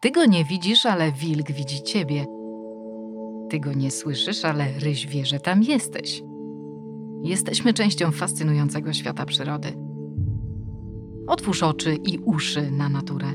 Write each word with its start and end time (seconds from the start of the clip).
Ty 0.00 0.10
go 0.10 0.24
nie 0.26 0.44
widzisz, 0.44 0.86
ale 0.86 1.12
wilk 1.12 1.52
widzi 1.52 1.82
ciebie. 1.82 2.26
Ty 3.50 3.60
go 3.60 3.72
nie 3.72 3.90
słyszysz, 3.90 4.44
ale 4.44 4.78
ryś 4.78 5.06
wie, 5.06 5.26
że 5.26 5.40
tam 5.40 5.62
jesteś. 5.62 6.22
Jesteśmy 7.22 7.74
częścią 7.74 8.12
fascynującego 8.12 8.92
świata 8.92 9.24
przyrody. 9.24 9.68
Otwórz 11.26 11.62
oczy 11.62 11.94
i 11.94 12.18
uszy 12.18 12.70
na 12.70 12.88
naturę. 12.88 13.26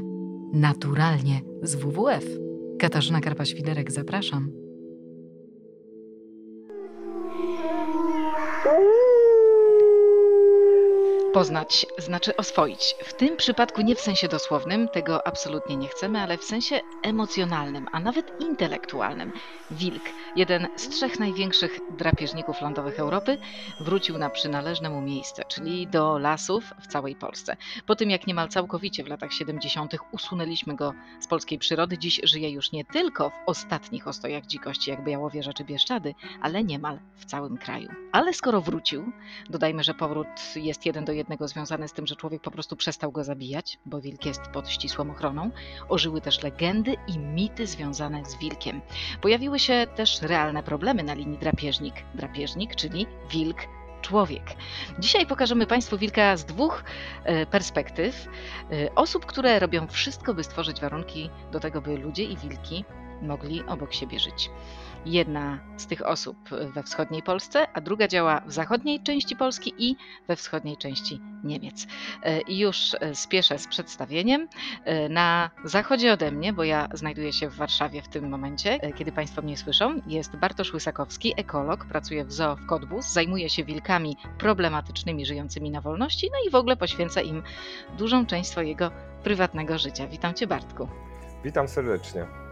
Naturalnie 0.54 1.42
z 1.62 1.76
WWF. 1.76 2.26
Katarzyna 2.80 3.20
Karpa-Świderek, 3.20 3.92
zapraszam. 3.92 4.63
Poznać 11.34 11.86
znaczy 11.98 12.36
oswoić. 12.36 12.96
W 13.04 13.14
tym 13.14 13.38
przypadku 13.38 13.82
nie 13.82 13.96
w 13.96 14.00
sensie 14.00 14.28
dosłownym, 14.28 14.88
tego 14.88 15.28
absolutnie 15.28 15.78
nie 15.78 15.88
chcemy, 15.88 16.20
ale 16.20 16.38
w 16.38 16.44
sensie 16.44 16.80
emocjonalnym, 17.04 17.88
a 17.92 18.00
nawet 18.00 18.42
intelektualnym. 18.42 19.32
Wilk, 19.72 20.04
jeden 20.36 20.68
z 20.76 20.90
trzech 20.90 21.20
największych 21.20 21.80
drapieżników 21.98 22.62
lądowych 22.62 23.00
Europy, 23.00 23.38
wrócił 23.80 24.18
na 24.18 24.30
przynależne 24.30 24.90
mu 24.90 25.02
miejsce, 25.02 25.44
czyli 25.48 25.88
do 25.88 26.18
lasów 26.18 26.64
w 26.82 26.88
całej 26.88 27.16
Polsce. 27.16 27.58
Po 27.86 27.96
tym 27.96 28.10
jak 28.10 28.28
niemal 28.28 28.50
całkowicie 28.50 29.04
w 29.04 29.08
latach 29.08 29.34
70. 29.34 29.96
usunęliśmy 30.12 30.76
go 30.76 30.94
z 31.20 31.28
polskiej 31.28 31.60
przyrody, 31.60 31.98
dziś 31.98 32.22
żyje 32.24 32.50
już 32.50 32.72
nie 32.72 32.86
tylko 32.86 33.30
w 33.30 33.34
ostatnich 33.46 34.08
ostojach 34.08 34.46
dzikości, 34.46 34.92
jak 34.92 35.04
Białowieża 35.04 35.54
czy 35.54 35.64
Bieszczady, 35.64 36.16
ale 36.42 36.64
niemal 36.64 37.00
w 37.16 37.26
całym 37.26 37.58
kraju. 37.58 37.90
Ale 38.12 38.34
skoro 38.34 38.62
wrócił, 38.62 39.12
dodajmy, 39.50 39.84
że 39.84 39.94
powrót 39.94 40.28
jest 40.56 40.86
jeden 40.86 41.06
do 41.06 41.12
jednego 41.12 41.23
jednego 41.24 41.48
związane 41.48 41.88
z 41.88 41.94
tym, 41.94 42.08
że 42.08 42.16
człowiek 42.16 42.42
po 42.42 42.52
prostu 42.52 42.76
przestał 42.76 43.12
go 43.12 43.24
zabijać, 43.24 43.80
bo 43.86 44.02
wilk 44.02 44.26
jest 44.26 44.42
pod 44.42 44.70
ścisłą 44.70 45.12
ochroną. 45.12 45.52
Ożyły 45.90 46.22
też 46.22 46.44
legendy 46.44 46.96
i 47.08 47.20
mity 47.20 47.68
związane 47.68 48.26
z 48.26 48.40
wilkiem. 48.40 48.82
Pojawiły 49.22 49.60
się 49.60 49.88
też 49.96 50.22
realne 50.22 50.64
problemy 50.64 51.04
na 51.04 51.14
linii 51.14 51.38
drapieżnik-drapieżnik, 51.38 52.76
czyli 52.76 53.08
wilk 53.32 53.58
człowiek. 54.02 54.44
Dzisiaj 55.00 55.26
pokażemy 55.26 55.68
Państwu 55.68 55.98
wilka 55.98 56.38
z 56.38 56.46
dwóch 56.46 56.84
e, 57.24 57.46
perspektyw 57.46 58.28
e, 58.72 58.96
osób, 58.96 59.26
które 59.26 59.60
robią 59.60 59.88
wszystko, 59.88 60.34
by 60.34 60.44
stworzyć 60.44 60.82
warunki 60.82 61.30
do 61.52 61.60
tego, 61.60 61.82
by 61.82 61.98
ludzie 61.98 62.24
i 62.24 62.38
wilki 62.38 62.86
mogli 63.24 63.64
obok 63.68 63.94
siebie 63.94 64.20
żyć. 64.20 64.50
Jedna 65.06 65.60
z 65.78 65.88
tych 65.88 66.08
osób 66.08 66.38
we 66.50 66.84
wschodniej 66.84 67.24
Polsce, 67.24 67.68
a 67.74 67.82
druga 67.82 68.08
działa 68.08 68.42
w 68.46 68.52
zachodniej 68.52 69.00
części 69.00 69.36
Polski 69.36 69.74
i 69.78 69.96
we 70.28 70.36
wschodniej 70.36 70.78
części 70.78 71.20
Niemiec. 71.44 71.88
E, 72.24 72.42
I 72.42 72.60
już 72.60 72.96
e, 73.00 73.16
spieszę 73.16 73.60
z 73.60 73.68
przedstawieniem. 73.68 74.48
E, 74.86 75.10
na 75.10 75.50
zachodzie 75.64 76.14
ode 76.14 76.32
mnie, 76.32 76.54
bo 76.54 76.64
ja 76.64 76.88
znajduję 76.94 77.34
się 77.34 77.50
w 77.50 77.56
Warszawie 77.56 78.02
w 78.02 78.08
tym 78.08 78.30
momencie, 78.30 78.80
kiedy 78.96 79.12
Państwo 79.12 79.42
mnie 79.42 79.58
słyszą, 79.58 80.02
jest 80.08 80.36
Bartosz 80.36 80.74
Łysakowski, 80.74 81.34
ekolog, 81.38 81.86
pracuje 81.86 82.26
w 82.26 82.32
zoo 82.32 82.56
w 82.56 82.66
Kodbus, 82.66 83.14
zajmuje 83.14 83.50
się 83.50 83.64
wilkami 83.64 84.18
problematycznymi 84.38 85.26
żyjącymi 85.26 85.72
na 85.72 85.82
wolności, 85.82 86.30
no 86.32 86.38
i 86.48 86.52
w 86.52 86.56
ogóle 86.56 86.78
poświęca 86.78 87.22
im 87.22 87.44
dużą 87.98 88.26
część 88.26 88.50
swojego 88.50 88.92
prywatnego 89.24 89.78
życia. 89.78 90.08
Witam 90.08 90.34
Cię 90.34 90.48
Bartku. 90.48 90.88
Witam 91.44 91.68
serdecznie. 91.68 92.43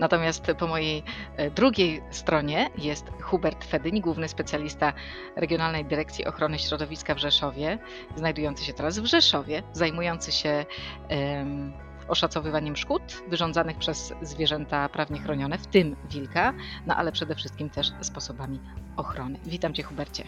Natomiast 0.00 0.46
po 0.58 0.66
mojej 0.66 1.02
e, 1.36 1.50
drugiej 1.50 2.02
stronie 2.10 2.70
jest 2.78 3.06
Hubert 3.20 3.64
Fedyń, 3.64 4.00
główny 4.00 4.28
specjalista 4.28 4.92
Regionalnej 5.36 5.84
Dyrekcji 5.84 6.26
Ochrony 6.26 6.58
Środowiska 6.58 7.14
w 7.14 7.18
Rzeszowie, 7.18 7.78
znajdujący 8.16 8.64
się 8.64 8.72
teraz 8.72 8.98
w 8.98 9.06
Rzeszowie, 9.06 9.62
zajmujący 9.72 10.32
się 10.32 10.66
um, 11.10 11.72
oszacowywaniem 12.08 12.76
szkód 12.76 13.02
wyrządzanych 13.28 13.78
przez 13.78 14.14
zwierzęta 14.22 14.88
prawnie 14.88 15.20
chronione, 15.20 15.58
w 15.58 15.66
tym 15.66 15.96
wilka, 16.10 16.54
no 16.86 16.96
ale 16.96 17.12
przede 17.12 17.34
wszystkim 17.34 17.70
też 17.70 17.92
sposobami 18.00 18.60
ochrony. 18.96 19.38
Witam 19.46 19.74
Cię, 19.74 19.82
Hubercie. 19.82 20.24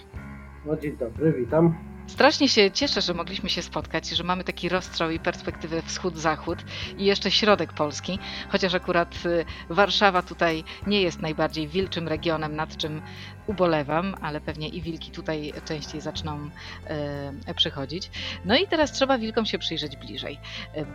No 0.67 0.77
dzień 0.77 0.97
dobry, 0.97 1.33
witam. 1.33 1.94
Strasznie 2.07 2.49
się 2.49 2.71
cieszę, 2.71 3.01
że 3.01 3.15
mogliśmy 3.15 3.51
się 3.51 3.63
spotkać, 3.63 4.09
że 4.09 4.25
mamy 4.25 4.45
taki 4.45 4.69
rozstrzał 4.69 5.11
i 5.11 5.21
perspektywę 5.21 5.83
wschód-zachód 5.83 6.65
i 6.97 7.05
jeszcze 7.05 7.31
środek 7.31 7.73
Polski, 7.73 8.19
chociaż 8.49 8.75
akurat 8.75 9.27
y, 9.27 9.45
Warszawa 9.71 10.23
tutaj 10.23 10.65
nie 10.87 11.03
jest 11.03 11.21
najbardziej 11.23 11.69
wilczym 11.69 12.09
regionem, 12.09 12.57
nad 12.57 12.77
czym 12.77 13.03
ubolewam, 13.47 14.15
ale 14.21 14.41
pewnie 14.41 14.69
i 14.69 14.83
wilki 14.83 15.11
tutaj 15.11 15.53
częściej 15.65 16.01
zaczną 16.01 16.51
e, 16.87 17.55
przychodzić. 17.55 18.11
No 18.45 18.57
i 18.57 18.67
teraz 18.67 18.93
trzeba 18.93 19.19
wilkom 19.19 19.47
się 19.47 19.59
przyjrzeć 19.59 19.97
bliżej, 19.97 20.39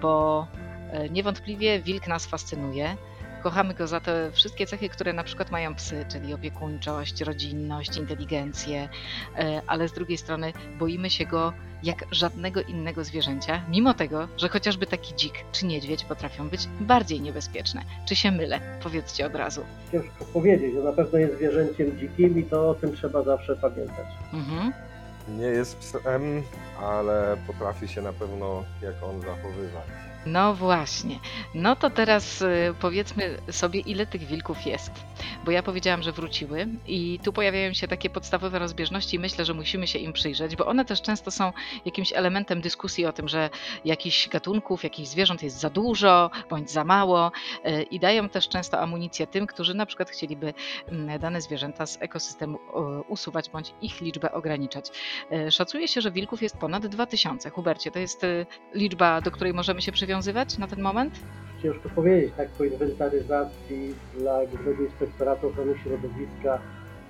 bo 0.01 0.47
e, 0.91 1.09
niewątpliwie 1.09 1.81
wilk 1.81 2.07
nas 2.07 2.25
fascynuje. 2.25 2.97
Kochamy 3.43 3.73
go 3.73 3.87
za 3.87 3.99
te 3.99 4.31
wszystkie 4.31 4.65
cechy, 4.65 4.89
które 4.89 5.13
na 5.13 5.23
przykład 5.23 5.51
mają 5.51 5.75
psy, 5.75 6.05
czyli 6.11 6.33
opiekuńczość, 6.33 7.21
rodzinność, 7.21 7.97
inteligencję, 7.97 8.89
e, 9.37 9.61
ale 9.67 9.87
z 9.87 9.93
drugiej 9.93 10.17
strony 10.17 10.53
boimy 10.79 11.09
się 11.09 11.25
go 11.25 11.53
jak 11.83 12.05
żadnego 12.11 12.61
innego 12.61 13.03
zwierzęcia, 13.03 13.61
mimo 13.69 13.93
tego, 13.93 14.27
że 14.37 14.49
chociażby 14.49 14.85
taki 14.85 15.15
dzik 15.15 15.33
czy 15.51 15.65
niedźwiedź 15.65 16.03
potrafią 16.03 16.49
być 16.49 16.67
bardziej 16.79 17.21
niebezpieczne. 17.21 17.81
Czy 18.05 18.15
się 18.15 18.31
mylę? 18.31 18.59
Powiedzcie 18.83 19.25
od 19.25 19.35
razu. 19.35 19.61
Ciężko 19.91 20.25
powiedzieć, 20.33 20.73
że 20.73 20.81
na 20.81 20.93
pewno 20.93 21.19
jest 21.19 21.35
zwierzęciem 21.35 21.97
dzikim 21.97 22.39
i 22.39 22.43
to 22.43 22.69
o 22.69 22.73
tym 22.73 22.95
trzeba 22.95 23.23
zawsze 23.23 23.55
pamiętać. 23.55 24.05
Mhm. 24.33 24.73
Nie 25.37 25.45
jest 25.47 25.77
psem, 25.77 26.43
ale 26.81 27.37
potrafi 27.47 27.87
się 27.87 28.01
na 28.01 28.13
pewno 28.13 28.63
jak 28.81 29.03
on 29.03 29.21
zachowywać. 29.21 30.08
No 30.25 30.53
właśnie. 30.53 31.19
No 31.53 31.75
to 31.75 31.89
teraz 31.89 32.41
y, 32.41 32.73
powiedzmy 32.79 33.37
sobie, 33.51 33.79
ile 33.79 34.05
tych 34.05 34.25
wilków 34.25 34.65
jest. 34.65 34.91
Bo 35.45 35.51
ja 35.51 35.63
powiedziałam, 35.63 36.03
że 36.03 36.11
wróciły 36.11 36.67
i 36.87 37.19
tu 37.23 37.33
pojawiają 37.33 37.73
się 37.73 37.87
takie 37.87 38.09
podstawowe 38.09 38.59
rozbieżności 38.59 39.15
i 39.15 39.19
myślę, 39.19 39.45
że 39.45 39.53
musimy 39.53 39.87
się 39.87 39.99
im 39.99 40.13
przyjrzeć, 40.13 40.55
bo 40.55 40.65
one 40.65 40.85
też 40.85 41.01
często 41.01 41.31
są 41.31 41.53
jakimś 41.85 42.13
elementem 42.13 42.61
dyskusji 42.61 43.05
o 43.05 43.13
tym, 43.13 43.27
że 43.27 43.49
jakichś 43.85 44.29
gatunków, 44.29 44.83
jakichś 44.83 45.09
zwierząt 45.09 45.43
jest 45.43 45.59
za 45.59 45.69
dużo 45.69 46.31
bądź 46.49 46.71
za 46.71 46.83
mało 46.83 47.31
y, 47.65 47.83
i 47.83 47.99
dają 47.99 48.29
też 48.29 48.49
często 48.49 48.79
amunicję 48.79 49.27
tym, 49.27 49.47
którzy 49.47 49.73
na 49.73 49.85
przykład 49.85 50.09
chcieliby 50.09 50.53
mm, 50.87 51.19
dane 51.19 51.41
zwierzęta 51.41 51.85
z 51.85 52.01
ekosystemu 52.01 52.59
usuwać 53.07 53.49
bądź 53.49 53.73
ich 53.81 54.01
liczbę 54.01 54.31
ograniczać. 54.31 54.91
Y, 55.47 55.51
szacuje 55.51 55.87
się, 55.87 56.01
że 56.01 56.11
wilków 56.11 56.41
jest 56.41 56.57
ponad 56.57 56.87
2000. 56.87 57.49
Hubercie, 57.49 57.91
to 57.91 57.99
jest 57.99 58.25
liczba, 58.73 59.21
do 59.21 59.31
której 59.31 59.53
możemy 59.53 59.81
się 59.81 59.91
przywiązać 59.91 60.08
przywiązywać 60.09 60.57
na 60.57 60.67
ten 60.67 60.81
moment? 60.81 61.13
Ciężko 61.61 61.89
powiedzieć, 61.89 62.33
tak 62.37 62.49
po 62.49 62.63
inwentaryzacji 62.63 63.95
dla 64.17 64.45
Głównego 64.45 64.83
Inspektoratu 64.83 65.47
Ochrony 65.47 65.77
Środowiska 65.77 66.59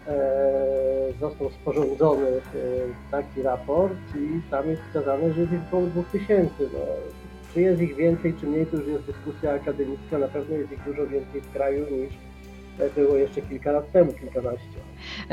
e, 0.08 1.14
został 1.20 1.50
sporządzony 1.50 2.28
e, 2.28 2.42
taki 3.12 3.42
raport 3.42 4.16
i 4.16 4.42
tam 4.52 4.70
jest 4.70 4.82
wskazane, 4.82 5.34
że 5.34 5.42
jest 5.42 5.54
ich 5.54 5.60
około 5.68 5.88
2000. 5.88 6.52
No, 6.60 6.80
czy 7.54 7.62
jest 7.62 7.82
ich 7.82 7.96
więcej, 7.96 8.34
czy 8.40 8.48
mniej, 8.48 8.66
to 8.66 8.78
już 8.78 8.88
jest 8.88 9.06
dyskusja 9.06 9.54
akademicka. 9.54 10.18
Na 10.18 10.28
pewno 10.28 10.56
jest 10.56 10.72
ich 10.72 10.84
dużo 10.84 11.08
więcej 11.08 11.42
w 11.42 11.54
kraju 11.54 11.86
niż 11.92 12.14
było 12.96 13.16
jeszcze 13.16 13.42
kilka 13.42 13.72
lat 13.72 13.92
temu, 13.92 14.14
kilkanaście. 14.14 14.80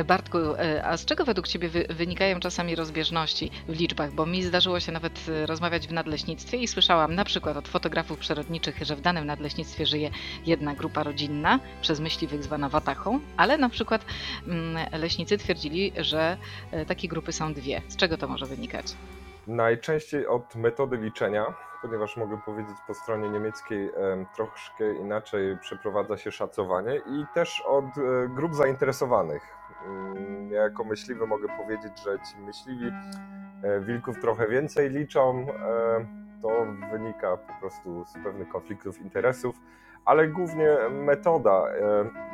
Bartku, 0.06 0.38
e, 0.38 0.84
a 0.84 0.96
z 0.96 1.04
czego 1.04 1.24
według 1.24 1.48
Ciebie 1.48 1.68
wynikają 1.90 2.40
czasami 2.40 2.74
rozbieżności 2.74 3.50
w 3.68 3.80
liczbach? 3.80 4.12
Bo 4.12 4.26
mi 4.26 4.42
zdarzyło 4.42 4.80
się 4.80 4.92
nawet 4.92 5.26
e, 5.28 5.46
rozmawiać 5.46 5.88
w 5.88 5.92
nadleśnictwie 5.92 6.58
i 6.58 6.68
słyszałam 6.68 7.14
na 7.14 7.24
przykład 7.24 7.56
od 7.56 7.68
fotografów 7.68 8.18
przyrodniczych, 8.18 8.78
że 8.82 8.96
w 8.96 9.00
danym 9.00 9.26
nadleśnictwie 9.26 9.86
żyje 9.86 10.10
jedna 10.46 10.74
grupa 10.74 11.02
rodzinna, 11.02 11.60
przez 11.80 12.00
myśliwych 12.00 12.42
zwana 12.42 12.68
watachą, 12.68 13.20
ale 13.36 13.58
na 13.58 13.68
przykład 13.68 14.04
mm, 14.46 14.86
leśnicy 14.92 15.38
twierdzili, 15.38 15.92
że 15.98 16.36
e, 16.70 16.86
takie 16.86 17.08
grupy 17.08 17.32
są 17.32 17.54
dwie. 17.54 17.82
Z 17.88 17.96
czego 17.96 18.16
to 18.16 18.28
może 18.28 18.46
wynikać? 18.46 18.86
Najczęściej 19.46 20.26
od 20.26 20.54
metody 20.54 20.96
liczenia, 20.96 21.54
ponieważ 21.86 22.16
mogę 22.16 22.38
powiedzieć 22.38 22.76
po 22.86 22.94
stronie 22.94 23.28
niemieckiej 23.28 23.90
troszkę 24.36 24.94
inaczej 24.94 25.58
przeprowadza 25.58 26.16
się 26.16 26.32
szacowanie 26.32 26.96
i 26.96 27.26
też 27.34 27.62
od 27.66 27.84
e, 27.84 28.28
grup 28.28 28.54
zainteresowanych. 28.54 29.42
Mm, 29.86 30.50
ja 30.50 30.62
jako 30.62 30.84
myśliwy 30.84 31.26
mogę 31.26 31.48
powiedzieć, 31.56 31.92
że 32.04 32.18
ci 32.18 32.38
myśliwi 32.38 32.86
e, 33.62 33.80
wilków 33.80 34.20
trochę 34.20 34.48
więcej 34.48 34.90
liczą. 34.90 35.46
E, 35.50 36.06
to 36.42 36.66
wynika 36.90 37.36
po 37.36 37.52
prostu 37.60 38.04
z 38.04 38.12
pewnych 38.24 38.48
konfliktów 38.48 39.00
interesów, 39.00 39.56
ale 40.04 40.28
głównie 40.28 40.76
metoda. 40.90 41.64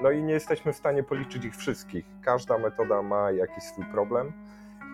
No 0.03 0.11
i 0.11 0.23
nie 0.23 0.33
jesteśmy 0.33 0.73
w 0.73 0.77
stanie 0.77 1.03
policzyć 1.03 1.45
ich 1.45 1.57
wszystkich. 1.57 2.07
Każda 2.25 2.59
metoda 2.59 3.03
ma 3.03 3.31
jakiś 3.31 3.65
swój 3.65 3.85
problem 3.85 4.33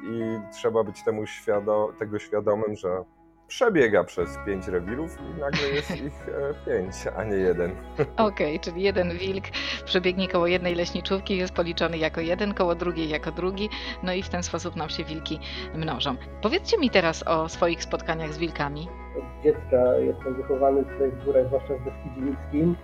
i 0.03 0.41
trzeba 0.53 0.85
być 0.85 1.03
temu 1.03 1.27
świado 1.27 1.93
tego 1.99 2.19
świadomym, 2.19 2.77
że 2.77 3.05
przebiega 3.49 4.05
przez 4.05 4.39
pięć 4.47 4.69
rewirów 4.69 5.19
i 5.21 5.41
nagle 5.41 5.69
jest 5.75 5.91
ich 5.91 6.29
e, 6.29 6.55
pięć, 6.67 6.95
a 7.17 7.25
nie 7.25 7.37
jeden. 7.37 7.71
Okej, 8.17 8.57
okay, 8.57 8.59
czyli 8.59 8.83
jeden 8.83 9.19
wilk 9.19 9.45
przebiegnie 9.85 10.29
koło 10.29 10.47
jednej 10.47 10.75
leśniczówki, 10.75 11.37
jest 11.37 11.55
policzony 11.55 11.99
jako 11.99 12.21
jeden, 12.21 12.55
koło 12.55 12.75
drugiej 12.75 13.09
jako 13.09 13.33
drugi, 13.33 13.69
no 14.03 14.13
i 14.13 14.23
w 14.23 14.29
ten 14.29 14.43
sposób 14.43 14.77
nam 14.77 14.89
się 14.89 15.05
wilki 15.05 15.41
mnożą. 15.75 16.17
Powiedzcie 16.43 16.79
mi 16.79 16.91
teraz 16.91 17.23
o 17.23 17.49
swoich 17.49 17.83
spotkaniach 17.83 18.33
z 18.33 18.39
wilkami. 18.39 18.89
od 19.19 19.45
dziecka 19.45 19.97
jestem 19.99 20.35
wychowany 20.35 20.85
tutaj 20.85 21.11
w 21.11 21.25
górach, 21.25 21.47
zwłaszcza 21.47 21.75
w 21.75 21.85
Beskidzie 21.85 22.21
Niskim. 22.21 22.77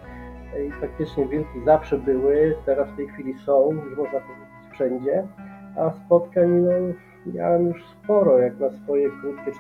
I 0.69 0.73
faktycznie 0.81 1.27
wilki 1.29 1.65
zawsze 1.65 1.99
były, 1.99 2.57
teraz 2.67 2.89
w 2.89 2.97
tej 2.97 3.09
chwili 3.09 3.35
są, 3.47 3.73
już 3.73 3.97
można 3.97 4.21
powiedzieć 4.21 4.73
wszędzie. 4.73 5.27
A 5.77 5.91
spotkań 6.07 6.49
no, 6.49 6.71
miałem 7.35 7.69
już 7.69 7.85
sporo, 8.05 8.39
jak 8.39 8.59
na 8.59 8.71
swoje 8.71 9.11
krótkie, 9.11 9.53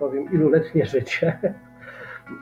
powiem, 0.00 0.32
iluletnie 0.32 0.86
życie. 0.86 1.38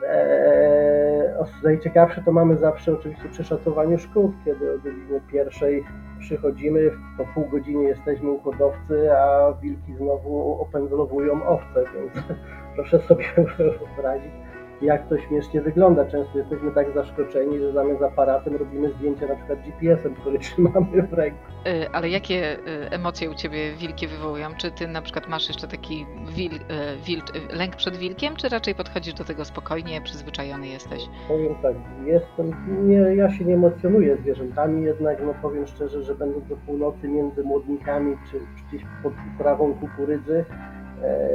Eee, 0.09 1.33
najciekawsze 1.63 2.23
to 2.25 2.31
mamy 2.31 2.57
zawsze 2.57 2.93
oczywiście 2.93 3.29
przy 3.29 3.43
szacowaniu 3.43 3.99
szkód, 3.99 4.31
kiedy 4.45 4.71
o 4.73 4.77
godzinie 4.77 5.21
pierwszej 5.31 5.83
przychodzimy, 6.19 6.91
po 7.17 7.25
pół 7.25 7.45
godziny 7.49 7.83
jesteśmy 7.83 8.31
u 8.31 8.39
hodowcy, 8.39 9.11
a 9.13 9.53
wilki 9.61 9.95
znowu 9.95 10.61
opędzlowują 10.61 11.47
owce, 11.47 11.83
więc 11.95 12.25
proszę 12.75 12.99
sobie 12.99 13.25
wyobrazić, 13.57 14.31
jak 14.81 15.09
to 15.09 15.17
śmiesznie 15.17 15.61
wygląda. 15.61 16.05
Często 16.05 16.37
jesteśmy 16.37 16.71
tak 16.71 16.93
zaskoczeni, 16.93 17.59
że 17.59 17.71
zamiast 17.73 18.01
aparatem 18.01 18.55
robimy 18.55 18.89
zdjęcia 18.89 19.27
na 19.27 19.35
przykład 19.35 19.59
GPS-em, 19.59 20.15
który 20.15 20.39
trzymamy 20.45 21.01
w 21.01 21.13
ręku. 21.13 21.39
Y, 21.67 21.89
Ale 21.91 22.09
jakie 22.09 22.59
y, 22.59 22.89
emocje 22.91 23.29
u 23.29 23.35
ciebie 23.35 23.73
wilki 23.73 24.07
wywołują? 24.07 24.49
Czy 24.57 24.71
ty 24.71 24.87
na 24.87 25.01
przykład 25.01 25.27
masz 25.29 25.47
jeszcze 25.47 25.67
taki 25.67 26.05
wil, 26.27 26.55
y, 26.55 26.59
wil, 27.05 27.21
lęk 27.53 27.75
przed 27.75 27.97
wilkiem, 27.97 28.35
czy 28.35 28.49
raczej 28.49 28.75
podchodzisz 28.75 29.13
do 29.13 29.23
tego 29.23 29.45
spokojnie, 29.45 30.01
przyzwyczajony 30.01 30.67
jesteś? 30.67 31.03
Powiem 31.27 31.55
tak, 31.61 31.75
jestem, 32.05 32.55
nie, 32.87 33.15
ja 33.15 33.29
się 33.31 33.45
nie 33.45 33.53
emocjonuję 33.53 34.17
zwierzętami, 34.17 34.83
jednak 34.83 35.17
no 35.25 35.33
powiem 35.41 35.67
szczerze, 35.67 36.03
że 36.03 36.15
będąc 36.15 36.47
do 36.47 36.57
północy 36.57 37.07
między 37.07 37.43
młodnikami, 37.43 38.17
czy, 38.31 38.39
gdzieś 38.67 38.83
pod 39.03 39.13
uprawą 39.35 39.73
kukurydzy, 39.73 40.45
e, 40.49 40.78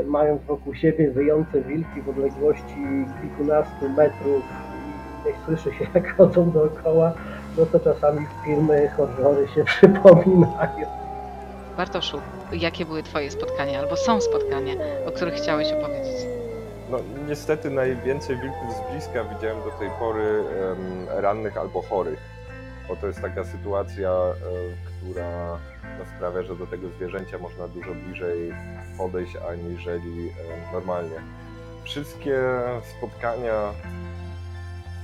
mając 0.06 0.42
wokół 0.42 0.74
siebie 0.74 1.10
wyjące 1.10 1.60
wilki 1.60 2.02
w 2.02 2.08
odległości 2.08 3.06
kilkunastu 3.22 3.88
metrów 3.88 4.42
i 5.30 5.44
słyszy 5.44 5.78
się 5.78 5.86
jak 5.94 6.16
chodzą 6.16 6.50
dookoła, 6.50 7.12
no 7.58 7.66
to 7.66 7.80
czasami 7.80 8.26
filmy, 8.44 8.88
horrory 8.88 9.48
się 9.48 9.64
przypominają. 9.74 10.86
Bartoszu, 11.76 12.20
jakie 12.52 12.84
były 12.84 13.02
twoje 13.02 13.30
spotkania, 13.30 13.78
albo 13.78 13.96
są 13.96 14.20
spotkania, 14.20 14.72
o 15.06 15.10
których 15.10 15.34
chciałeś 15.34 15.72
opowiedzieć? 15.72 16.26
No, 16.90 16.98
niestety 17.28 17.70
najwięcej 17.70 18.36
wilków 18.36 18.76
z 18.76 18.92
bliska 18.92 19.24
widziałem 19.24 19.58
do 19.64 19.70
tej 19.70 19.88
pory 19.98 20.44
rannych 21.16 21.56
albo 21.56 21.82
chorych, 21.82 22.18
bo 22.88 22.96
to 22.96 23.06
jest 23.06 23.20
taka 23.20 23.44
sytuacja, 23.44 24.10
e, 24.10 24.34
która 24.86 25.58
no, 25.98 26.04
sprawia, 26.16 26.42
że 26.42 26.56
do 26.56 26.66
tego 26.66 26.88
zwierzęcia 26.88 27.38
można 27.38 27.68
dużo 27.68 27.94
bliżej 27.94 28.52
podejść 28.98 29.36
aniżeli 29.50 30.32
normalnie. 30.72 31.16
Wszystkie 31.84 32.38
spotkania 32.98 33.72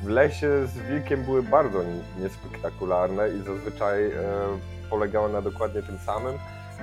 w 0.02 0.08
lesie 0.08 0.66
z 0.66 0.78
wilkiem 0.78 1.22
były 1.24 1.42
bardzo 1.42 1.82
ni- 1.82 2.22
niespektakularne 2.22 3.28
i 3.28 3.42
zazwyczaj 3.42 4.06
e, 4.06 4.12
polegały 4.90 5.32
na 5.32 5.42
dokładnie 5.42 5.82
tym 5.82 5.98
samym. 5.98 6.38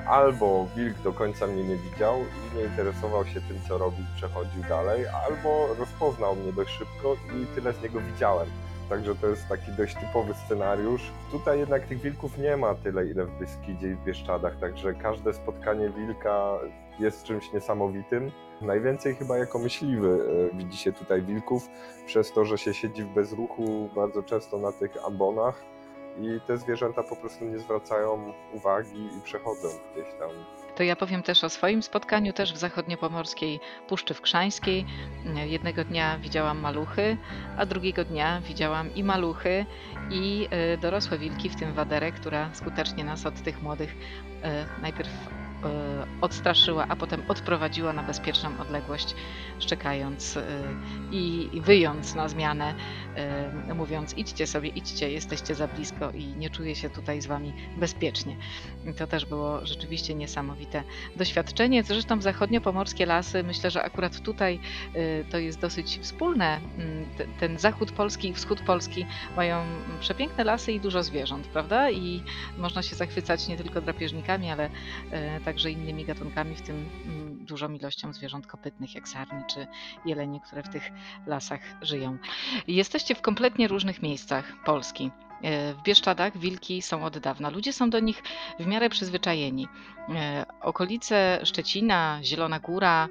Albo 0.07 0.68
wilk 0.75 0.98
do 0.98 1.13
końca 1.13 1.48
mnie 1.48 1.63
nie 1.63 1.75
widział 1.75 2.15
i 2.19 2.57
nie 2.57 2.63
interesował 2.63 3.25
się 3.25 3.42
tym, 3.42 3.59
co 3.68 3.77
robi, 3.77 4.04
przechodził 4.15 4.63
dalej, 4.69 5.06
albo 5.07 5.68
rozpoznał 5.80 6.36
mnie 6.36 6.54
dość 6.54 6.71
szybko 6.71 7.15
i 7.36 7.45
tyle 7.56 7.74
z 7.74 7.81
niego 7.81 8.00
widziałem. 8.00 8.48
Także 8.89 9.16
to 9.16 9.28
jest 9.28 9.48
taki 9.48 9.72
dość 9.72 9.95
typowy 9.95 10.34
scenariusz. 10.34 11.12
Tutaj 11.31 11.60
jednak 11.60 11.86
tych 11.86 12.01
wilków 12.01 12.38
nie 12.38 12.57
ma 12.57 12.75
tyle, 12.75 13.06
ile 13.07 13.25
w 13.25 13.39
Beskidzie 13.39 13.88
i 13.88 13.95
w 13.95 14.04
Bieszczadach, 14.04 14.60
także 14.60 14.94
każde 14.94 15.34
spotkanie 15.34 15.89
wilka 15.89 16.60
jest 17.00 17.24
czymś 17.24 17.54
niesamowitym. 17.54 18.31
Najwięcej 18.62 19.16
chyba 19.16 19.38
jako 19.38 19.60
myśliwy 19.60 20.19
e, 20.54 20.57
widzi 20.57 20.78
się 20.78 20.94
tutaj 20.94 21.22
wilków, 21.22 21.68
przez 22.06 22.31
to, 22.31 22.45
że 22.45 22.57
się 22.57 22.74
siedzi 22.74 23.04
w 23.04 23.13
bezruchu 23.13 23.89
bardzo 23.95 24.24
często 24.24 24.57
na 24.57 24.72
tych 24.72 25.06
ambonach 25.06 25.63
i 26.22 26.42
te 26.48 26.57
zwierzęta 26.57 27.04
po 27.04 27.16
prostu 27.16 27.45
nie 27.45 27.60
zwracają 27.60 28.33
uwagi 28.54 29.10
i 29.18 29.22
przechodzą 29.24 29.68
gdzieś 29.94 30.07
tam. 30.19 30.30
To 30.78 30.84
ja 30.84 30.96
powiem 30.96 31.24
też 31.24 31.44
o 31.44 31.50
swoim 31.50 31.84
spotkaniu, 31.84 32.34
też 32.34 32.54
w 32.54 32.58
zachodniopomorskiej 32.58 33.60
Puszczy 33.88 34.14
Wkrzańskiej. 34.14 34.86
Jednego 35.46 35.84
dnia 35.84 36.18
widziałam 36.20 36.60
maluchy, 36.60 37.18
a 37.58 37.66
drugiego 37.66 38.06
dnia 38.06 38.42
widziałam 38.42 38.96
i 38.96 39.04
maluchy, 39.04 39.66
i 40.12 40.48
e, 40.50 40.78
dorosłe 40.78 41.18
wilki, 41.18 41.50
w 41.50 41.56
tym 41.56 41.74
waderę, 41.74 42.12
która 42.12 42.50
skutecznie 42.54 43.04
nas 43.04 43.26
od 43.26 43.42
tych 43.44 43.62
młodych 43.62 43.96
e, 44.44 44.66
najpierw 44.82 45.10
odstraszyła, 46.21 46.86
a 46.89 46.95
potem 46.95 47.21
odprowadziła 47.27 47.94
na 47.94 48.04
bezpieczną 48.04 48.50
odległość, 48.62 49.15
szczekając 49.59 50.38
e, 50.38 50.44
i 51.12 51.50
wyjąc 51.62 52.15
na 52.15 52.27
zmianę, 52.30 52.75
e, 53.15 53.74
mówiąc 53.74 54.13
idźcie 54.18 54.48
sobie, 54.48 54.69
idźcie, 54.69 55.12
jesteście 55.12 55.56
za 55.56 55.68
blisko 55.68 56.12
i 56.12 56.25
nie 56.25 56.50
czuję 56.50 56.75
się 56.75 56.89
tutaj 56.89 57.21
z 57.21 57.27
wami 57.27 57.54
bezpiecznie. 57.77 58.36
To 58.98 59.07
też 59.07 59.25
było 59.25 59.65
rzeczywiście 59.65 60.15
niesamowite 60.15 60.83
doświadczenie. 61.15 61.83
Zresztą 61.83 62.21
zachodnio-pomorskie 62.21 63.06
lasy, 63.07 63.44
myślę, 63.44 63.71
że 63.71 63.83
akurat 63.83 64.19
tutaj 64.21 64.59
to 65.31 65.38
jest 65.38 65.59
dosyć 65.59 66.00
wspólne. 66.01 66.59
Mm, 66.77 67.06
te- 67.18 67.25
Ten 67.39 67.59
zachód 67.59 67.92
Polski 67.92 68.30
i 68.30 68.33
wschód 68.33 68.62
Polski 68.62 69.06
mają 69.36 69.65
przepiękne 70.00 70.44
lasy 70.44 70.71
i 70.71 70.80
dużo 70.80 71.04
zwierząt, 71.04 71.48
prawda? 71.48 71.92
I 71.92 72.24
można 72.57 72.81
się 72.83 72.95
zachwycać 72.95 73.48
nie 73.48 73.57
tylko 73.57 73.81
drapieżnikami, 73.81 74.51
ale 74.51 74.69
e, 75.12 75.39
także 75.48 75.72
innymi 75.72 76.06
gatunkami, 76.06 76.56
w 76.56 76.62
tym 76.62 76.90
mm, 77.06 77.46
dużą 77.46 77.74
ilością 77.74 78.14
zwierząt 78.14 78.48
kopytnych, 78.48 78.96
jak 78.96 79.08
sarni 79.08 79.44
czy 79.50 79.68
jelenie, 80.06 80.40
które 80.40 80.64
w 80.64 80.70
tych 80.70 80.90
lasach 81.28 81.62
żyją. 81.82 82.18
Jesteście 82.68 83.16
w 83.16 83.22
kompletnie 83.22 83.68
różnych 83.68 84.02
miejscach 84.02 84.64
Polski. 84.66 85.12
E, 85.44 85.74
W 85.74 85.81
Bieszczadach 85.81 86.38
wilki 86.38 86.81
są 86.81 87.04
od 87.06 87.18
dawna. 87.18 87.50
Ludzie 87.50 87.74
są 87.74 87.89
do 87.89 88.00
nich 88.00 88.24
w 88.60 88.66
miarę 88.66 88.89
przyzwyczajeni. 88.89 89.68
E, 90.16 90.45
Okolice 90.62 91.39
Szczecina, 91.44 92.19
Zielona 92.24 92.60
Góra, 92.60 93.07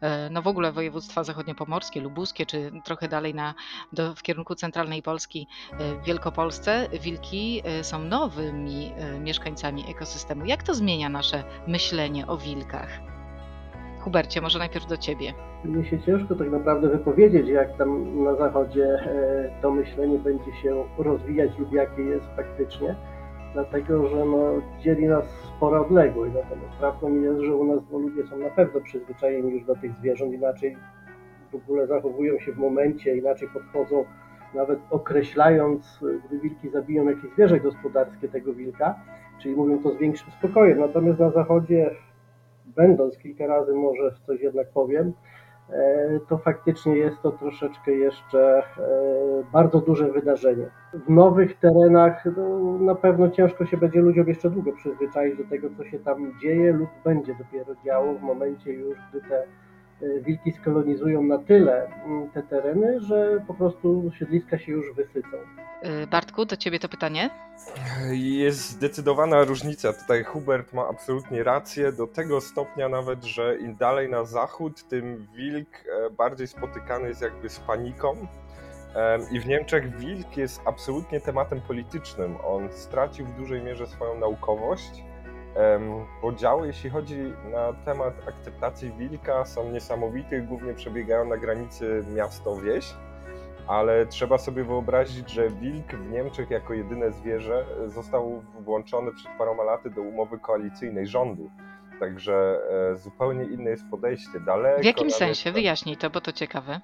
e, 0.00 0.30
no 0.30 0.42
w 0.42 0.46
ogóle 0.46 0.72
województwa 0.72 1.24
zachodniopomorskie, 1.24 2.00
lubuskie, 2.00 2.46
czy 2.46 2.72
trochę 2.84 3.08
dalej 3.08 3.34
na, 3.34 3.54
do, 3.92 4.14
w 4.14 4.22
kierunku 4.22 4.54
centralnej 4.54 5.02
Polski, 5.02 5.46
w 5.78 6.04
Wielkopolsce, 6.06 6.88
wilki 7.00 7.62
są 7.82 7.98
nowymi 7.98 8.92
mieszkańcami 9.20 9.90
ekosystemu. 9.90 10.44
Jak 10.44 10.62
to 10.62 10.74
zmienia 10.74 11.08
nasze 11.08 11.44
myślenie 11.66 12.26
o 12.26 12.36
wilkach? 12.36 12.88
Hubercie, 14.00 14.40
może 14.40 14.58
najpierw 14.58 14.86
do 14.86 14.96
ciebie. 14.96 15.49
Mnie 15.64 15.84
się 15.84 15.98
ciężko 15.98 16.34
tak 16.34 16.50
naprawdę 16.50 16.88
wypowiedzieć, 16.88 17.48
jak 17.48 17.76
tam 17.76 18.24
na 18.24 18.34
zachodzie 18.34 18.84
e, 18.84 19.50
to 19.62 19.70
myślenie 19.70 20.18
będzie 20.18 20.52
się 20.52 20.84
rozwijać 20.98 21.58
lub 21.58 21.72
jakie 21.72 22.02
jest 22.02 22.26
faktycznie, 22.36 22.96
dlatego 23.52 24.08
że 24.08 24.24
no, 24.24 24.52
dzieli 24.80 25.08
nas 25.08 25.24
spora 25.56 25.80
odległość. 25.80 26.34
Natomiast 26.34 26.78
prawdą 26.78 27.20
jest, 27.20 27.40
że 27.40 27.56
u 27.56 27.64
nas 27.64 27.80
no, 27.92 27.98
ludzie 27.98 28.26
są 28.26 28.38
na 28.38 28.50
pewno 28.50 28.80
przyzwyczajeni 28.80 29.52
już 29.52 29.64
do 29.64 29.76
tych 29.76 29.92
zwierząt, 29.92 30.32
inaczej 30.32 30.76
w 31.52 31.54
ogóle 31.54 31.86
zachowują 31.86 32.38
się 32.38 32.52
w 32.52 32.58
momencie, 32.58 33.16
inaczej 33.16 33.48
podchodzą, 33.48 34.04
nawet 34.54 34.78
określając, 34.90 36.00
gdy 36.26 36.38
wilki 36.38 36.70
zabiją 36.70 37.08
jakieś 37.08 37.30
zwierzę 37.32 37.60
gospodarskie 37.60 38.28
tego 38.28 38.52
wilka, 38.52 38.94
czyli 39.42 39.56
mówią 39.56 39.78
to 39.78 39.90
z 39.90 39.96
większym 39.96 40.32
spokojem. 40.32 40.78
Natomiast 40.78 41.18
na 41.18 41.30
zachodzie, 41.30 41.90
będąc 42.66 43.18
kilka 43.18 43.46
razy 43.46 43.74
może 43.74 44.14
coś 44.26 44.40
jednak 44.40 44.68
powiem, 44.70 45.12
to 46.28 46.38
faktycznie 46.38 46.96
jest 46.96 47.22
to 47.22 47.30
troszeczkę 47.30 47.92
jeszcze 47.92 48.58
e, 48.58 48.62
bardzo 49.52 49.80
duże 49.80 50.12
wydarzenie. 50.12 50.66
W 51.06 51.10
nowych 51.10 51.58
terenach 51.58 52.24
no, 52.36 52.78
na 52.78 52.94
pewno 52.94 53.30
ciężko 53.30 53.66
się 53.66 53.76
będzie 53.76 54.00
ludziom 54.00 54.28
jeszcze 54.28 54.50
długo 54.50 54.72
przyzwyczaić 54.72 55.38
do 55.38 55.44
tego, 55.44 55.68
co 55.76 55.84
się 55.84 55.98
tam 55.98 56.32
dzieje 56.42 56.72
lub 56.72 56.88
będzie 57.04 57.34
dopiero 57.34 57.74
działo 57.84 58.14
w 58.14 58.22
momencie 58.22 58.72
już, 58.72 58.98
gdy 59.10 59.20
te 59.20 59.36
e, 59.36 59.46
wilki 60.20 60.52
skolonizują 60.52 61.22
na 61.22 61.38
tyle 61.38 61.86
mm, 62.04 62.30
te 62.30 62.42
tereny, 62.42 63.00
że 63.00 63.44
po 63.46 63.54
prostu 63.54 64.10
siedliska 64.18 64.58
się 64.58 64.72
już 64.72 64.94
wysycą. 64.94 65.36
Y, 66.02 66.06
Bartku, 66.06 66.44
do 66.44 66.56
ciebie 66.56 66.78
to 66.78 66.88
pytanie. 66.88 67.30
Jest 68.12 68.70
zdecydowana 68.70 69.44
różnica. 69.44 69.92
Tutaj 69.92 70.24
Hubert 70.24 70.72
ma 70.72 70.88
absolutnie 70.88 71.42
rację, 71.42 71.92
do 71.92 72.06
tego 72.06 72.40
stopnia 72.40 72.88
nawet, 72.88 73.24
że 73.24 73.58
im 73.58 73.76
dalej 73.76 74.10
na 74.10 74.24
zachód, 74.24 74.88
tym 74.88 75.26
wilk 75.34 75.68
e, 75.68 76.10
bardziej 76.10 76.46
spotykany 76.46 77.08
jest 77.08 77.22
jakby 77.22 77.48
z 77.48 77.58
paniką. 77.60 78.26
I 79.32 79.40
w 79.40 79.46
Niemczech 79.46 79.96
wilk 79.96 80.36
jest 80.36 80.60
absolutnie 80.64 81.20
tematem 81.20 81.60
politycznym. 81.60 82.36
On 82.44 82.72
stracił 82.72 83.26
w 83.26 83.36
dużej 83.36 83.62
mierze 83.62 83.86
swoją 83.86 84.18
naukowość. 84.18 85.04
Podziały, 86.20 86.66
jeśli 86.66 86.90
chodzi 86.90 87.32
na 87.52 87.72
temat 87.72 88.14
akceptacji 88.28 88.92
wilka, 88.92 89.44
są 89.44 89.70
niesamowite, 89.72 90.40
głównie 90.40 90.74
przebiegają 90.74 91.24
na 91.24 91.36
granicy 91.36 92.04
miasto-wieś 92.14 92.94
ale 93.70 94.06
trzeba 94.06 94.38
sobie 94.38 94.64
wyobrazić, 94.64 95.30
że 95.30 95.50
wilk 95.50 95.94
w 95.94 96.10
Niemczech 96.10 96.50
jako 96.50 96.74
jedyne 96.74 97.12
zwierzę 97.12 97.66
został 97.86 98.42
włączony 98.60 99.12
przed 99.12 99.32
paroma 99.38 99.62
laty 99.62 99.90
do 99.90 100.00
umowy 100.02 100.38
koalicyjnej 100.38 101.06
rządu. 101.06 101.50
Także 102.00 102.60
e, 102.92 102.96
zupełnie 102.96 103.44
inne 103.44 103.70
jest 103.70 103.90
podejście. 103.90 104.40
Daleko 104.40 104.82
W 104.82 104.84
jakim 104.84 105.10
sensie? 105.10 105.52
Wyjaśnij 105.52 105.96
to, 105.96 106.10
bo 106.10 106.20
to 106.20 106.32
ciekawe. 106.32 106.80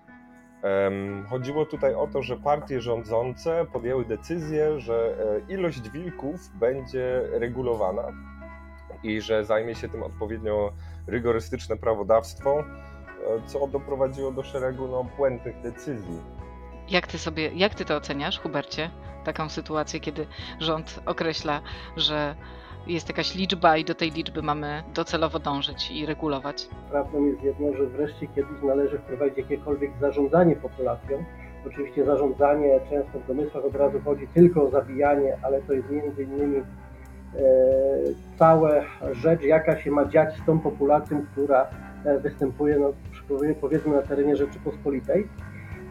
Chodziło 1.31 1.67
tutaj 1.67 1.95
o 1.95 2.07
to, 2.07 2.23
że 2.23 2.37
partie 2.37 2.81
rządzące 2.81 3.67
podjęły 3.73 4.05
decyzję, 4.05 4.81
że 4.81 5.17
e, 5.49 5.53
ilość 5.53 5.91
wilków 5.91 6.41
będzie 6.55 7.23
regulowana 7.33 8.13
i 9.03 9.21
że 9.21 9.45
zajmie 9.45 9.75
się 9.75 9.89
tym 9.89 10.03
odpowiednio 10.03 10.73
rygorystyczne 11.07 11.77
prawodawstwo, 11.77 12.61
e, 12.61 12.65
co 13.47 13.67
doprowadziło 13.67 14.33
do 14.33 14.43
szeregu 14.43 14.89
no, 14.89 15.05
błędnych 15.17 15.61
decyzji. 15.61 16.19
Jak 16.91 17.07
ty 17.07 17.19
sobie, 17.19 17.51
jak 17.55 17.75
ty 17.75 17.85
to 17.85 17.97
oceniasz, 17.97 18.39
Hubercie? 18.39 18.91
Taką 19.25 19.49
sytuację, 19.49 20.01
kiedy 20.01 20.27
rząd 20.61 21.01
określa, 21.07 21.61
że 21.97 22.35
jest 22.87 23.09
jakaś 23.09 23.35
liczba 23.35 23.77
i 23.77 23.85
do 23.85 23.95
tej 23.95 24.11
liczby 24.11 24.43
mamy 24.43 24.83
docelowo 24.95 25.39
dążyć 25.39 25.91
i 25.91 26.07
regulować. 26.07 26.69
Prawdą 26.91 27.25
jest 27.25 27.43
jedno, 27.43 27.73
że 27.77 27.87
wreszcie 27.87 28.27
kiedyś 28.27 28.63
należy 28.63 28.99
wprowadzić 28.99 29.39
jakiekolwiek 29.39 29.91
zarządzanie 30.01 30.57
populacją. 30.57 31.25
Oczywiście 31.67 32.05
zarządzanie 32.05 32.81
często 32.91 33.21
w 33.21 33.27
domysłach 33.27 33.65
od 33.65 33.75
razu 33.75 34.01
chodzi 34.05 34.29
tylko 34.35 34.63
o 34.63 34.71
zabijanie, 34.71 35.39
ale 35.43 35.63
to 35.63 35.73
jest 35.73 35.91
między 35.91 36.23
innymi 36.23 36.63
e, 37.39 38.39
cała 38.39 38.71
rzecz, 39.13 39.43
jaka 39.43 39.81
się 39.81 39.91
ma 39.91 40.05
dziać 40.05 40.37
z 40.37 40.47
tą 40.47 40.59
populacją, 40.59 41.25
która 41.33 41.67
e, 42.05 42.19
występuje, 42.19 42.79
no, 42.79 42.93
powiedzmy 43.61 43.97
na 43.97 44.03
terenie 44.03 44.37
Rzeczypospolitej. 44.37 45.29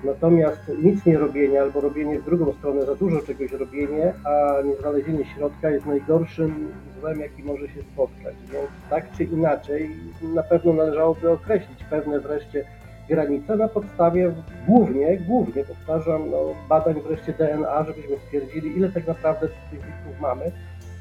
Natomiast 0.03 0.71
nic 0.83 1.05
nie 1.05 1.17
robienie 1.17 1.61
albo 1.61 1.81
robienie 1.81 2.19
w 2.19 2.25
drugą 2.25 2.53
stronę, 2.53 2.85
za 2.85 2.95
dużo 2.95 3.21
czegoś 3.21 3.51
robienie, 3.51 4.13
a 4.23 4.61
nie 4.61 4.75
znalezienie 4.75 5.25
środka 5.25 5.69
jest 5.69 5.85
najgorszym 5.85 6.71
złem, 6.99 7.19
jaki 7.19 7.43
może 7.43 7.67
się 7.67 7.81
spotkać. 7.93 8.35
Więc 8.51 8.69
tak 8.89 9.11
czy 9.11 9.23
inaczej 9.23 9.89
na 10.21 10.43
pewno 10.43 10.73
należałoby 10.73 11.29
określić 11.31 11.83
pewne 11.83 12.19
wreszcie 12.19 12.65
granice 13.09 13.55
na 13.55 13.67
podstawie 13.67 14.33
głównie, 14.67 15.17
głównie 15.17 15.63
powtarzam, 15.63 16.31
no, 16.31 16.37
badań 16.69 17.01
wreszcie 17.01 17.33
DNA, 17.33 17.83
żebyśmy 17.83 18.17
stwierdzili 18.17 18.77
ile 18.77 18.89
tak 18.89 19.07
naprawdę 19.07 19.47
tych 19.47 19.81
wilków 19.81 20.19
mamy, 20.21 20.51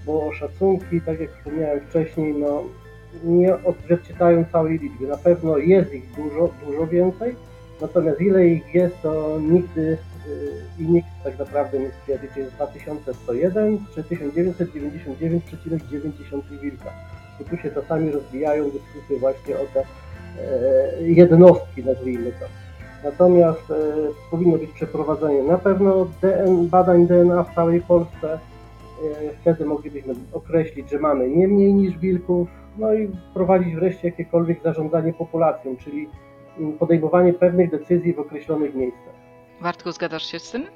bo 0.07 0.33
szacunki, 0.33 1.01
tak 1.01 1.21
jak 1.21 1.31
wspomniałem 1.31 1.81
wcześniej, 1.81 2.35
no, 2.35 2.63
nie 3.25 3.65
odzwierciedlają 3.65 4.45
całej 4.53 4.79
liczby. 4.79 5.07
Na 5.07 5.17
pewno 5.17 5.59
jest 5.59 5.95
ich 5.95 6.15
dużo, 6.17 6.51
dużo 6.67 6.87
więcej, 6.87 7.35
Natomiast 7.81 8.21
ile 8.21 8.47
ich 8.47 8.75
jest, 8.75 9.03
to 9.03 9.39
nigdy 9.41 9.81
y, 9.81 9.99
i 10.79 10.83
nikt 10.83 11.09
tak 11.25 11.39
naprawdę 11.39 11.79
nie 11.79 11.91
stwierdzi, 11.91 12.29
czy 12.35 12.41
jest 12.41 12.53
2101 12.53 13.79
czy 13.95 14.03
1999,9 14.03 16.61
wilka. 16.63 16.91
I 17.41 17.45
tu 17.45 17.57
się 17.57 17.71
czasami 17.71 18.11
rozwijają 18.11 18.65
dyskusje 18.65 19.19
właśnie 19.21 19.57
o 19.57 19.61
te 19.75 19.81
e, 19.81 19.85
jednostki, 21.03 21.85
nazwijmy 21.85 22.33
to. 22.33 22.47
Natomiast 23.05 23.71
e, 23.71 23.75
powinno 24.31 24.59
być 24.59 24.71
przeprowadzenie 24.71 25.43
na 25.43 25.59
pewno 25.59 26.07
DN, 26.23 26.69
badań 26.69 27.07
DNA 27.07 27.45
w 27.45 27.55
całej 27.55 27.81
Polsce. 27.81 28.39
E, 29.05 29.37
wtedy 29.41 29.65
moglibyśmy 29.65 30.15
określić, 30.33 30.91
że 30.91 30.99
mamy 30.99 31.29
nie 31.29 31.49
mniej 31.49 31.75
niż 31.75 31.99
wilków, 31.99 32.49
no 32.79 32.95
i 32.95 33.09
wprowadzić 33.31 33.75
wreszcie 33.75 34.09
jakiekolwiek 34.09 34.63
zarządzanie 34.63 35.13
populacją, 35.13 35.77
czyli 35.77 36.09
mm, 36.59 36.73
podejmowanie 36.73 37.33
pewnych 37.33 37.71
decyzji 37.71 38.15
w 38.15 38.19
określonych 38.19 38.75
miejscach. 38.75 39.15
Wartku, 39.61 39.93
zgadzasz 39.93 40.27
się 40.27 40.39
z 40.39 40.51
tym? 40.51 40.67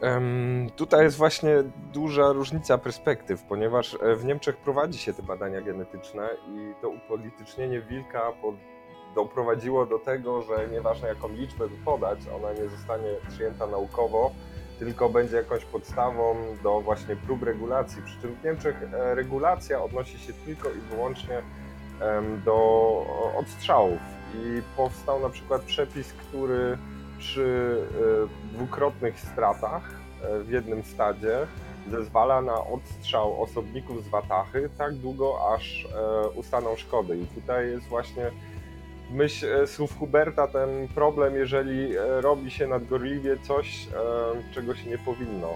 Em, 0.00 0.66
Tutaj 0.76 1.04
jest 1.04 1.16
właśnie 1.16 1.50
duża 1.92 2.32
różnica 2.32 2.78
perspektyw, 2.78 3.42
ponieważ 3.42 3.94
e, 4.02 4.16
w 4.16 4.24
Niemczech 4.24 4.56
prowadzi 4.56 4.98
się 4.98 5.14
te 5.14 5.22
badania 5.22 5.60
genetyczne 5.60 6.28
i 6.48 6.74
to 6.82 6.88
upolitycznienie 6.88 7.80
wilka 7.80 8.32
pod, 8.42 8.54
doprowadziło 9.14 9.86
do 9.86 9.98
tego, 9.98 10.42
że 10.42 10.68
nieważne 10.72 11.08
jaką 11.08 11.28
liczbę 11.28 11.68
by 11.68 11.76
podać, 11.84 12.18
ona 12.36 12.52
nie 12.52 12.68
zostanie 12.68 13.08
przyjęta 13.28 13.66
naukowo, 13.66 14.30
tylko 14.78 15.08
będzie 15.08 15.36
jakąś 15.36 15.64
podstawą 15.64 16.36
do 16.62 16.80
właśnie 16.80 17.16
prób 17.16 17.42
regulacji. 17.42 18.02
Przy 18.02 18.20
czym 18.20 18.34
w 18.34 18.44
Niemczech 18.44 18.82
e, 18.82 19.14
regulacja 19.14 19.82
odnosi 19.82 20.18
się 20.18 20.32
tylko 20.32 20.68
i 20.68 20.80
wyłącznie 20.90 21.42
do 22.44 22.56
odstrzałów 23.38 23.98
i 24.34 24.62
powstał 24.76 25.20
na 25.20 25.28
przykład 25.28 25.62
przepis, 25.62 26.12
który 26.12 26.78
przy 27.18 27.76
e, 28.52 28.54
dwukrotnych 28.56 29.20
stratach 29.20 29.90
e, 30.22 30.40
w 30.40 30.50
jednym 30.50 30.84
stadzie 30.84 31.46
zezwala 31.90 32.42
na 32.42 32.64
odstrzał 32.64 33.42
osobników 33.42 34.04
z 34.04 34.08
watachy 34.08 34.70
tak 34.78 34.94
długo, 34.94 35.54
aż 35.54 35.88
ustaną 36.34 36.76
szkody. 36.76 37.18
I 37.18 37.26
tutaj 37.26 37.70
jest 37.70 37.86
właśnie 37.86 38.30
myśl 39.10 39.46
e, 39.46 39.66
słów 39.66 39.98
Huberta 39.98 40.46
ten 40.46 40.88
problem, 40.88 41.34
jeżeli 41.34 41.96
e, 41.96 42.20
robi 42.20 42.50
się 42.50 42.66
nadgorliwie 42.66 43.36
coś, 43.38 43.86
e, 43.86 44.52
czego 44.54 44.74
się 44.74 44.90
nie 44.90 44.98
powinno. 44.98 45.48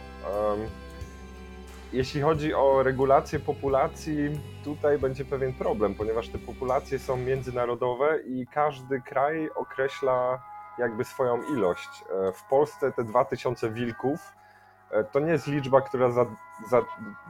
Jeśli 1.92 2.20
chodzi 2.20 2.54
o 2.54 2.82
regulację 2.82 3.38
populacji, 3.38 4.40
tutaj 4.64 4.98
będzie 4.98 5.24
pewien 5.24 5.52
problem, 5.52 5.94
ponieważ 5.94 6.28
te 6.28 6.38
populacje 6.38 6.98
są 6.98 7.16
międzynarodowe 7.16 8.18
i 8.26 8.46
każdy 8.46 9.00
kraj 9.00 9.50
określa 9.54 10.42
jakby 10.78 11.04
swoją 11.04 11.42
ilość. 11.42 11.88
W 12.34 12.48
Polsce 12.48 12.92
te 12.92 13.04
2000 13.04 13.70
wilków 13.70 14.32
to 15.12 15.20
nie 15.20 15.32
jest 15.32 15.46
liczba, 15.46 15.80
która 15.80 16.10
za, 16.10 16.26
za, 16.70 16.82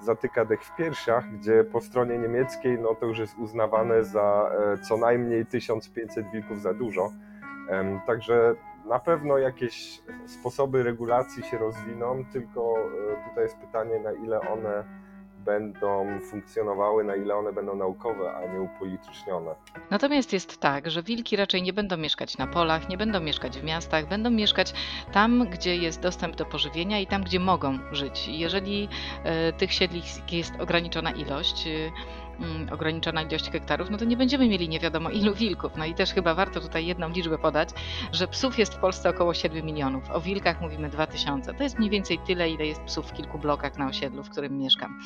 zatyka 0.02 0.44
dech 0.44 0.64
w 0.64 0.76
piersiach, 0.76 1.30
gdzie 1.30 1.64
po 1.64 1.80
stronie 1.80 2.18
niemieckiej 2.18 2.78
no 2.78 2.94
to 2.94 3.06
już 3.06 3.18
jest 3.18 3.38
uznawane 3.38 4.04
za 4.04 4.50
e, 4.74 4.78
co 4.78 4.96
najmniej 4.96 5.46
1500 5.46 6.30
wilków 6.30 6.60
za 6.60 6.74
dużo. 6.74 7.10
Także 8.06 8.54
na 8.88 8.98
pewno 8.98 9.38
jakieś 9.38 10.02
sposoby 10.26 10.82
regulacji 10.82 11.42
się 11.42 11.58
rozwiną, 11.58 12.24
tylko 12.32 12.74
e, 12.76 13.28
tutaj 13.28 13.44
jest 13.44 13.56
pytanie, 13.56 13.98
na 13.98 14.12
ile 14.12 14.40
one 14.40 14.84
będą 15.44 16.20
funkcjonowały, 16.30 17.04
na 17.04 17.16
ile 17.16 17.34
one 17.34 17.52
będą 17.52 17.76
naukowe, 17.76 18.34
a 18.34 18.54
nie 18.54 18.60
upolitycznione. 18.60 19.54
Natomiast 19.90 20.32
jest 20.32 20.60
tak, 20.60 20.90
że 20.90 21.02
wilki 21.02 21.36
raczej 21.36 21.62
nie 21.62 21.72
będą 21.72 21.96
mieszkać 21.96 22.38
na 22.38 22.46
polach, 22.46 22.88
nie 22.88 22.96
będą 22.96 23.20
mieszkać 23.20 23.58
w 23.58 23.64
miastach, 23.64 24.08
będą 24.08 24.30
mieszkać 24.30 24.72
tam, 25.12 25.46
gdzie 25.50 25.76
jest 25.76 26.00
dostęp 26.00 26.36
do 26.36 26.44
pożywienia 26.44 27.00
i 27.00 27.06
tam, 27.06 27.22
gdzie 27.22 27.40
mogą 27.40 27.78
żyć. 27.92 28.28
Jeżeli 28.28 28.88
e, 29.24 29.52
tych 29.52 29.72
siedlisk 29.72 30.32
jest 30.32 30.52
ograniczona 30.60 31.10
ilość, 31.10 31.66
e, 31.66 31.70
ograniczona 32.70 33.22
ilość 33.22 33.50
hektarów, 33.50 33.90
no 33.90 33.98
to 33.98 34.04
nie 34.04 34.16
będziemy 34.16 34.48
mieli 34.48 34.68
nie 34.68 34.80
wiadomo 34.80 35.10
ilu 35.10 35.34
wilków. 35.34 35.72
No 35.76 35.84
i 35.84 35.94
też 35.94 36.14
chyba 36.14 36.34
warto 36.34 36.60
tutaj 36.60 36.86
jedną 36.86 37.08
liczbę 37.08 37.38
podać, 37.38 37.68
że 38.12 38.28
psów 38.28 38.58
jest 38.58 38.74
w 38.74 38.78
Polsce 38.78 39.10
około 39.10 39.34
7 39.34 39.66
milionów, 39.66 40.10
o 40.10 40.20
wilkach 40.20 40.60
mówimy 40.60 40.88
2000. 40.88 41.54
To 41.54 41.62
jest 41.62 41.78
mniej 41.78 41.90
więcej 41.90 42.18
tyle, 42.18 42.50
ile 42.50 42.66
jest 42.66 42.80
psów 42.80 43.06
w 43.06 43.12
kilku 43.12 43.38
blokach 43.38 43.78
na 43.78 43.86
osiedlu, 43.88 44.24
w 44.24 44.30
którym 44.30 44.58
mieszkam. 44.58 44.98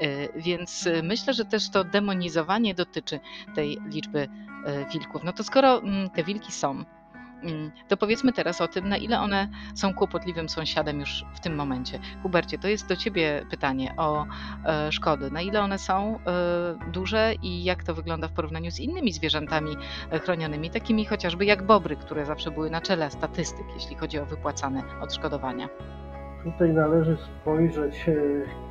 E, 0.00 0.40
Więc 0.40 0.86
e, 0.86 1.02
myślę, 1.02 1.34
że 1.34 1.44
też 1.44 1.70
to 1.70 1.84
demonizowanie 1.84 2.74
dotyczy 2.74 3.20
tej 3.54 3.78
liczby 3.86 4.28
e, 4.64 4.86
wilków. 4.92 5.24
No 5.24 5.32
to 5.32 5.44
skoro 5.44 5.78
mm, 5.82 6.10
te 6.10 6.24
wilki 6.24 6.52
są, 6.52 6.70
mm, 6.70 6.86
to 7.88 7.96
powiedzmy 7.96 8.32
teraz 8.32 8.60
o 8.60 8.68
tym, 8.68 8.88
na 8.88 8.96
ile 8.96 9.20
one 9.20 9.48
są 9.74 9.94
kłopotliwym 9.94 10.48
sąsiadem 10.48 11.00
już 11.00 11.24
w 11.34 11.40
tym 11.40 11.54
momencie. 11.54 11.98
Hubercie, 12.22 12.58
to 12.58 12.68
jest 12.68 12.88
do 12.88 12.96
Ciebie 12.96 13.46
pytanie 13.50 13.94
o 13.96 14.26
e, 14.64 14.92
szkody. 14.92 15.30
Na 15.30 15.40
ile 15.40 15.60
one 15.60 15.78
są 15.78 16.18
e, 16.18 16.90
duże 16.92 17.34
i 17.42 17.64
jak 17.64 17.84
to 17.84 17.94
wygląda 17.94 18.28
w 18.28 18.32
porównaniu 18.32 18.70
z 18.70 18.80
innymi 18.80 19.12
zwierzętami 19.12 19.76
e, 20.10 20.18
chronionymi, 20.18 20.70
takimi 20.70 21.04
chociażby 21.04 21.44
jak 21.44 21.66
bobry, 21.66 21.96
które 21.96 22.26
zawsze 22.26 22.50
były 22.50 22.70
na 22.70 22.80
czele 22.80 23.10
statystyk, 23.10 23.66
jeśli 23.74 23.96
chodzi 23.96 24.18
o 24.18 24.26
wypłacane 24.26 24.82
odszkodowania. 25.00 25.68
Tutaj 26.44 26.72
należy 26.72 27.16
spojrzeć 27.16 28.08
e, 28.08 28.14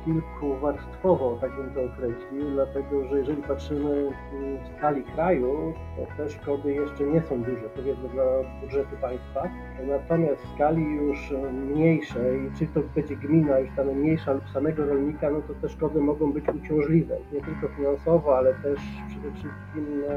kilkuwarstwowo, 0.04 1.38
tak 1.40 1.56
bym 1.56 1.70
to 1.74 1.80
określił, 1.82 2.50
dlatego 2.50 3.08
że 3.08 3.18
jeżeli 3.18 3.42
patrzymy 3.42 3.90
mm, 3.90 4.58
w 4.64 4.76
skali 4.76 5.02
kraju, 5.04 5.74
to 5.96 6.16
te 6.16 6.30
szkody 6.30 6.74
jeszcze 6.74 7.04
nie 7.04 7.22
są 7.22 7.42
duże, 7.42 7.68
powiedzmy 7.76 8.08
dla 8.08 8.24
budżetu 8.60 8.96
państwa. 9.00 9.42
Natomiast 9.88 10.42
w 10.42 10.54
skali 10.54 10.82
już 10.82 11.32
e, 11.32 11.52
mniejszej, 11.52 12.50
czy 12.58 12.66
to 12.66 12.80
będzie 12.94 13.16
gmina 13.16 13.58
już 13.58 13.70
ta 13.76 13.84
mniejsza 13.84 14.32
lub 14.32 14.48
samego 14.48 14.86
rolnika, 14.86 15.30
no 15.30 15.40
to 15.40 15.54
te 15.54 15.68
szkody 15.68 16.00
mogą 16.00 16.32
być 16.32 16.44
uciążliwe. 16.48 17.16
Nie 17.32 17.40
tylko 17.40 17.68
finansowo, 17.68 18.38
ale 18.38 18.54
też 18.54 18.80
przede 19.08 19.30
wszystkim 19.32 20.02
no, 20.08 20.14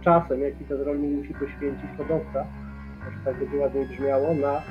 czasem, 0.00 0.40
jaki 0.40 0.64
ten 0.64 0.80
rolnik 0.80 1.18
musi 1.18 1.34
poświęcić 1.34 1.90
hodowca, 1.98 2.46
że 3.10 3.24
tak 3.24 3.38
będzie 3.38 3.56
ładnie 3.56 3.84
brzmiało, 3.84 4.34
na 4.34 4.62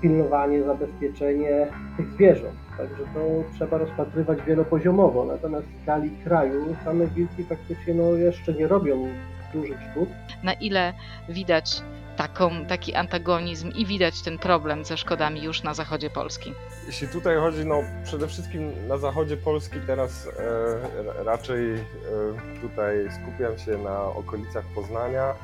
pilnowanie, 0.00 0.62
zabezpieczenie 0.62 1.66
tych 1.96 2.12
zwierząt. 2.12 2.54
Także 2.76 3.04
to 3.14 3.20
trzeba 3.54 3.78
rozpatrywać 3.78 4.38
wielopoziomowo. 4.42 5.24
Natomiast 5.24 5.66
w 5.66 5.82
skali 5.82 6.10
kraju 6.24 6.76
same 6.84 7.06
wilki 7.06 7.44
faktycznie 7.44 7.94
no, 7.94 8.14
jeszcze 8.14 8.52
nie 8.52 8.68
robią 8.68 9.08
dużych 9.54 9.78
szkód. 9.90 10.08
na 10.42 10.52
ile 10.52 10.92
widać 11.28 11.82
taką, 12.16 12.66
taki 12.66 12.94
antagonizm 12.94 13.70
i 13.70 13.86
widać 13.86 14.22
ten 14.22 14.38
problem 14.38 14.84
ze 14.84 14.96
szkodami 14.96 15.42
już 15.42 15.62
na 15.62 15.74
zachodzie 15.74 16.10
Polski. 16.10 16.54
Jeśli 16.86 17.08
tutaj 17.08 17.36
chodzi, 17.36 17.66
no 17.66 17.82
przede 18.04 18.28
wszystkim 18.28 18.88
na 18.88 18.98
zachodzie 18.98 19.36
Polski 19.36 19.80
teraz 19.86 20.26
e, 20.26 21.24
raczej 21.24 21.74
e, 21.74 21.80
tutaj 22.60 23.08
skupiam 23.22 23.58
się 23.58 23.78
na 23.78 24.02
okolicach 24.02 24.64
Poznania. 24.74 25.34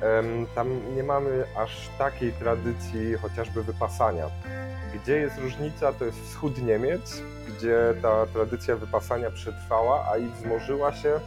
Em, 0.00 0.46
tam 0.54 0.96
nie 0.96 1.02
mamy 1.02 1.44
aż 1.56 1.88
takiej 1.98 2.32
tradycji 2.32 3.14
chociażby 3.22 3.62
wypasania. 3.62 4.26
Gdzie 4.94 5.16
jest 5.16 5.38
różnica, 5.38 5.92
to 5.92 6.04
jest 6.04 6.24
wschód 6.24 6.62
Niemiec, 6.62 7.22
gdzie 7.48 7.78
ta 8.02 8.26
tradycja 8.26 8.76
wypasania 8.76 9.30
przetrwała, 9.30 10.06
a 10.12 10.16
i 10.16 10.28
wzmożyła 10.28 10.92
się 10.92 11.20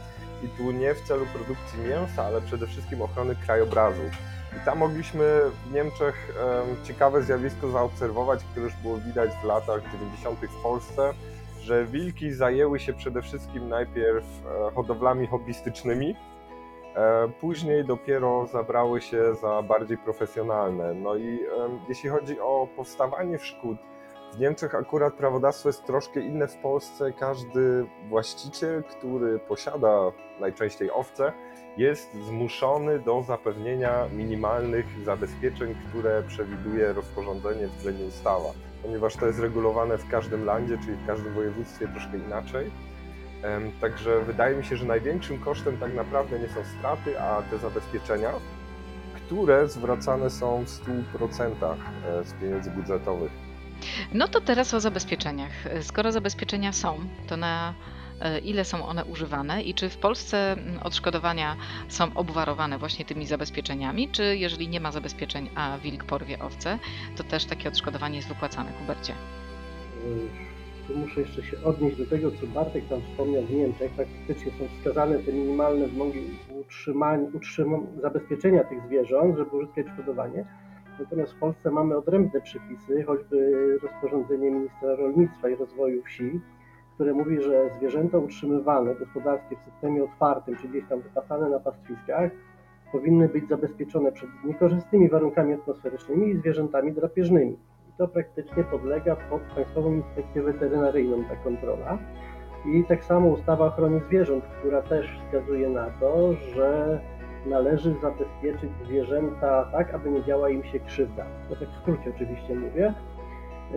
i 0.44 0.48
tu 0.48 0.70
nie 0.70 0.94
w 0.94 1.00
celu 1.00 1.26
produkcji 1.26 1.78
mięsa, 1.78 2.24
ale 2.24 2.40
przede 2.40 2.66
wszystkim 2.66 3.02
ochrony 3.02 3.36
krajobrazu. 3.36 4.02
I 4.56 4.64
tam 4.64 4.78
mogliśmy 4.78 5.40
w 5.66 5.72
Niemczech 5.72 6.36
em, 6.40 6.84
ciekawe 6.84 7.22
zjawisko 7.22 7.70
zaobserwować, 7.70 8.44
które 8.44 8.64
już 8.64 8.74
było 8.76 8.98
widać 8.98 9.30
w 9.42 9.44
latach 9.44 9.82
90. 9.92 10.38
w 10.40 10.62
Polsce, 10.62 11.14
że 11.60 11.84
wilki 11.84 12.32
zajęły 12.32 12.80
się 12.80 12.92
przede 12.92 13.22
wszystkim 13.22 13.68
najpierw 13.68 14.24
e, 14.24 14.74
hodowlami 14.74 15.26
hobbystycznymi, 15.26 16.16
e, 16.96 17.28
później 17.40 17.84
dopiero 17.84 18.46
zabrały 18.46 19.00
się 19.00 19.34
za 19.34 19.62
bardziej 19.62 19.98
profesjonalne. 19.98 20.94
No 20.94 21.16
i 21.16 21.40
jeśli 21.88 22.10
chodzi 22.10 22.40
o 22.40 22.68
powstawanie 22.76 23.38
szkód, 23.38 23.78
w 24.32 24.38
Niemczech 24.38 24.74
akurat 24.74 25.14
prawodawstwo 25.14 25.68
jest 25.68 25.84
troszkę 25.84 26.20
inne 26.20 26.48
w 26.48 26.56
Polsce. 26.56 27.12
Każdy 27.12 27.86
właściciel, 28.08 28.84
który 28.84 29.38
posiada 29.38 30.12
najczęściej 30.40 30.90
owce, 30.90 31.32
jest 31.76 32.14
zmuszony 32.14 32.98
do 32.98 33.22
zapewnienia 33.22 34.08
minimalnych 34.12 34.86
zabezpieczeń, 35.04 35.74
które 35.88 36.22
przewiduje 36.22 36.92
rozporządzenie 36.92 37.66
względnie 37.66 38.06
ustawa. 38.06 38.52
Ponieważ 38.82 39.16
to 39.16 39.26
jest 39.26 39.38
regulowane 39.38 39.98
w 39.98 40.08
każdym 40.08 40.44
landzie, 40.44 40.78
czyli 40.78 40.96
w 40.96 41.06
każdym 41.06 41.34
województwie 41.34 41.88
troszkę 41.88 42.18
inaczej. 42.18 42.70
Także 43.80 44.20
wydaje 44.24 44.56
mi 44.56 44.64
się, 44.64 44.76
że 44.76 44.84
największym 44.84 45.38
kosztem 45.38 45.78
tak 45.78 45.94
naprawdę 45.94 46.38
nie 46.38 46.48
są 46.48 46.64
straty, 46.78 47.20
a 47.20 47.42
te 47.42 47.58
zabezpieczenia, 47.58 48.32
które 49.14 49.68
zwracane 49.68 50.30
są 50.30 50.64
w 50.64 50.68
100% 50.68 51.74
e, 52.04 52.24
z 52.24 52.32
pieniędzy 52.32 52.70
budżetowych. 52.70 53.32
No 54.12 54.28
to 54.28 54.40
teraz 54.40 54.74
o 54.74 54.80
zabezpieczeniach. 54.80 55.52
Skoro 55.80 56.12
zabezpieczenia 56.12 56.72
są, 56.72 56.98
to 57.28 57.36
na 57.36 57.74
e, 57.98 58.01
ile 58.44 58.64
są 58.64 58.86
one 58.86 59.04
używane 59.04 59.62
i 59.62 59.74
czy 59.74 59.88
w 59.88 59.96
Polsce 59.96 60.56
odszkodowania 60.84 61.56
są 61.88 62.14
obwarowane 62.14 62.78
właśnie 62.78 63.04
tymi 63.04 63.26
zabezpieczeniami, 63.26 64.08
czy 64.08 64.36
jeżeli 64.36 64.68
nie 64.68 64.80
ma 64.80 64.92
zabezpieczeń, 64.92 65.50
a 65.54 65.78
wilk 65.78 66.04
porwie 66.04 66.38
owce, 66.38 66.78
to 67.16 67.24
też 67.24 67.44
takie 67.44 67.68
odszkodowanie 67.68 68.16
jest 68.16 68.28
wypłacane, 68.28 68.72
Hubercie? 68.72 69.14
Tu 70.88 70.96
muszę 70.98 71.20
jeszcze 71.20 71.42
się 71.42 71.62
odnieść 71.64 71.96
do 71.96 72.06
tego, 72.06 72.30
co 72.30 72.46
Bartek 72.46 72.88
tam 72.88 73.00
wspomniał 73.02 73.42
w 73.42 73.50
Niemczech. 73.50 73.92
Faktycznie 73.96 74.52
są 74.58 74.78
wskazane 74.78 75.18
te 75.18 75.32
minimalne 75.32 75.86
wymogi 75.88 76.20
utrzymania, 76.60 77.28
utrzym- 77.28 77.86
zabezpieczenia 78.02 78.64
tych 78.64 78.82
zwierząt, 78.86 79.38
żeby 79.38 79.56
uzyskać 79.56 79.86
odszkodowanie. 79.86 80.44
Natomiast 80.98 81.32
w 81.32 81.38
Polsce 81.38 81.70
mamy 81.70 81.96
odrębne 81.96 82.40
przepisy, 82.40 83.04
choćby 83.06 83.52
rozporządzenie 83.82 84.50
ministra 84.50 84.96
rolnictwa 84.96 85.48
i 85.48 85.54
rozwoju 85.54 86.02
wsi, 86.02 86.40
które 86.94 87.12
mówi, 87.12 87.42
że 87.42 87.70
zwierzęta 87.78 88.18
utrzymywane 88.18 88.94
gospodarskie 88.94 89.56
w 89.56 89.72
systemie 89.72 90.04
otwartym, 90.04 90.56
czy 90.56 90.68
gdzieś 90.68 90.84
tam 90.88 91.00
wypasane 91.00 91.50
na 91.50 91.60
pastwiskach, 91.60 92.30
powinny 92.92 93.28
być 93.28 93.48
zabezpieczone 93.48 94.12
przed 94.12 94.30
niekorzystnymi 94.44 95.08
warunkami 95.08 95.54
atmosferycznymi 95.54 96.30
i 96.30 96.36
zwierzętami 96.36 96.92
drapieżnymi. 96.92 97.52
I 97.88 97.92
to 97.98 98.08
praktycznie 98.08 98.64
podlega 98.64 99.16
pod 99.16 99.42
Państwową 99.54 99.94
Inspekcję 99.94 100.42
Weterynaryjną 100.42 101.24
ta 101.24 101.36
kontrola. 101.36 101.98
I 102.66 102.84
tak 102.84 103.04
samo 103.04 103.28
ustawa 103.28 103.64
o 103.64 103.68
ochronie 103.68 104.00
zwierząt, 104.08 104.44
która 104.44 104.82
też 104.82 105.20
wskazuje 105.26 105.68
na 105.68 105.90
to, 106.00 106.32
że 106.32 107.00
należy 107.46 107.94
zabezpieczyć 108.02 108.70
zwierzęta 108.84 109.68
tak, 109.72 109.94
aby 109.94 110.10
nie 110.10 110.24
działa 110.24 110.50
im 110.50 110.64
się 110.64 110.80
krzywda. 110.80 111.26
To 111.48 111.56
tak 111.56 111.68
w 111.68 111.76
skrócie 111.76 112.12
oczywiście 112.14 112.54
mówię. 112.54 112.94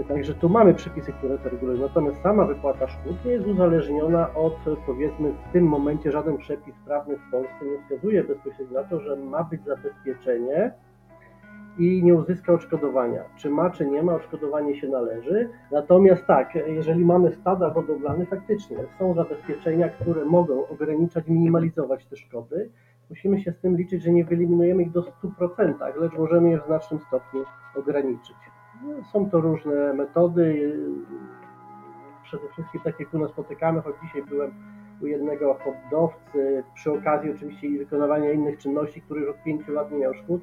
Także 0.04 0.34
tu 0.34 0.50
mamy 0.50 0.74
przepisy, 0.74 1.14
które 1.14 1.38
to 1.38 1.50
regulują. 1.50 1.82
Natomiast 1.82 2.22
sama 2.22 2.46
wypłata 2.46 2.88
szkód 2.88 3.25
nie 3.25 3.31
jest 3.31 3.48
uzależniona 3.48 4.34
od, 4.34 4.55
powiedzmy, 4.86 5.34
w 5.50 5.53
tym 5.53 5.68
momencie 5.68 6.12
żaden 6.12 6.38
przepis 6.38 6.75
prawny 6.86 7.18
w 7.18 7.31
Polsce 7.31 7.66
nie 7.66 7.81
wskazuje 7.81 8.24
bezpośrednio 8.24 8.81
na 8.81 8.88
to, 8.88 9.00
że 9.00 9.16
ma 9.16 9.44
być 9.44 9.64
zabezpieczenie 9.64 10.72
i 11.77 12.03
nie 12.03 12.16
uzyska 12.16 12.53
odszkodowania. 12.53 13.24
Czy 13.38 13.50
ma, 13.50 13.70
czy 13.70 13.86
nie 13.86 14.03
ma, 14.03 14.16
odszkodowanie 14.16 14.75
się 14.75 14.88
należy. 14.88 15.50
Natomiast 15.72 16.25
tak, 16.25 16.55
jeżeli 16.55 17.05
mamy 17.05 17.31
stada 17.31 17.70
hodowlane, 17.70 18.25
faktycznie 18.25 18.77
są 19.00 19.14
zabezpieczenia, 19.14 19.90
które 19.90 20.25
mogą 20.25 20.68
ograniczać, 20.68 21.27
minimalizować 21.27 22.05
te 22.05 22.16
szkody. 22.16 22.70
Musimy 23.10 23.42
się 23.42 23.51
z 23.51 23.60
tym 23.60 23.77
liczyć, 23.77 24.03
że 24.03 24.12
nie 24.12 24.25
wyeliminujemy 24.25 24.84
ich 24.84 24.92
do 24.92 25.01
100%, 25.01 26.01
lecz 26.01 26.14
możemy 26.14 26.50
je 26.50 26.62
w 26.62 26.66
znacznym 26.66 27.00
stopniu 27.00 27.44
ograniczyć. 27.75 28.54
No, 28.85 29.03
Są 29.13 29.29
to 29.29 29.41
różne 29.41 29.93
metody. 29.93 30.77
Przede 32.24 32.50
wszystkim 32.50 32.81
tak 32.81 32.95
u 33.13 33.19
nas 33.19 33.31
spotykamy, 33.31 33.81
choć 33.81 33.95
dzisiaj 34.03 34.24
byłem 34.24 34.51
u 35.01 35.05
jednego 35.05 35.53
hodowcy, 35.53 36.63
przy 36.74 36.91
okazji 36.91 37.31
oczywiście 37.31 37.67
i 37.67 37.77
wykonywania 37.77 38.31
innych 38.31 38.57
czynności, 38.57 39.01
który 39.01 39.21
już 39.21 39.29
od 39.29 39.43
5 39.43 39.67
lat 39.67 39.91
nie 39.91 39.98
miał 39.98 40.13
szkód. 40.13 40.41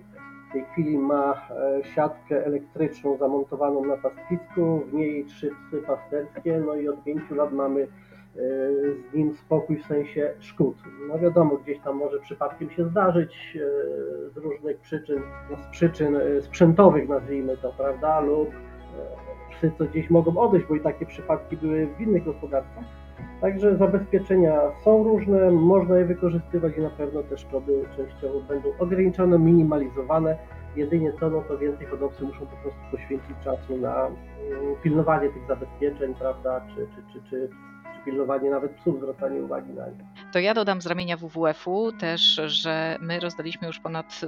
W 0.50 0.52
tej 0.52 0.64
chwili 0.64 0.98
ma 0.98 1.34
e, 1.34 1.84
siatkę 1.84 2.46
elektryczną 2.46 3.16
zamontowaną 3.16 3.84
na 3.84 3.96
pastwisku, 3.96 4.82
w 4.86 4.94
niej 4.94 5.24
trzy 5.24 5.50
psy 5.50 5.82
pasterskie, 5.86 6.62
no 6.66 6.74
i 6.74 6.88
od 6.88 7.04
5 7.04 7.30
lat 7.30 7.52
mamy 7.52 7.86
z 9.10 9.14
nim 9.14 9.34
spokój 9.34 9.76
w 9.76 9.86
sensie 9.86 10.34
szkód. 10.38 10.76
No 11.08 11.18
wiadomo, 11.18 11.56
gdzieś 11.56 11.78
tam 11.78 11.96
może 11.96 12.20
przypadkiem 12.20 12.70
się 12.70 12.84
zdarzyć 12.84 13.56
e, 13.56 14.30
z 14.30 14.36
różnych 14.36 14.78
przyczyn, 14.78 15.22
no 15.50 15.56
z 15.56 15.66
przyczyn 15.66 16.16
e, 16.16 16.42
sprzętowych 16.42 17.08
nazwijmy 17.08 17.56
to, 17.56 17.72
prawda, 17.72 18.20
lub 18.20 18.48
psy 19.50 19.72
co 19.78 19.84
gdzieś 19.84 20.10
mogą 20.10 20.36
odejść, 20.36 20.66
bo 20.66 20.74
i 20.74 20.80
takie 20.80 21.06
przypadki 21.06 21.56
były 21.56 21.86
w 21.86 22.00
innych 22.00 22.24
gospodarstwach. 22.24 22.84
Także 23.40 23.76
zabezpieczenia 23.76 24.60
są 24.84 25.04
różne, 25.04 25.50
można 25.50 25.98
je 25.98 26.04
wykorzystywać 26.04 26.76
i 26.76 26.80
na 26.80 26.90
pewno 26.90 27.22
te 27.22 27.38
szkody 27.38 27.84
częściowo 27.96 28.40
będą 28.40 28.68
ograniczone, 28.78 29.38
minimalizowane. 29.38 30.38
Jedynie 30.76 31.12
co, 31.20 31.30
no 31.30 31.42
to 31.48 31.58
więcej 31.58 31.86
hodowcy 31.86 32.24
muszą 32.24 32.46
po 32.46 32.56
prostu 32.56 32.80
poświęcić 32.90 33.36
czasu 33.44 33.76
na 33.76 34.06
mm, 34.06 34.16
pilnowanie 34.82 35.28
tych 35.28 35.46
zabezpieczeń, 35.48 36.14
prawda, 36.14 36.60
czy, 36.74 36.86
czy, 36.94 37.12
czy, 37.12 37.30
czy 37.30 37.48
pilnowanie 38.04 38.50
nawet 38.50 38.72
psów, 38.72 39.00
zwracanie 39.00 39.40
uwagi 39.40 39.72
na 39.72 39.86
nie. 39.86 40.04
To 40.32 40.38
ja 40.38 40.54
dodam 40.54 40.82
z 40.82 40.86
ramienia 40.86 41.16
WWF-u 41.16 41.92
też, 41.92 42.40
że 42.46 42.98
my 43.00 43.20
rozdaliśmy 43.20 43.66
już 43.66 43.80
ponad 43.80 44.20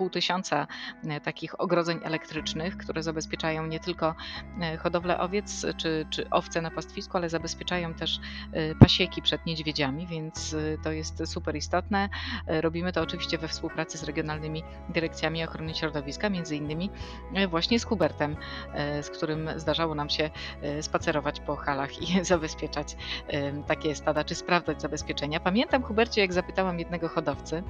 pół 0.00 0.10
tysiąca 0.10 0.66
e, 1.04 1.20
takich 1.20 1.60
ogrodzeń 1.60 2.00
elektrycznych, 2.02 2.76
które 2.76 3.02
zabezpieczają 3.02 3.66
nie 3.66 3.80
tylko 3.80 4.14
e, 4.60 4.76
hodowlę 4.76 5.18
owiec 5.18 5.66
czy, 5.76 6.06
czy 6.10 6.30
owce 6.30 6.62
na 6.62 6.70
pastwisku, 6.70 7.16
ale 7.16 7.28
zabezpieczają 7.28 7.94
też 7.94 8.20
e, 8.52 8.74
pasieki 8.74 9.22
przed 9.22 9.46
niedźwiedziami, 9.46 10.06
więc 10.06 10.56
to 10.84 10.92
jest 10.92 11.26
super 11.26 11.56
istotne. 11.56 12.08
Robimy 12.46 12.92
to 12.92 13.02
oczywiście 13.02 13.38
we 13.38 13.48
współpracy 13.48 13.98
z 13.98 14.04
regionalnymi 14.04 14.62
dyrekcjami 14.88 15.44
ochrony 15.44 15.74
środowiska, 15.74 16.30
między 16.30 16.56
innymi 16.56 16.90
właśnie 17.48 17.80
z 17.80 17.84
Hubertem, 17.84 18.36
z 19.02 19.10
którym 19.10 19.50
zdarzało 19.56 19.94
nam 19.94 20.10
się 20.10 20.30
spacerować 20.80 21.40
po 21.40 21.56
halach 21.56 22.02
i 22.02 22.24
zabezpieczać 22.24 22.96
takie 23.66 23.94
stada, 23.94 24.24
czy 24.24 24.34
sprawdzać 24.34 24.82
zabezpieczenia. 24.82 25.40
Pamiętam, 25.40 25.82
Hubercie, 25.82 26.20
jak 26.20 26.32
zapytałam 26.32 26.78
jednego 26.78 27.08
hodowcy, 27.08 27.62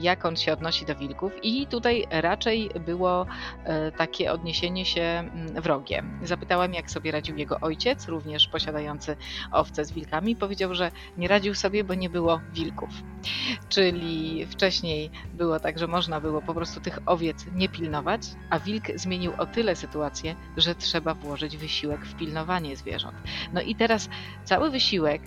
jak 0.00 0.24
on 0.24 0.36
się 0.36 0.52
odnosi 0.52 0.86
do 0.86 0.94
wilków, 0.94 1.32
i 1.47 1.47
tutaj 1.70 2.06
raczej 2.10 2.70
było 2.86 3.26
e, 3.64 3.92
takie 3.92 4.32
odniesienie 4.32 4.84
się 4.84 5.00
mm, 5.00 5.62
wrogie. 5.62 6.02
Zapytałam, 6.22 6.74
jak 6.74 6.90
sobie 6.90 7.10
radził 7.10 7.36
jego 7.36 7.60
ojciec, 7.60 8.08
również 8.08 8.48
posiadający 8.48 9.16
owce 9.52 9.84
z 9.84 9.92
wilkami. 9.92 10.36
Powiedział, 10.36 10.74
że 10.74 10.90
nie 11.16 11.28
radził 11.28 11.54
sobie, 11.54 11.84
bo 11.84 11.94
nie 11.94 12.10
było 12.10 12.40
wilków. 12.52 12.90
Czyli 13.68 14.46
wcześniej 14.46 15.10
było 15.34 15.60
tak, 15.60 15.78
że 15.78 15.86
można 15.86 16.20
było 16.20 16.42
po 16.42 16.54
prostu 16.54 16.80
tych 16.80 16.98
owiec 17.06 17.46
nie 17.54 17.68
pilnować, 17.68 18.22
a 18.50 18.58
wilk 18.58 18.84
zmienił 18.94 19.32
o 19.38 19.46
tyle 19.46 19.76
sytuację, 19.76 20.34
że 20.56 20.74
trzeba 20.74 21.14
włożyć 21.14 21.56
wysiłek 21.56 22.06
w 22.06 22.14
pilnowanie 22.14 22.76
zwierząt. 22.76 23.16
No 23.52 23.60
i 23.60 23.74
teraz 23.74 24.08
cały 24.44 24.70
wysiłek 24.70 25.22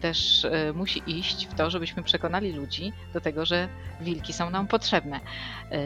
też 0.00 0.44
e, 0.44 0.72
musi 0.72 1.02
iść 1.06 1.46
w 1.46 1.54
to, 1.54 1.70
żebyśmy 1.70 2.02
przekonali 2.02 2.52
ludzi 2.52 2.92
do 3.12 3.20
tego, 3.20 3.46
że 3.46 3.68
wilki 4.00 4.32
są 4.32 4.50
nam 4.50 4.66
potrzebne. 4.66 5.20
E, 5.72 5.76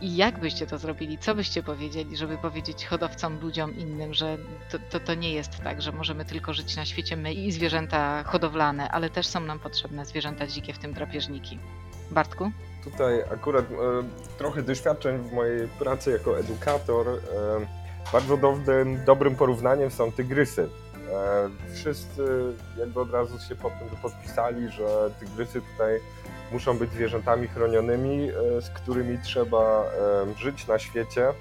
I 0.00 0.16
jak 0.16 0.40
byście 0.40 0.66
to 0.66 0.78
zrobili? 0.78 1.18
Co 1.18 1.34
byście 1.34 1.62
powiedzieli, 1.62 2.16
żeby 2.16 2.38
powiedzieć 2.38 2.86
hodowcom, 2.86 3.40
ludziom 3.40 3.76
innym, 3.76 4.14
że 4.14 4.38
to, 4.70 4.78
to, 4.90 5.00
to 5.00 5.14
nie 5.14 5.32
jest 5.32 5.60
tak, 5.64 5.82
że 5.82 5.92
możemy 5.92 6.24
tylko 6.24 6.54
żyć 6.54 6.76
na 6.76 6.84
świecie 6.84 7.16
my 7.16 7.34
i 7.34 7.52
zwierzęta 7.52 8.22
hodowlane, 8.22 8.90
ale 8.90 9.10
też 9.10 9.26
są 9.26 9.40
nam 9.40 9.58
potrzebne 9.58 10.06
zwierzęta 10.06 10.46
dzikie, 10.46 10.72
w 10.72 10.78
tym 10.78 10.92
drapieżniki. 10.92 11.58
Bartku? 12.10 12.52
tutaj 12.90 13.22
akurat 13.32 13.64
e, 13.64 13.74
trochę 14.38 14.62
doświadczeń 14.62 15.18
w 15.18 15.32
mojej 15.32 15.68
pracy 15.68 16.10
jako 16.10 16.38
edukator. 16.38 17.08
E, 17.08 17.20
bardzo 18.12 18.36
dobrym, 18.36 19.04
dobrym 19.04 19.36
porównaniem 19.36 19.90
są 19.90 20.12
tygrysy. 20.12 20.68
E, 21.12 21.48
wszyscy 21.74 22.54
jakby 22.78 23.00
od 23.00 23.10
razu 23.10 23.38
się 23.48 23.54
pod 23.54 23.72
tym 23.78 23.88
podpisali, 24.02 24.68
że 24.68 25.10
tygrysy 25.20 25.62
tutaj 25.72 26.00
muszą 26.52 26.78
być 26.78 26.90
zwierzętami 26.90 27.48
chronionymi, 27.48 28.28
e, 28.28 28.60
z 28.60 28.70
którymi 28.70 29.18
trzeba 29.18 29.84
żyć 30.36 30.66
na 30.66 30.78
świecie. 30.78 31.32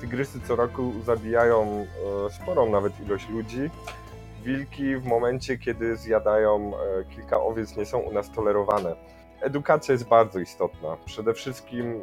Tygrysy 0.00 0.40
co 0.40 0.56
roku 0.56 0.92
zabijają 1.04 1.86
e, 2.26 2.30
sporą 2.30 2.70
nawet 2.70 3.00
ilość 3.00 3.28
ludzi. 3.28 3.70
Wilki 4.44 4.96
w 4.96 5.04
momencie, 5.04 5.58
kiedy 5.58 5.96
zjadają 5.96 6.72
e, 6.74 7.04
kilka 7.14 7.40
owiec, 7.42 7.76
nie 7.76 7.86
są 7.86 7.98
u 7.98 8.12
nas 8.12 8.30
tolerowane. 8.30 8.96
Edukacja 9.40 9.92
jest 9.92 10.08
bardzo 10.08 10.38
istotna. 10.38 10.96
Przede 11.04 11.34
wszystkim 11.34 12.02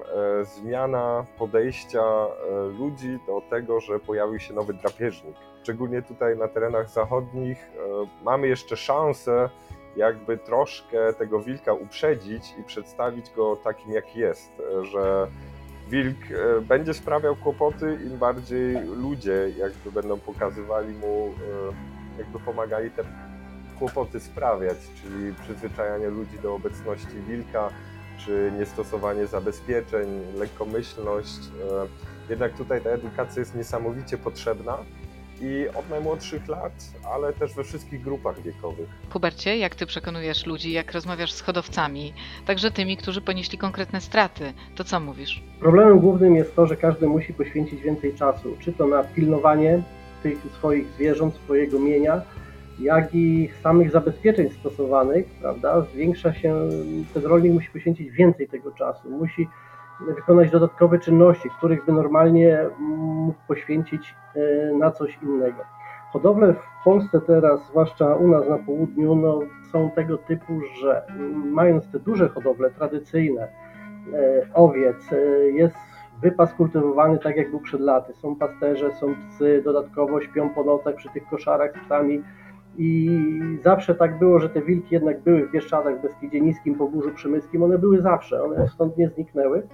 zmiana 0.55 1.25
podejścia 1.37 2.03
ludzi 2.79 3.19
do 3.27 3.41
tego, 3.49 3.79
że 3.79 3.99
pojawił 3.99 4.39
się 4.39 4.53
nowy 4.53 4.73
drapieżnik. 4.73 5.35
Szczególnie 5.63 6.01
tutaj 6.01 6.37
na 6.37 6.47
terenach 6.47 6.89
zachodnich 6.89 7.71
mamy 8.23 8.47
jeszcze 8.47 8.77
szansę, 8.77 9.49
jakby 9.97 10.37
troszkę 10.37 11.13
tego 11.13 11.39
wilka 11.39 11.73
uprzedzić 11.73 12.53
i 12.59 12.63
przedstawić 12.63 13.31
go 13.35 13.55
takim, 13.55 13.91
jaki 13.91 14.19
jest. 14.19 14.51
Że 14.91 15.27
wilk 15.89 16.17
e, 16.31 16.61
będzie 16.61 16.93
sprawiał 16.93 17.35
kłopoty, 17.35 17.97
im 18.05 18.17
bardziej 18.17 18.75
ludzie 18.81 19.49
jakby 19.57 19.91
będą 19.91 20.19
pokazywali 20.19 20.93
mu, 20.93 21.27
e, 21.27 22.17
jakby 22.17 22.39
pomagali 22.39 22.91
te 22.91 23.03
kłopoty 23.79 24.19
sprawiać, 24.19 24.77
czyli 25.01 25.33
przyzwyczajanie 25.33 26.07
ludzi 26.07 26.39
do 26.43 26.55
obecności 26.55 27.21
wilka, 27.27 27.69
czy 28.25 28.51
niestosowanie 28.59 29.27
zabezpieczeń, 29.27 30.07
lekkomyślność. 30.35 31.39
E, 31.39 31.87
Jednak 32.29 32.53
tutaj 32.53 32.81
ta 32.81 32.89
edukacja 32.89 33.39
jest 33.39 33.55
niesamowicie 33.55 34.17
potrzebna 34.17 34.77
i 35.41 35.67
od 35.75 35.89
najmłodszych 35.89 36.47
lat, 36.47 36.73
ale 37.13 37.33
też 37.33 37.53
we 37.53 37.63
wszystkich 37.63 38.01
grupach 38.01 38.41
wiekowych. 38.41 38.89
Hubercie, 39.09 39.57
jak 39.57 39.75
ty 39.75 39.85
przekonujesz 39.85 40.45
ludzi, 40.45 40.71
jak 40.71 40.91
rozmawiasz 40.91 41.31
z 41.31 41.41
hodowcami, 41.41 42.13
także 42.45 42.71
tymi, 42.71 42.97
którzy 42.97 43.21
ponieśli 43.21 43.57
konkretne 43.57 44.01
straty, 44.01 44.53
to 44.75 44.83
co 44.83 44.99
mówisz? 44.99 45.43
Problemem 45.59 45.99
głównym 45.99 46.35
jest 46.35 46.55
to, 46.55 46.67
że 46.67 46.75
każdy 46.75 47.07
musi 47.07 47.33
poświęcić 47.33 47.81
więcej 47.81 48.15
czasu, 48.15 48.57
czy 48.59 48.73
to 48.73 48.87
na 48.87 49.03
pilnowanie 49.03 49.83
tych 50.23 50.37
swoich 50.57 50.87
zwierząt, 50.87 51.35
swojego 51.35 51.79
mienia, 51.79 52.21
jak 52.79 53.15
i 53.15 53.49
samych 53.63 53.91
zabezpieczeń 53.91 54.49
stosowanych, 54.59 55.25
prawda? 55.41 55.81
Zwiększa 55.93 56.33
się, 56.33 56.69
ten 57.13 57.23
rolnik 57.23 57.53
musi 57.53 57.69
poświęcić 57.69 58.11
więcej 58.11 58.47
tego 58.47 58.71
czasu, 58.71 59.09
musi 59.09 59.47
wykonać 60.01 60.51
dodatkowe 60.51 60.99
czynności, 60.99 61.49
których 61.57 61.85
by 61.85 61.91
normalnie 61.91 62.59
mógł 62.79 63.39
poświęcić 63.47 64.15
e, 64.35 64.73
na 64.73 64.91
coś 64.91 65.19
innego. 65.23 65.63
Hodowle 66.13 66.53
w 66.53 66.83
Polsce 66.83 67.21
teraz, 67.21 67.67
zwłaszcza 67.67 68.15
u 68.15 68.27
nas 68.27 68.49
na 68.49 68.57
południu, 68.57 69.15
no, 69.15 69.39
są 69.71 69.91
tego 69.91 70.17
typu, 70.17 70.61
że 70.81 71.07
mając 71.45 71.91
te 71.91 71.99
duże 71.99 72.29
hodowle 72.29 72.71
tradycyjne, 72.71 73.47
e, 74.13 74.47
owiec, 74.53 75.13
e, 75.13 75.17
jest 75.49 75.75
wypas 76.21 76.53
kultywowany 76.53 77.19
tak 77.19 77.37
jak 77.37 77.49
był 77.49 77.59
przed 77.59 77.81
laty. 77.81 78.13
Są 78.13 78.35
pasterze, 78.35 78.91
są 78.91 79.15
psy, 79.29 79.61
dodatkowo 79.65 80.21
śpią 80.21 80.49
po 80.49 80.63
nocach 80.63 80.95
przy 80.95 81.09
tych 81.09 81.27
koszarach 81.29 81.71
z 81.71 81.85
psami 81.85 82.23
i 82.77 83.21
zawsze 83.63 83.95
tak 83.95 84.19
było, 84.19 84.39
że 84.39 84.49
te 84.49 84.61
wilki 84.61 84.87
jednak 84.91 85.21
były 85.21 85.47
w 85.47 85.51
Bieszczadach, 85.51 85.99
w 85.99 86.01
Beskidzie 86.01 86.41
Niskim, 86.41 86.75
Pogórzu 86.75 87.11
Przemyskim, 87.11 87.63
one 87.63 87.77
były 87.77 88.01
zawsze, 88.01 88.43
one 88.43 88.67
stąd 88.67 88.97
nie 88.97 89.09
zniknęły, 89.09 89.67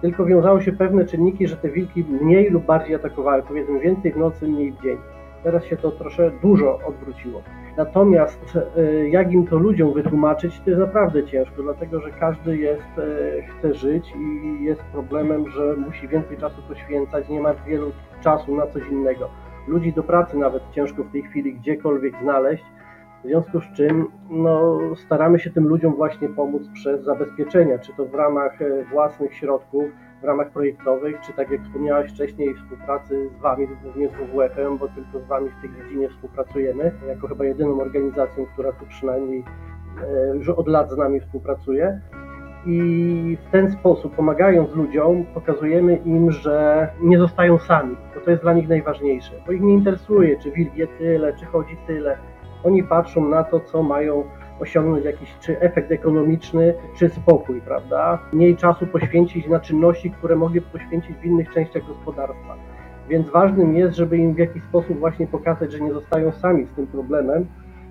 tylko 0.00 0.24
wiązały 0.24 0.62
się 0.62 0.72
pewne 0.72 1.04
czynniki, 1.04 1.48
że 1.48 1.56
te 1.56 1.68
wilki 1.68 2.04
mniej 2.04 2.50
lub 2.50 2.64
bardziej 2.64 2.94
atakowały, 2.94 3.42
powiedzmy 3.42 3.80
więcej 3.80 4.12
w 4.12 4.16
nocy, 4.16 4.48
mniej 4.48 4.72
w 4.72 4.82
dzień. 4.82 4.98
Teraz 5.42 5.64
się 5.64 5.76
to 5.76 5.90
troszkę 5.90 6.30
dużo 6.42 6.80
odwróciło. 6.86 7.42
Natomiast 7.76 8.58
e, 8.76 9.08
jak 9.08 9.32
im 9.32 9.46
to 9.46 9.56
ludziom 9.56 9.92
wytłumaczyć, 9.92 10.60
to 10.60 10.70
jest 10.70 10.80
naprawdę 10.80 11.24
ciężko, 11.24 11.62
dlatego 11.62 12.00
że 12.00 12.10
każdy 12.10 12.56
jest, 12.56 12.98
e, 12.98 13.42
chce 13.42 13.74
żyć 13.74 14.12
i 14.16 14.64
jest 14.64 14.82
problemem, 14.82 15.50
że 15.50 15.76
musi 15.76 16.08
więcej 16.08 16.36
czasu 16.36 16.62
poświęcać, 16.68 17.28
nie 17.28 17.40
ma 17.40 17.54
wielu 17.54 17.92
czasu 18.20 18.56
na 18.56 18.66
coś 18.66 18.82
innego. 18.90 19.28
Ludzi 19.68 19.92
do 19.92 20.02
pracy 20.02 20.36
nawet 20.36 20.62
ciężko 20.70 21.04
w 21.04 21.12
tej 21.12 21.22
chwili 21.22 21.54
gdziekolwiek 21.54 22.14
znaleźć, 22.22 22.64
w 23.24 23.26
związku 23.26 23.60
z 23.60 23.72
czym 23.72 24.06
no, 24.30 24.78
staramy 24.96 25.38
się 25.38 25.50
tym 25.50 25.68
ludziom 25.68 25.94
właśnie 25.94 26.28
pomóc 26.28 26.62
przez 26.74 27.04
zabezpieczenia, 27.04 27.78
czy 27.78 27.92
to 27.96 28.06
w 28.06 28.14
ramach 28.14 28.62
e, 28.62 28.84
własnych 28.84 29.34
środków, 29.34 29.84
w 30.22 30.24
ramach 30.24 30.50
projektowych, 30.50 31.20
czy 31.20 31.32
tak 31.32 31.50
jak 31.50 31.62
wspomniałaś 31.62 32.10
wcześniej, 32.10 32.54
współpracy 32.54 33.30
z 33.38 33.40
Wami, 33.40 33.68
głównie 33.82 34.08
z 34.08 34.12
WWF-em, 34.12 34.78
bo 34.78 34.88
tylko 34.88 35.20
z 35.20 35.28
Wami 35.28 35.50
w 35.50 35.60
tej 35.60 35.70
dziedzinie 35.82 36.08
współpracujemy, 36.08 36.92
jako 37.08 37.28
chyba 37.28 37.44
jedyną 37.44 37.80
organizacją, 37.80 38.46
która 38.46 38.72
tu 38.72 38.86
przynajmniej 38.86 39.44
e, 40.02 40.36
już 40.36 40.48
od 40.48 40.68
lat 40.68 40.90
z 40.90 40.96
nami 40.96 41.20
współpracuje. 41.20 42.00
I 42.66 43.38
w 43.48 43.50
ten 43.50 43.70
sposób, 43.70 44.16
pomagając 44.16 44.74
ludziom, 44.74 45.24
pokazujemy 45.34 45.96
im, 45.96 46.32
że 46.32 46.88
nie 47.00 47.18
zostają 47.18 47.58
sami, 47.58 47.96
bo 48.14 48.20
to 48.20 48.30
jest 48.30 48.42
dla 48.42 48.52
nich 48.52 48.68
najważniejsze, 48.68 49.32
bo 49.46 49.52
ich 49.52 49.60
nie 49.60 49.74
interesuje, 49.74 50.38
czy 50.38 50.50
wilk 50.50 50.76
je 50.76 50.86
tyle, 50.86 51.32
czy 51.32 51.44
chodzi 51.44 51.76
tyle. 51.86 52.18
Oni 52.64 52.82
patrzą 52.82 53.28
na 53.28 53.44
to, 53.44 53.60
co 53.60 53.82
mają 53.82 54.24
osiągnąć 54.60 55.04
jakiś 55.04 55.34
czy 55.40 55.60
efekt 55.60 55.92
ekonomiczny, 55.92 56.74
czy 56.96 57.08
spokój, 57.08 57.60
prawda? 57.60 58.18
Mniej 58.32 58.56
czasu 58.56 58.86
poświęcić 58.86 59.46
na 59.46 59.60
czynności, 59.60 60.10
które 60.10 60.36
mogli 60.36 60.60
poświęcić 60.60 61.16
w 61.16 61.24
innych 61.24 61.52
częściach 61.54 61.86
gospodarstwa. 61.86 62.56
Więc 63.08 63.30
ważnym 63.30 63.76
jest, 63.76 63.96
żeby 63.96 64.16
im 64.16 64.34
w 64.34 64.38
jakiś 64.38 64.62
sposób 64.62 64.98
właśnie 64.98 65.26
pokazać, 65.26 65.72
że 65.72 65.80
nie 65.80 65.92
zostają 65.92 66.32
sami 66.32 66.66
z 66.66 66.70
tym 66.76 66.86
problemem, 66.86 67.46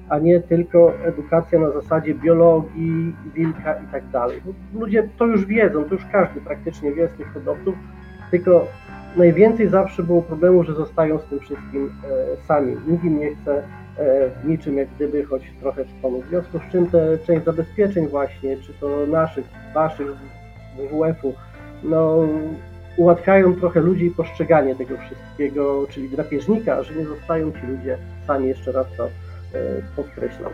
a 0.10 0.20
nie 0.20 0.40
tylko 0.40 0.94
edukacja 1.06 1.60
na 1.60 1.72
zasadzie 1.72 2.14
biologii, 2.14 3.16
wilka 3.36 3.74
i 3.74 3.88
tak 3.92 4.08
dalej. 4.10 4.42
Bo 4.46 4.80
ludzie 4.80 5.10
to 5.18 5.26
już 5.26 5.46
wiedzą, 5.46 5.84
to 5.84 5.94
już 5.94 6.06
każdy 6.12 6.42
praktycznie 6.42 6.92
wie 6.92 7.08
z 7.08 7.18
tych 7.18 7.34
hodowców, 7.34 7.76
tylko 8.32 8.68
najwięcej 9.18 9.70
zawsze 9.70 10.04
było 10.04 10.22
problemu, 10.22 10.64
że 10.64 10.74
zostają 10.74 11.20
z 11.20 11.26
tym 11.26 11.40
wszystkim 11.40 11.92
e, 12.04 12.46
sami. 12.48 12.76
Nikt 12.88 13.04
im 13.04 13.20
nie 13.20 13.36
chce 13.36 13.58
e, 13.58 13.64
w 14.30 14.48
niczym 14.48 14.78
jak 14.78 14.88
gdyby 14.96 15.26
choć 15.26 15.52
trochę 15.60 15.86
wspomóc. 15.86 16.26
W 16.26 16.30
związku 16.30 16.60
z 16.60 16.72
czym 16.72 16.88
te 16.88 17.18
część 17.18 17.46
zabezpieczeń 17.46 18.08
właśnie, 18.08 18.58
czy 18.58 18.74
to 18.74 19.08
naszych, 19.08 19.46
waszych, 19.74 20.08
WWF-u, 20.78 21.34
no 21.84 22.28
ułatwiają 22.98 23.56
trochę 23.56 23.80
ludzi 23.80 24.14
postrzeganie 24.18 24.76
tego 24.76 24.98
wszystkiego, 24.98 25.88
czyli 25.90 26.10
drapieżnika, 26.10 26.84
że 26.84 26.96
nie 26.96 27.06
zostają 27.06 27.52
ci 27.52 27.68
ludzie 27.68 27.98
sami, 28.28 28.48
jeszcze 28.48 28.72
raz 28.72 28.88
to 28.98 29.08
podkreślam. 29.96 30.52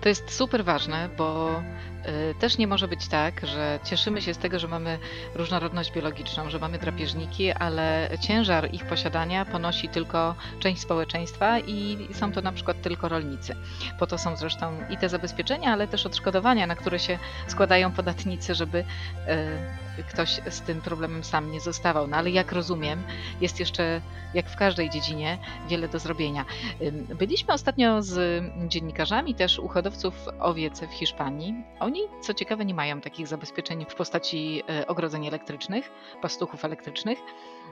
To 0.00 0.08
jest 0.08 0.30
super 0.30 0.64
ważne, 0.64 1.08
bo 1.16 1.58
y, 2.30 2.34
też 2.34 2.58
nie 2.58 2.66
może 2.66 2.88
być 2.88 3.08
tak, 3.08 3.46
że 3.46 3.78
cieszymy 3.84 4.22
się 4.22 4.34
z 4.34 4.38
tego, 4.38 4.58
że 4.58 4.68
mamy 4.68 4.98
różnorodność 5.34 5.92
biologiczną, 5.92 6.50
że 6.50 6.58
mamy 6.58 6.78
drapieżniki, 6.78 7.52
ale 7.52 8.08
ciężar 8.20 8.74
ich 8.74 8.84
posiadania 8.84 9.44
ponosi 9.44 9.88
tylko 9.88 10.34
część 10.58 10.82
społeczeństwa 10.82 11.58
i 11.58 12.08
są 12.12 12.32
to 12.32 12.40
na 12.40 12.52
przykład 12.52 12.82
tylko 12.82 13.08
rolnicy. 13.08 13.56
Po 13.98 14.06
to 14.06 14.18
są 14.18 14.36
zresztą 14.36 14.78
i 14.90 14.96
te 14.96 15.08
zabezpieczenia, 15.08 15.72
ale 15.72 15.88
też 15.88 16.06
odszkodowania, 16.06 16.66
na 16.66 16.76
które 16.76 16.98
się 16.98 17.18
składają 17.46 17.92
podatnicy, 17.92 18.54
żeby 18.54 18.78
y, 18.78 18.84
ktoś 20.02 20.40
z 20.50 20.60
tym 20.60 20.80
problemem 20.80 21.24
sam 21.24 21.52
nie 21.52 21.60
zostawał. 21.60 22.06
No 22.06 22.16
ale 22.16 22.30
jak 22.30 22.52
rozumiem, 22.52 23.02
jest 23.40 23.60
jeszcze, 23.60 24.00
jak 24.34 24.50
w 24.50 24.56
każdej 24.56 24.90
dziedzinie, 24.90 25.38
wiele 25.68 25.88
do 25.88 25.98
zrobienia. 25.98 26.44
Byliśmy 27.18 27.54
ostatnio 27.54 28.02
z 28.02 28.44
dziennikarzami 28.68 29.34
też 29.34 29.58
u 29.58 29.68
hodowców 29.68 30.28
owiec 30.40 30.80
w 30.80 30.92
Hiszpanii. 30.92 31.54
Oni, 31.80 32.00
co 32.20 32.34
ciekawe, 32.34 32.64
nie 32.64 32.74
mają 32.74 33.00
takich 33.00 33.26
zabezpieczeń 33.26 33.86
w 33.88 33.94
postaci 33.94 34.62
e, 34.68 34.86
ogrodzeń 34.86 35.26
elektrycznych, 35.26 35.90
pastuchów 36.22 36.64
elektrycznych. 36.64 37.18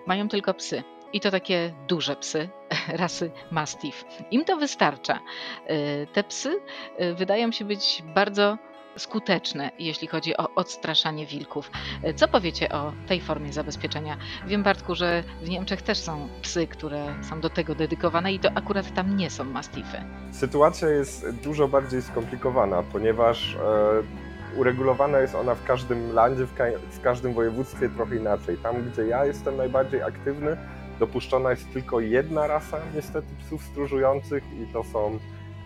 Mają 0.06 0.28
tylko 0.28 0.54
psy. 0.54 0.82
I 1.12 1.20
to 1.20 1.30
takie 1.30 1.74
duże 1.88 2.16
psy 2.16 2.48
rasy 2.88 3.30
Mastiff. 3.50 4.04
Im 4.30 4.44
to 4.44 4.56
wystarcza. 4.56 5.20
E, 5.66 6.06
Te 6.06 6.24
psy 6.24 6.60
e, 6.96 7.14
wydają 7.14 7.52
się 7.52 7.64
być 7.64 8.02
bardzo 8.14 8.58
skuteczne, 8.96 9.70
jeśli 9.78 10.08
chodzi 10.08 10.36
o 10.36 10.54
odstraszanie 10.54 11.26
wilków. 11.26 11.70
E, 12.02 12.14
Co 12.14 12.28
powiecie 12.28 12.68
o 12.72 12.92
tej 13.06 13.20
formie 13.20 13.52
zabezpieczenia? 13.52 14.16
Wiem, 14.46 14.62
Bartku, 14.62 14.94
że 14.94 15.24
w 15.42 15.48
Niemczech 15.48 15.82
też 15.82 15.98
są 15.98 16.28
psy, 16.42 16.66
które 16.66 17.14
są 17.22 17.40
do 17.40 17.50
tego 17.50 17.74
dedykowane 17.74 18.32
i 18.32 18.38
to 18.38 18.48
akurat 18.54 18.94
tam 18.94 19.16
nie 19.16 19.30
są 19.30 19.44
mastify. 19.44 19.98
Sytuacja 20.32 20.88
jest 20.88 21.30
dużo 21.30 21.68
bardziej 21.68 22.02
skomplikowana, 22.02 22.82
ponieważ 22.82 23.54
e, 23.54 24.58
uregulowana 24.58 25.18
jest 25.18 25.34
ona 25.34 25.54
w 25.54 25.64
każdym 25.64 26.12
landzie, 26.12 26.46
w, 26.46 26.54
ka 26.54 26.64
w 26.90 27.00
każdym 27.00 27.34
województwie 27.34 27.88
trochę 27.88 28.16
inaczej. 28.16 28.56
Tam, 28.56 28.90
gdzie 28.90 29.06
ja 29.06 29.24
jestem 29.26 29.56
najbardziej 29.56 30.02
aktywny, 30.02 30.56
dopuszczona 31.00 31.50
jest 31.50 31.72
tylko 31.72 32.00
jedna 32.00 32.46
rasa 32.46 32.78
niestety 32.94 33.26
psów 33.46 33.62
stróżujących 33.62 34.44
i 34.62 34.72
to 34.72 34.84
są 34.84 35.18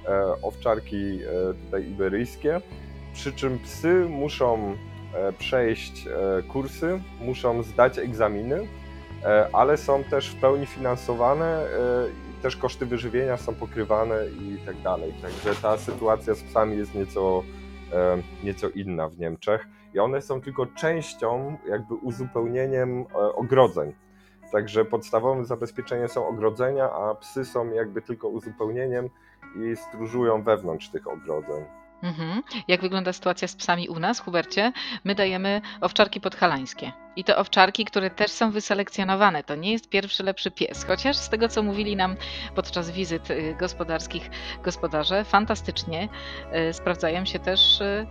e, 0.09 0.23
owczarki 0.43 1.19
e, 1.23 1.55
tutaj 1.65 1.91
iberyjskie. 1.91 2.61
Przy 3.19 3.33
czym 3.33 3.59
psy 3.59 4.07
muszą 4.09 4.77
e, 5.15 5.33
przejść 5.33 6.07
e, 6.07 6.43
kursy, 6.43 7.01
muszą 7.21 7.63
zdać 7.63 7.99
egzaminy, 7.99 8.69
e, 9.25 9.49
ale 9.53 9.77
są 9.77 10.05
też 10.05 10.31
w 10.31 10.41
pełni 10.41 10.67
finansowane, 10.67 11.67
też 12.43 12.57
koszty 12.57 12.87
wyżywienia 12.87 13.37
są 13.37 13.55
pokrywane 13.55 14.27
i 14.27 14.59
tak 14.67 14.83
dalej. 14.83 15.15
Także 15.23 15.63
ta 15.63 15.79
sytuacja 15.79 16.35
z 16.35 16.43
psami 16.43 16.77
jest 16.77 16.95
nieco, 16.95 17.43
nieco 18.45 18.69
inna 18.69 19.09
w 19.09 19.19
Niemczech 19.19 19.67
i 19.95 19.99
one 19.99 20.23
są 20.23 20.41
tylko 20.41 20.67
częścią, 20.67 21.57
jakby 21.69 21.95
uzupełnieniem 21.95 23.05
ogrodzeń. 23.35 23.95
Także 24.53 24.85
podstawowym 24.85 25.45
zabezpieczeniem 25.45 26.09
są 26.09 26.29
ogrodzenia, 26.29 26.91
a 26.93 27.15
psy 27.15 27.45
są 27.45 27.71
jakby 27.71 28.03
tylko 28.03 28.29
uzupełnieniem 28.29 29.09
i 29.57 29.77
stróżują 29.77 30.43
wewnątrz 30.43 30.89
tych 30.89 31.09
ogrodzeń. 31.09 31.65
Mhm. 32.03 32.43
Jak 32.69 32.81
wygląda 32.81 33.13
sytuacja 33.13 33.49
z 33.49 33.57
psami 33.57 33.89
u 33.89 33.99
nas, 33.99 34.21
Hubercie? 34.21 34.73
My 35.05 35.15
dajemy 35.15 35.61
owczarki 35.81 36.21
podhalańskie. 36.21 36.93
I 37.17 37.25
to 37.25 37.37
owczarki, 37.37 37.85
które 37.85 38.11
też 38.11 38.31
są 38.31 38.51
wyselekcjonowane. 38.51 39.45
To 39.45 39.55
nie 39.55 39.73
jest 39.73 39.89
pierwszy 39.89 40.23
lepszy 40.23 40.51
pies. 40.51 40.85
Chociaż 40.85 41.17
z 41.17 41.29
tego, 41.29 41.49
co 41.49 41.63
mówili 41.63 41.97
nam 41.97 42.17
podczas 42.55 42.91
wizyt 42.91 43.31
y, 43.31 43.57
gospodarskich 43.59 44.31
gospodarze, 44.63 45.25
fantastycznie 45.25 46.09
y, 46.71 46.73
sprawdzają 46.73 47.25
się 47.25 47.39
też 47.39 47.81
y, 47.81 48.07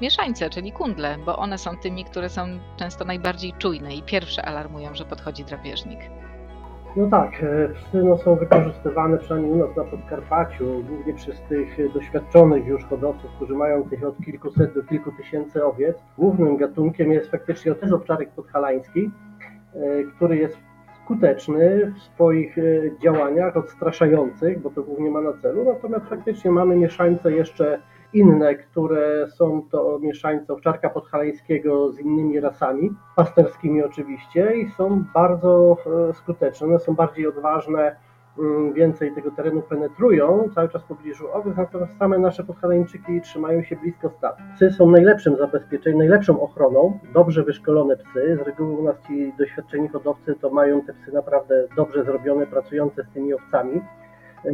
mieszańce, 0.00 0.50
czyli 0.50 0.72
kundle, 0.72 1.18
bo 1.18 1.36
one 1.36 1.58
są 1.58 1.76
tymi, 1.76 2.04
które 2.04 2.28
są 2.28 2.60
często 2.76 3.04
najbardziej 3.04 3.52
czujne 3.58 3.94
i 3.94 4.02
pierwsze 4.02 4.44
alarmują, 4.44 4.94
że 4.94 5.04
podchodzi 5.04 5.44
drapieżnik. 5.44 6.00
No 6.96 7.08
tak, 7.10 7.42
e, 7.42 7.68
psy 7.68 8.02
no, 8.04 8.18
są 8.18 8.36
wykorzystywane 8.36 9.18
przynajmniej 9.18 9.52
u 9.52 9.56
nas 9.56 9.76
na 9.76 9.84
Podkarpaciu, 9.84 10.84
głównie 10.88 11.14
przez 11.14 11.40
tych 11.48 11.92
doświadczonych 11.92 12.66
już 12.66 12.84
hodowców, 12.84 13.30
którzy 13.36 13.54
mają 13.54 13.88
tych 13.88 14.04
od 14.04 14.24
kilkuset 14.24 14.74
do 14.74 14.82
kilku 14.82 15.12
tysięcy 15.12 15.64
owiec. 15.64 15.96
Głównym 16.18 16.56
gatunkiem 16.56 17.12
jest 17.12 17.30
faktycznie 17.30 17.72
otyz 17.72 17.92
owczarek 17.92 18.30
podhalański, 18.30 19.10
e, 19.74 20.04
który 20.04 20.36
jest 20.36 20.56
skuteczny 21.04 21.92
w 21.96 22.02
swoich 22.02 22.58
e, 22.58 22.62
działaniach 23.02 23.56
odstraszających, 23.56 24.60
bo 24.60 24.70
to 24.70 24.82
głównie 24.82 25.10
ma 25.10 25.20
na 25.20 25.32
celu, 25.32 25.64
natomiast 25.64 26.06
faktycznie 26.06 26.50
mamy 26.50 26.76
mieszańce 26.76 27.32
jeszcze 27.32 27.78
inne, 28.14 28.54
które 28.54 29.30
są 29.30 29.62
to 29.70 29.98
mieszańce 30.02 30.52
owczarka 30.52 30.90
podhalańskiego 30.90 31.92
z 31.92 31.98
innymi 31.98 32.40
rasami, 32.40 32.90
pasterskimi 33.16 33.82
oczywiście, 33.82 34.56
i 34.56 34.70
są 34.70 35.04
bardzo 35.14 35.76
e, 36.10 36.14
skuteczne. 36.14 36.66
One 36.66 36.78
są 36.78 36.94
bardziej 36.94 37.26
odważne, 37.26 37.96
mm, 38.38 38.72
więcej 38.72 39.14
tego 39.14 39.30
terenu 39.30 39.62
penetrują, 39.62 40.48
cały 40.54 40.68
czas 40.68 40.82
w 40.82 40.86
pobliżu 40.86 41.32
owych, 41.32 41.56
natomiast 41.56 41.98
same 41.98 42.18
nasze 42.18 42.44
podhalańczyki 42.44 43.20
trzymają 43.20 43.62
się 43.62 43.76
blisko 43.76 44.10
stad. 44.10 44.36
Psy 44.54 44.70
są 44.70 44.90
najlepszym 44.90 45.36
zabezpieczeniem, 45.36 45.98
najlepszą 45.98 46.40
ochroną, 46.40 46.98
dobrze 47.14 47.42
wyszkolone 47.42 47.96
psy. 47.96 48.38
Z 48.42 48.46
reguły 48.46 48.72
u 48.72 48.82
nas 48.82 48.96
ci 49.06 49.32
doświadczeni 49.38 49.88
hodowcy 49.88 50.34
to 50.40 50.50
mają 50.50 50.82
te 50.82 50.92
psy 50.92 51.12
naprawdę 51.12 51.68
dobrze 51.76 52.04
zrobione, 52.04 52.46
pracujące 52.46 53.04
z 53.04 53.14
tymi 53.14 53.34
owcami. 53.34 53.80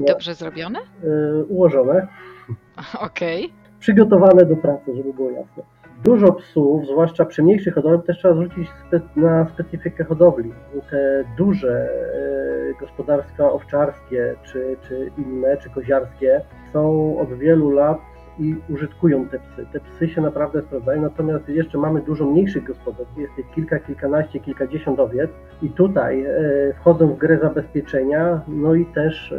Dobrze 0.06 0.34
zrobione? 0.34 0.78
E, 0.78 1.44
ułożone. 1.44 2.08
Okej. 3.06 3.44
Okay. 3.44 3.58
Przygotowane 3.78 4.46
do 4.46 4.56
pracy, 4.56 4.96
żeby 4.96 5.12
było 5.12 5.30
jasne. 5.30 5.62
Dużo 6.04 6.32
psów, 6.32 6.86
zwłaszcza 6.86 7.24
przy 7.24 7.42
mniejszych 7.42 7.74
hodowlach, 7.74 8.04
też 8.04 8.18
trzeba 8.18 8.34
zwrócić 8.34 8.68
na 9.16 9.48
specyfikę 9.48 10.04
hodowli. 10.04 10.52
Te 10.90 11.24
duże 11.36 11.88
e, 12.70 12.80
gospodarstwa 12.80 13.52
owczarskie, 13.52 14.34
czy, 14.42 14.76
czy 14.82 15.10
inne, 15.18 15.56
czy 15.56 15.70
koziarskie, 15.70 16.40
są 16.72 17.14
od 17.18 17.38
wielu 17.38 17.70
lat 17.70 17.98
i 18.38 18.56
użytkują 18.68 19.28
te 19.28 19.38
psy. 19.38 19.66
Te 19.72 19.80
psy 19.80 20.08
się 20.08 20.20
naprawdę 20.20 20.62
sprawdzają, 20.62 21.02
natomiast 21.02 21.48
jeszcze 21.48 21.78
mamy 21.78 22.00
dużo 22.00 22.26
mniejszych 22.26 22.64
gospodarstw, 22.64 23.18
jest 23.18 23.34
tych 23.36 23.50
kilka, 23.50 23.78
kilkanaście, 23.78 24.40
kilkadziesiąt 24.40 25.00
owiec 25.00 25.30
i 25.62 25.70
tutaj 25.70 26.24
e, 26.24 26.34
wchodzą 26.80 27.08
w 27.08 27.18
grę 27.18 27.38
zabezpieczenia, 27.38 28.40
no 28.48 28.74
i 28.74 28.86
też 28.86 29.32
e, 29.32 29.36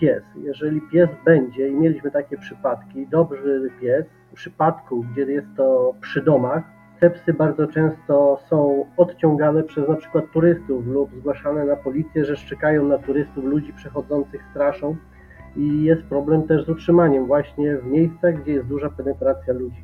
pies. 0.00 0.22
Jeżeli 0.36 0.80
pies 0.80 1.08
będzie, 1.24 1.68
i 1.68 1.74
mieliśmy 1.74 2.10
takie 2.10 2.36
przypadki, 2.36 3.06
dobry 3.06 3.70
pies, 3.80 4.06
w 4.32 4.34
przypadku, 4.34 5.04
gdzie 5.12 5.32
jest 5.32 5.48
to 5.56 5.94
przy 6.00 6.22
domach, 6.22 6.64
te 7.02 7.10
psy 7.10 7.32
bardzo 7.32 7.66
często 7.66 8.40
są 8.48 8.86
odciągane 8.96 9.62
przez 9.62 9.88
na 9.88 9.94
przykład 9.94 10.24
turystów 10.32 10.86
lub 10.86 11.10
zgłaszane 11.18 11.64
na 11.64 11.76
policję, 11.76 12.24
że 12.24 12.36
szczekają 12.36 12.84
na 12.84 12.98
turystów, 12.98 13.44
ludzi 13.44 13.72
przechodzących 13.72 14.42
straszą 14.50 14.96
i 15.56 15.84
jest 15.84 16.02
problem 16.02 16.42
też 16.42 16.66
z 16.66 16.68
utrzymaniem 16.68 17.26
właśnie 17.26 17.76
w 17.76 17.86
miejscach, 17.86 18.42
gdzie 18.42 18.52
jest 18.52 18.66
duża 18.66 18.90
penetracja 18.90 19.54
ludzi. 19.54 19.82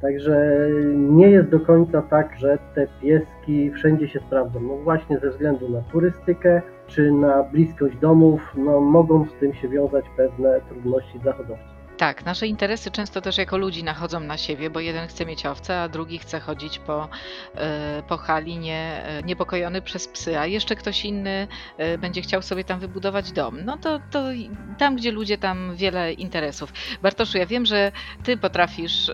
Także 0.00 0.68
nie 0.94 1.30
jest 1.30 1.48
do 1.48 1.60
końca 1.60 2.02
tak, 2.02 2.36
że 2.38 2.58
te 2.74 2.86
pieski 3.02 3.70
wszędzie 3.70 4.08
się 4.08 4.20
sprawdzą. 4.20 4.60
No 4.60 4.76
właśnie 4.76 5.18
ze 5.18 5.30
względu 5.30 5.68
na 5.68 5.80
turystykę 5.80 6.62
czy 6.86 7.12
na 7.12 7.42
bliskość 7.42 7.96
domów, 7.96 8.54
no 8.56 8.80
mogą 8.80 9.24
z 9.24 9.32
tym 9.40 9.54
się 9.54 9.68
wiązać 9.68 10.04
pewne 10.16 10.60
trudności 10.68 11.18
dla 11.18 11.32
hodowców. 11.32 11.75
Tak, 11.96 12.24
nasze 12.24 12.46
interesy 12.46 12.90
często 12.90 13.20
też 13.20 13.38
jako 13.38 13.56
ludzi 13.56 13.84
nachodzą 13.84 14.20
na 14.20 14.36
siebie, 14.36 14.70
bo 14.70 14.80
jeden 14.80 15.08
chce 15.08 15.26
mieć 15.26 15.46
owce, 15.46 15.80
a 15.80 15.88
drugi 15.88 16.18
chce 16.18 16.40
chodzić 16.40 16.78
po, 16.78 17.08
e, 17.54 18.02
po 18.08 18.16
hali 18.16 18.58
nie, 18.58 19.02
e, 19.04 19.22
niepokojony 19.22 19.82
przez 19.82 20.08
psy, 20.08 20.38
a 20.38 20.46
jeszcze 20.46 20.76
ktoś 20.76 21.04
inny 21.04 21.48
e, 21.78 21.98
będzie 21.98 22.22
chciał 22.22 22.42
sobie 22.42 22.64
tam 22.64 22.80
wybudować 22.80 23.32
dom. 23.32 23.64
No 23.64 23.76
to, 23.76 24.00
to 24.10 24.24
tam, 24.78 24.96
gdzie 24.96 25.12
ludzie, 25.12 25.38
tam 25.38 25.76
wiele 25.76 26.12
interesów. 26.12 26.72
Bartoszu, 27.02 27.38
ja 27.38 27.46
wiem, 27.46 27.66
że 27.66 27.92
ty 28.24 28.36
potrafisz 28.36 29.10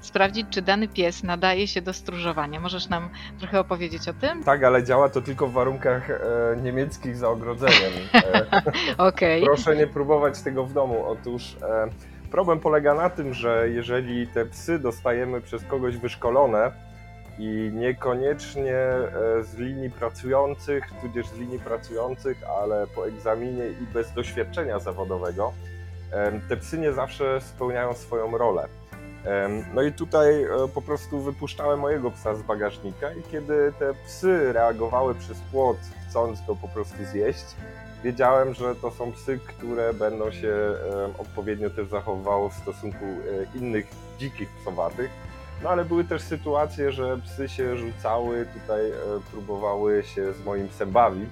sprawdzić, 0.00 0.46
czy 0.50 0.62
dany 0.62 0.88
pies 0.88 1.22
nadaje 1.22 1.66
się 1.66 1.82
do 1.82 1.92
stróżowania. 1.92 2.60
Możesz 2.60 2.88
nam 2.88 3.08
trochę 3.38 3.60
opowiedzieć 3.60 4.08
o 4.08 4.12
tym? 4.12 4.44
Tak, 4.44 4.64
ale 4.64 4.84
działa 4.84 5.08
to 5.08 5.20
tylko 5.20 5.46
w 5.46 5.52
warunkach 5.52 6.10
e, 6.10 6.16
niemieckich 6.62 7.16
za 7.16 7.28
ogrodzeniem. 7.28 7.92
E, 8.14 8.46
okay. 9.08 9.40
Proszę 9.44 9.76
nie 9.76 9.86
próbować 9.86 10.42
tego 10.42 10.64
w 10.64 10.72
domu. 10.72 11.04
Otóż 11.06 11.56
e, 11.62 11.88
Problem 12.34 12.60
polega 12.60 12.94
na 12.94 13.10
tym, 13.10 13.34
że 13.34 13.68
jeżeli 13.70 14.26
te 14.26 14.46
psy 14.46 14.78
dostajemy 14.78 15.40
przez 15.40 15.64
kogoś 15.64 15.96
wyszkolone 15.96 16.72
i 17.38 17.70
niekoniecznie 17.74 18.76
e, 18.76 19.08
z 19.42 19.54
linii 19.54 19.90
pracujących, 19.90 20.84
tudzież 21.02 21.26
z 21.26 21.38
linii 21.38 21.58
pracujących, 21.58 22.38
ale 22.62 22.86
po 22.86 23.08
egzaminie 23.08 23.68
i 23.68 23.86
bez 23.94 24.12
doświadczenia 24.12 24.78
zawodowego, 24.78 25.52
te 26.48 26.56
psy 26.56 26.78
nie 26.78 26.92
zawsze 26.92 27.40
spełniają 27.40 27.94
swoją 27.94 28.38
rolę. 28.38 28.68
No 29.74 29.82
i 29.82 29.92
tutaj 29.92 30.42
e, 30.42 30.48
po 30.74 30.82
prostu 30.82 31.20
wypuszczałem 31.20 31.80
mojego 31.80 32.10
psa 32.10 32.34
z 32.34 32.42
bagażnika 32.42 33.12
i 33.12 33.22
kiedy 33.22 33.72
te 33.78 33.94
psy 34.06 34.52
reagowały 34.52 35.14
przez 35.14 35.38
płot, 35.40 35.76
chcąc 36.08 36.46
go 36.46 36.56
po 36.56 36.68
prostu 36.68 37.04
zjeść, 37.04 37.46
wiedziałem, 38.04 38.54
że 38.54 38.74
to 38.74 38.90
są 38.90 39.12
psy, 39.12 39.38
które 39.46 39.94
będą 39.94 40.30
się 40.30 40.54
odpowiednio 41.18 41.70
też 41.70 41.88
zachowywały 41.88 42.50
w 42.50 42.52
stosunku 42.52 43.04
e, 43.04 43.58
innych 43.58 43.86
dzikich 44.18 44.48
psowatych. 44.48 45.10
No 45.62 45.70
ale 45.70 45.84
były 45.84 46.04
też 46.04 46.22
sytuacje, 46.22 46.92
że 46.92 47.18
psy 47.18 47.48
się 47.48 47.76
rzucały, 47.76 48.46
tutaj 48.60 48.90
e, 48.90 48.94
próbowały 49.32 50.02
się 50.02 50.32
z 50.32 50.44
moim 50.44 50.68
psem 50.68 50.90
bawić. 50.90 51.30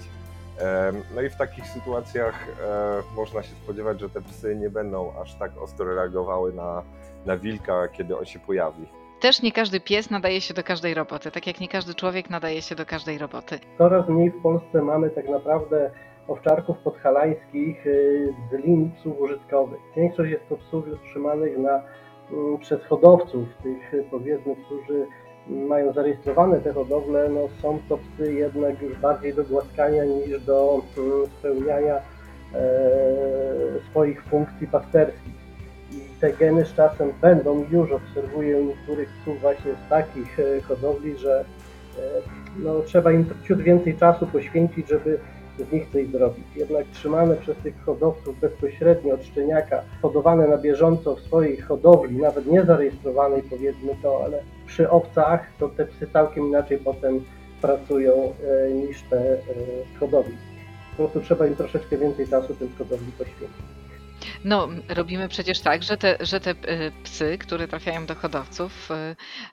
No 1.15 1.23
i 1.23 1.31
w 1.31 1.37
takich 1.37 1.67
sytuacjach 1.67 2.35
e, 2.49 3.17
można 3.17 3.43
się 3.43 3.55
spodziewać, 3.65 4.01
że 4.01 4.11
te 4.11 4.23
psy 4.23 4.57
nie 4.57 4.71
będą 4.71 5.13
aż 5.23 5.35
tak 5.35 5.51
ostro 5.59 5.95
reagowały 5.95 6.53
na, 6.53 6.83
na 7.27 7.37
wilka, 7.37 7.89
kiedy 7.89 8.19
on 8.19 8.25
się 8.25 8.39
pojawi. 8.39 8.87
Też 9.21 9.43
nie 9.43 9.53
każdy 9.53 9.81
pies 9.81 10.11
nadaje 10.11 10.41
się 10.41 10.55
do 10.55 10.63
każdej 10.63 10.95
roboty, 10.95 11.31
tak 11.31 11.47
jak 11.47 11.61
nie 11.61 11.69
każdy 11.69 11.95
człowiek 11.95 12.31
nadaje 12.31 12.63
się 12.63 12.75
do 12.75 12.87
każdej 12.87 13.19
roboty. 13.19 13.59
Coraz 13.79 14.09
mniej 14.09 14.31
w 14.31 14.43
Polsce 14.43 14.83
mamy 14.83 15.11
tak 15.11 15.29
naprawdę 15.29 15.91
owczarków 16.29 16.79
podhalańskich 16.79 17.87
y, 17.87 18.35
z 18.51 18.65
linii 18.65 18.91
psów 19.01 19.21
użytkowych. 19.21 19.81
Większość 19.97 20.31
jest 20.31 20.49
to 20.49 20.57
psów 20.57 20.85
utrzymanych 20.89 21.59
na, 21.59 21.83
mm, 22.33 22.59
przez 22.59 22.85
hodowców, 22.85 23.49
tych 23.63 23.95
y, 23.95 24.05
powiedzmy, 24.11 24.57
którzy 24.57 25.07
mają 25.47 25.93
zarejestrowane 25.93 26.61
te 26.61 26.73
hodowle, 26.73 27.29
no 27.29 27.49
są 27.63 27.79
to 27.89 27.99
psy 27.99 28.33
jednak 28.33 28.83
już 28.83 28.99
bardziej 28.99 29.35
do 29.35 29.45
głaskania 29.45 30.05
niż 30.05 30.41
do 30.41 30.83
mm, 30.99 31.27
spełniania 31.39 31.97
e, 31.97 32.01
swoich 33.91 34.25
funkcji 34.25 34.67
pasterskich. 34.67 35.43
I 35.93 36.21
te 36.21 36.33
geny 36.33 36.65
z 36.65 36.75
czasem 36.75 37.13
będą, 37.21 37.65
już 37.71 37.93
obserwuję 37.93 38.65
niektórych 38.65 39.09
psów 39.23 39.41
właśnie 39.41 39.73
z 39.87 39.89
takich 39.89 40.41
e, 40.41 40.61
hodowli, 40.61 41.19
że 41.19 41.41
e, 41.41 42.03
no, 42.59 42.81
trzeba 42.81 43.13
im 43.13 43.25
ciut 43.45 43.61
więcej 43.61 43.97
czasu 43.97 44.27
poświęcić, 44.27 44.89
żeby 44.89 45.19
z 45.59 45.73
nich 45.73 45.89
coś 45.93 46.07
zrobić. 46.07 46.45
Jednak 46.57 46.87
trzymane 46.93 47.37
przez 47.37 47.57
tych 47.57 47.85
hodowców 47.85 48.41
bezpośrednio 48.41 49.15
od 49.15 49.25
szczeniaka, 49.25 49.83
hodowane 50.03 50.49
na 50.49 50.59
bieżąco 50.59 51.17
w 51.17 51.21
swojej 51.21 51.57
hodowli, 51.57 52.17
nawet 52.17 52.47
nie 52.47 52.65
zarejestrowanej 52.65 53.43
powiedzmy 53.43 53.97
to, 54.03 54.25
ale 54.25 54.43
przy 54.67 54.91
owcach, 54.91 55.47
to 55.59 55.69
te 55.69 55.87
psy 55.87 56.07
całkiem 56.13 56.47
inaczej 56.47 56.79
potem 56.79 57.25
pracują 57.61 58.13
e, 58.15 58.71
niż 58.71 59.03
te 59.03 59.33
e, 59.33 59.39
hodowli. 60.01 60.37
Po 60.91 60.97
prostu 60.97 61.21
trzeba 61.21 61.47
im 61.47 61.57
troszeczkę 61.57 61.99
więcej 61.99 62.29
czasu 62.29 62.55
tym 62.55 62.69
hodowli 62.79 63.13
poświęcić. 63.13 63.72
No, 64.45 64.69
robimy 64.89 65.29
przecież 65.29 65.61
tak, 65.61 65.83
że 65.83 65.97
te, 65.97 66.17
że 66.21 66.41
te 66.41 66.51
y, 66.51 66.93
psy, 67.05 67.39
które 67.39 67.69
trafiają 67.69 68.07
do 68.07 68.15
hodowców, 68.15 68.91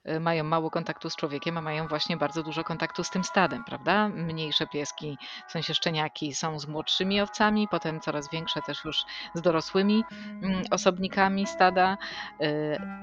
y, 0.06 0.12
y, 0.12 0.20
mają 0.20 0.44
mało 0.44 0.70
kontaktu 0.70 1.10
z 1.10 1.16
człowiekiem, 1.16 1.58
a 1.58 1.62
mają 1.62 1.88
właśnie 1.88 2.18
bardzo 2.18 2.44
dużo 2.44 2.64
kontaktu 2.64 3.04
z 3.04 3.10
tym 3.10 3.24
stadem, 3.24 3.64
prawda? 3.64 4.10
Mniejsze 4.10 4.68
pieski, 4.68 5.18
w 5.48 5.52
sensie 5.52 5.74
szczeniaki, 5.74 6.34
są 6.34 6.60
z 6.60 6.68
młodszymi 6.68 7.22
owcami, 7.22 7.68
potem 7.72 8.00
coraz 8.00 8.32
większe 8.32 8.62
też 8.62 8.86
już 8.86 9.04
z 9.34 9.42
dorosłymi 9.42 10.04
mm, 10.44 10.62
osobnikami 10.72 11.48
stada. 11.48 11.98
y, 12.42 12.46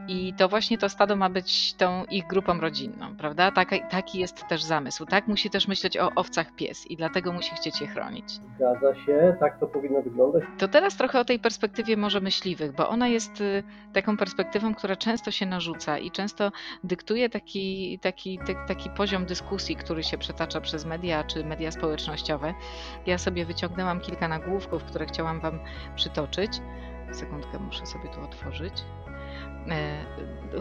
I 0.09 0.35
to 0.35 0.49
właśnie 0.49 0.79
to 0.79 0.89
stado 0.89 1.17
ma 1.17 1.31
być 1.31 1.75
tą 1.75 2.05
ich 2.05 2.27
grupą 2.27 2.61
rodzinną, 2.61 3.17
prawda? 3.17 3.51
Taki, 3.53 3.81
taki 3.91 4.19
jest 4.19 4.49
też 4.49 4.63
zamysł. 4.63 5.07
Tak 5.07 5.27
musi 5.27 5.51
też 5.51 5.69
myśleć 5.69 5.97
o 5.99 6.11
owcach 6.15 6.53
pies 6.57 6.87
i 6.87 6.97
dlatego 6.97 7.33
musi 7.33 7.55
chcieć 7.55 7.81
je 7.81 7.87
chronić. 7.87 8.25
Zgadza 8.57 8.95
się, 9.07 9.37
tak 9.41 9.61
to 9.61 9.67
powinno 9.67 10.03
wyglądać. 10.03 10.43
To 10.59 10.69
teraz 10.69 10.97
trochę 10.97 11.21
o 11.21 11.25
tej 11.25 11.39
perspektywie 11.39 11.56
może 11.97 12.21
myśliwych, 12.21 12.73
bo 12.73 12.89
ona 12.89 13.09
jest 13.09 13.41
y, 13.41 13.63
taką 13.93 14.17
perspektywą, 14.17 14.75
która 14.75 14.97
często 14.97 15.31
się 15.31 15.47
narzuca 15.47 15.99
i 15.99 16.11
często 16.11 16.53
dyktuje 16.85 17.29
taki, 17.29 17.99
taki, 17.99 18.39
taki 18.69 18.91
poziom 18.91 19.27
dyskusji, 19.27 19.77
który 19.77 20.03
się 20.03 20.19
przetacza 20.19 20.61
przez 20.61 20.85
media 20.85 21.25
czy 21.25 21.45
media 21.45 21.71
społecznościowe. 21.71 22.55
Ja 23.07 23.19
sobie 23.19 23.45
wyciągnęłam 23.45 24.01
kilka 24.01 24.29
nagłówków, 24.29 24.85
które 24.85 25.07
chciałam 25.07 25.41
Wam 25.41 25.61
przytoczyć. 25.97 26.53
Sekundkę 27.13 27.59
muszę 27.59 27.87
sobie 27.87 28.09
tu 28.09 28.21
otworzyć. 28.21 28.75
E, 29.71 30.05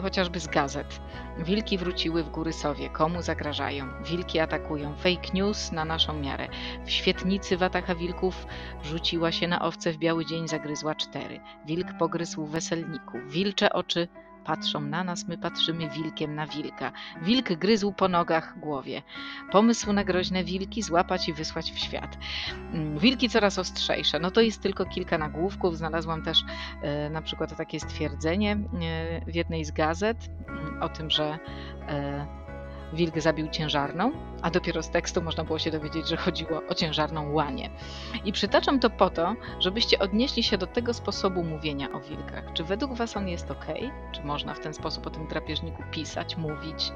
chociażby 0.02 0.40
z 0.40 0.46
gazet. 0.46 1.00
Wilki 1.38 1.78
wróciły 1.78 2.22
w 2.22 2.30
góry 2.30 2.52
Sowie. 2.52 2.90
Komu 2.90 3.22
zagrażają? 3.22 4.02
Wilki 4.04 4.38
atakują. 4.38 4.96
Fake 4.96 5.32
news 5.34 5.72
na 5.72 5.84
naszą 5.84 6.20
miarę. 6.20 6.48
W 6.84 6.90
świetnicy 6.90 7.56
watacha 7.56 7.94
wilków 7.94 8.46
rzuciła 8.82 9.32
się 9.32 9.48
na 9.48 9.62
owce 9.62 9.92
w 9.92 9.96
biały 9.98 10.26
dzień, 10.26 10.48
zagryzła 10.48 10.94
cztery. 10.94 11.40
Wilk 11.66 11.88
pogryzł 11.98 12.46
weselniku. 12.46 13.18
Wilcze 13.26 13.72
oczy 13.72 14.08
patrzą 14.46 14.80
na 14.80 15.04
nas, 15.04 15.28
my 15.28 15.38
patrzymy 15.38 15.88
wilkiem 15.88 16.34
na 16.34 16.46
wilka. 16.46 16.92
Wilk 17.22 17.52
gryzł 17.52 17.92
po 17.92 18.08
nogach 18.08 18.58
głowie. 18.58 19.02
Pomysł 19.52 19.92
na 19.92 20.04
groźne 20.04 20.44
wilki 20.44 20.82
złapać 20.82 21.28
i 21.28 21.32
wysłać 21.32 21.72
w 21.72 21.78
świat. 21.78 22.18
Mm, 22.72 22.98
Wilki 22.98 23.28
coraz 23.28 23.58
ostrzejsze. 23.58 24.18
No 24.18 24.30
to 24.30 24.40
jest 24.40 24.62
tylko 24.62 24.84
kilka 24.84 25.18
nagłówków. 25.18 25.76
Znalazłam 25.78 26.22
też 26.22 26.44
e, 26.82 27.10
na 27.10 27.22
przykład 27.22 27.56
takie 27.56 27.80
stwierdzenie 27.80 28.52
e, 28.52 29.30
w 29.30 29.34
jednej 29.34 29.64
z 29.64 29.70
gazet 29.70 30.28
mm, 30.48 30.82
o 30.82 30.88
tym, 30.88 31.10
że 31.10 31.38
e, 31.88 32.45
wilk 32.92 33.20
zabił 33.20 33.48
ciężarną, 33.48 34.12
a 34.42 34.50
dopiero 34.50 34.82
z 34.82 34.90
tekstu 34.90 35.22
można 35.22 35.44
było 35.44 35.58
się 35.58 35.70
dowiedzieć, 35.70 36.08
że 36.08 36.16
chodziło 36.16 36.62
o 36.68 36.74
ciężarną 36.74 37.32
łanię. 37.32 37.70
I 38.24 38.32
przytaczam 38.32 38.80
to 38.80 38.90
po 38.90 39.10
to, 39.10 39.34
żebyście 39.60 39.98
odnieśli 39.98 40.42
się 40.42 40.58
do 40.58 40.66
tego 40.66 40.94
sposobu 40.94 41.44
mówienia 41.44 41.92
o 41.92 42.00
wilkach. 42.00 42.52
Czy 42.52 42.64
według 42.64 42.94
Was 42.94 43.16
on 43.16 43.28
jest 43.28 43.50
ok? 43.50 43.66
Czy 44.12 44.22
można 44.24 44.54
w 44.54 44.60
ten 44.60 44.74
sposób 44.74 45.06
o 45.06 45.10
tym 45.10 45.26
drapieżniku 45.26 45.82
pisać, 45.90 46.36
mówić? 46.36 46.92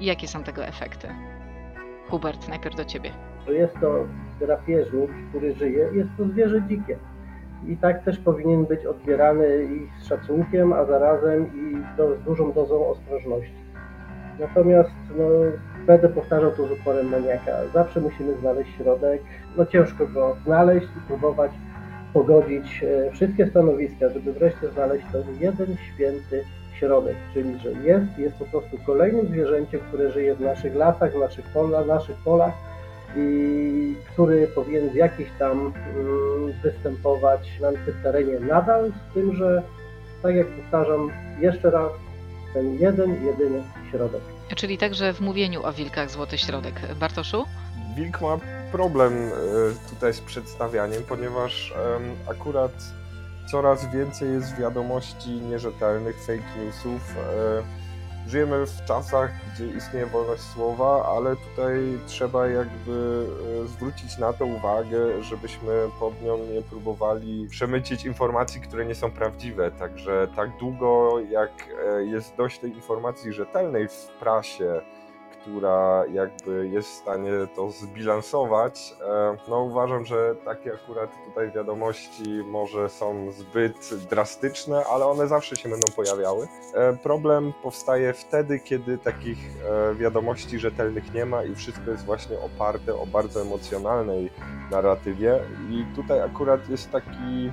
I 0.00 0.04
jakie 0.04 0.28
są 0.28 0.44
tego 0.44 0.64
efekty? 0.64 1.08
Hubert, 2.08 2.48
najpierw 2.48 2.76
do 2.76 2.84
Ciebie. 2.84 3.10
jest 3.48 3.74
to 3.80 4.06
drapieżnik, 4.40 5.10
który 5.28 5.54
żyje, 5.54 5.90
jest 5.94 6.10
to 6.16 6.28
zwierzę 6.28 6.62
dzikie. 6.68 6.98
I 7.68 7.76
tak 7.76 8.04
też 8.04 8.18
powinien 8.18 8.66
być 8.66 8.86
odbierany 8.86 9.64
i 9.64 10.02
z 10.02 10.06
szacunkiem, 10.06 10.72
a 10.72 10.84
zarazem 10.84 11.46
i 11.46 11.76
z 11.96 12.24
dużą 12.24 12.52
dozą 12.52 12.86
ostrożności. 12.86 13.59
Natomiast 14.40 14.90
no, 15.18 15.24
będę 15.86 16.08
powtarzał 16.08 16.50
to 16.50 16.66
z 16.66 16.70
uporem 16.70 17.08
maniaka. 17.08 17.52
Zawsze 17.74 18.00
musimy 18.00 18.34
znaleźć 18.40 18.76
środek. 18.76 19.22
No 19.56 19.66
ciężko 19.66 20.06
go 20.06 20.36
znaleźć 20.44 20.86
i 20.86 21.06
próbować 21.06 21.50
pogodzić 22.12 22.84
e, 22.84 23.10
wszystkie 23.10 23.46
stanowiska, 23.46 24.08
żeby 24.08 24.32
wreszcie 24.32 24.68
znaleźć 24.68 25.06
ten 25.12 25.22
jeden 25.40 25.76
święty 25.94 26.44
środek, 26.78 27.16
czyli 27.34 27.58
że 27.58 27.72
jest, 27.72 28.18
jest 28.18 28.36
po 28.36 28.44
prostu 28.44 28.78
kolejnym 28.86 29.26
zwierzęciem, 29.26 29.80
które 29.80 30.10
żyje 30.10 30.34
w 30.34 30.40
naszych 30.40 30.74
lasach, 30.74 31.12
w 31.12 31.18
naszych 31.18 31.44
polach, 31.44 31.86
naszych 31.86 32.16
polach 32.16 32.52
i 33.16 33.94
który 34.12 34.46
powinien 34.46 34.88
w 34.88 34.94
jakiś 34.94 35.28
tam 35.38 35.72
mm, 35.96 36.52
występować 36.62 37.60
na 37.60 37.68
tym 37.68 37.94
terenie 38.02 38.40
nadal, 38.40 38.92
z 39.10 39.14
tym, 39.14 39.34
że 39.34 39.62
tak 40.22 40.34
jak 40.34 40.46
powtarzam 40.46 41.10
jeszcze 41.40 41.70
raz, 41.70 41.92
ten 42.52 42.78
jeden, 42.78 43.24
jedyny 43.24 43.62
środek. 43.90 44.20
Czyli 44.56 44.78
także 44.78 45.12
w 45.12 45.20
mówieniu 45.20 45.62
o 45.62 45.72
wilkach 45.72 46.10
złoty 46.10 46.38
środek. 46.38 46.74
Bartoszu? 47.00 47.44
Wilk 47.96 48.20
ma 48.20 48.38
problem 48.72 49.12
e, 49.14 49.30
tutaj 49.90 50.14
z 50.14 50.20
przedstawianiem, 50.20 51.02
ponieważ 51.08 51.74
akurat 52.30 52.72
coraz 53.50 53.92
więcej 53.92 54.32
jest 54.32 54.56
wiadomości 54.56 55.30
nierzetelnych, 55.30 56.16
fake 56.20 56.64
newsów. 56.64 57.14
Żyjemy 58.26 58.66
w 58.66 58.84
czasach, 58.84 59.30
gdzie 59.54 59.66
istnieje 59.66 60.06
wolność 60.06 60.42
słowa, 60.42 61.16
ale 61.16 61.36
tutaj 61.36 61.98
trzeba 62.06 62.46
jakby 62.48 63.26
e, 63.64 63.68
zwrócić 63.68 64.18
na 64.18 64.32
to 64.32 64.44
uwagę, 64.44 65.22
żebyśmy 65.22 65.72
pod 66.00 66.22
nią 66.22 66.38
nie 66.38 66.62
próbowali 66.62 67.46
przemycić 67.50 68.04
informacji, 68.04 68.60
które 68.60 68.86
nie 68.86 68.94
są 68.94 69.10
prawdziwe. 69.10 69.70
Także 69.70 70.28
tak 70.36 70.50
długo 70.58 71.20
jak 71.30 71.50
e, 71.86 72.04
jest 72.04 72.36
dość 72.36 72.58
tej 72.58 72.70
informacji 72.70 73.32
rzetelnej 73.32 73.88
w 73.88 74.08
prasie, 74.20 74.80
która 75.42 76.04
jakby 76.12 76.68
jest 76.68 76.88
w 76.88 76.94
stanie 76.94 77.30
to 77.56 77.70
zbilansować. 77.70 78.94
E, 79.08 79.36
No 79.48 79.60
uważam, 79.62 80.04
że 80.04 80.34
takie 80.44 80.72
akurat 80.74 81.10
tutaj 81.26 81.50
wiadomości 81.50 82.24
może 82.46 82.88
są 82.88 83.32
zbyt 83.32 83.94
drastyczne, 84.10 84.84
ale 84.84 85.06
one 85.06 85.28
zawsze 85.28 85.56
się 85.56 85.68
będą 85.68 85.92
pojawiały. 85.96 86.48
E, 86.74 86.96
Problem 86.96 87.52
powstaje 87.62 88.12
wtedy, 88.12 88.60
kiedy 88.60 88.98
takich 88.98 89.38
e, 89.90 89.94
wiadomości 89.94 90.58
rzetelnych 90.58 91.14
nie 91.14 91.26
ma 91.26 91.44
i 91.44 91.54
wszystko 91.54 91.90
jest 91.90 92.04
właśnie 92.04 92.40
oparte 92.40 92.94
o 92.94 93.06
bardzo 93.06 93.40
emocjonalnej 93.42 94.30
narratywie 94.70 95.40
i 95.70 95.84
tutaj 95.96 96.20
akurat 96.20 96.68
jest 96.68 96.90
taki 96.90 97.50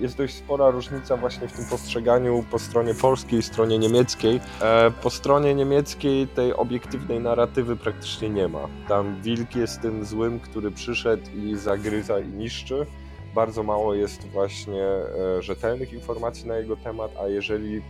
jest 0.00 0.16
dość 0.16 0.34
spora 0.34 0.70
różnica 0.70 1.16
właśnie 1.16 1.48
w 1.48 1.52
tym 1.52 1.64
postrzeganiu 1.64 2.44
po 2.50 2.58
stronie 2.58 2.94
polskiej 2.94 3.42
stronie 3.42 3.78
niemieckiej. 3.78 4.40
E, 4.60 4.90
po 4.90 5.10
stronie 5.10 5.54
niemieckiej 5.54 6.28
tej 6.28 6.54
obiektywnej 6.54 7.20
narratywy 7.20 7.76
praktycznie 7.76 8.28
nie 8.28 8.48
ma. 8.48 8.68
Tam 8.88 9.22
wilk 9.22 9.56
jest 9.56 9.80
tym 9.80 10.04
złym, 10.04 10.40
który 10.40 10.70
przyszedł 10.70 11.22
i 11.36 11.56
zagryza 11.56 12.20
i 12.20 12.28
niszczy. 12.28 12.86
Bardzo 13.34 13.62
mało 13.62 13.94
jest 13.94 14.28
właśnie 14.28 14.84
e, 14.84 15.42
rzetelnych 15.42 15.92
informacji 15.92 16.48
na 16.48 16.56
jego 16.56 16.76
temat, 16.76 17.10
a 17.24 17.28
jeżeli 17.28 17.82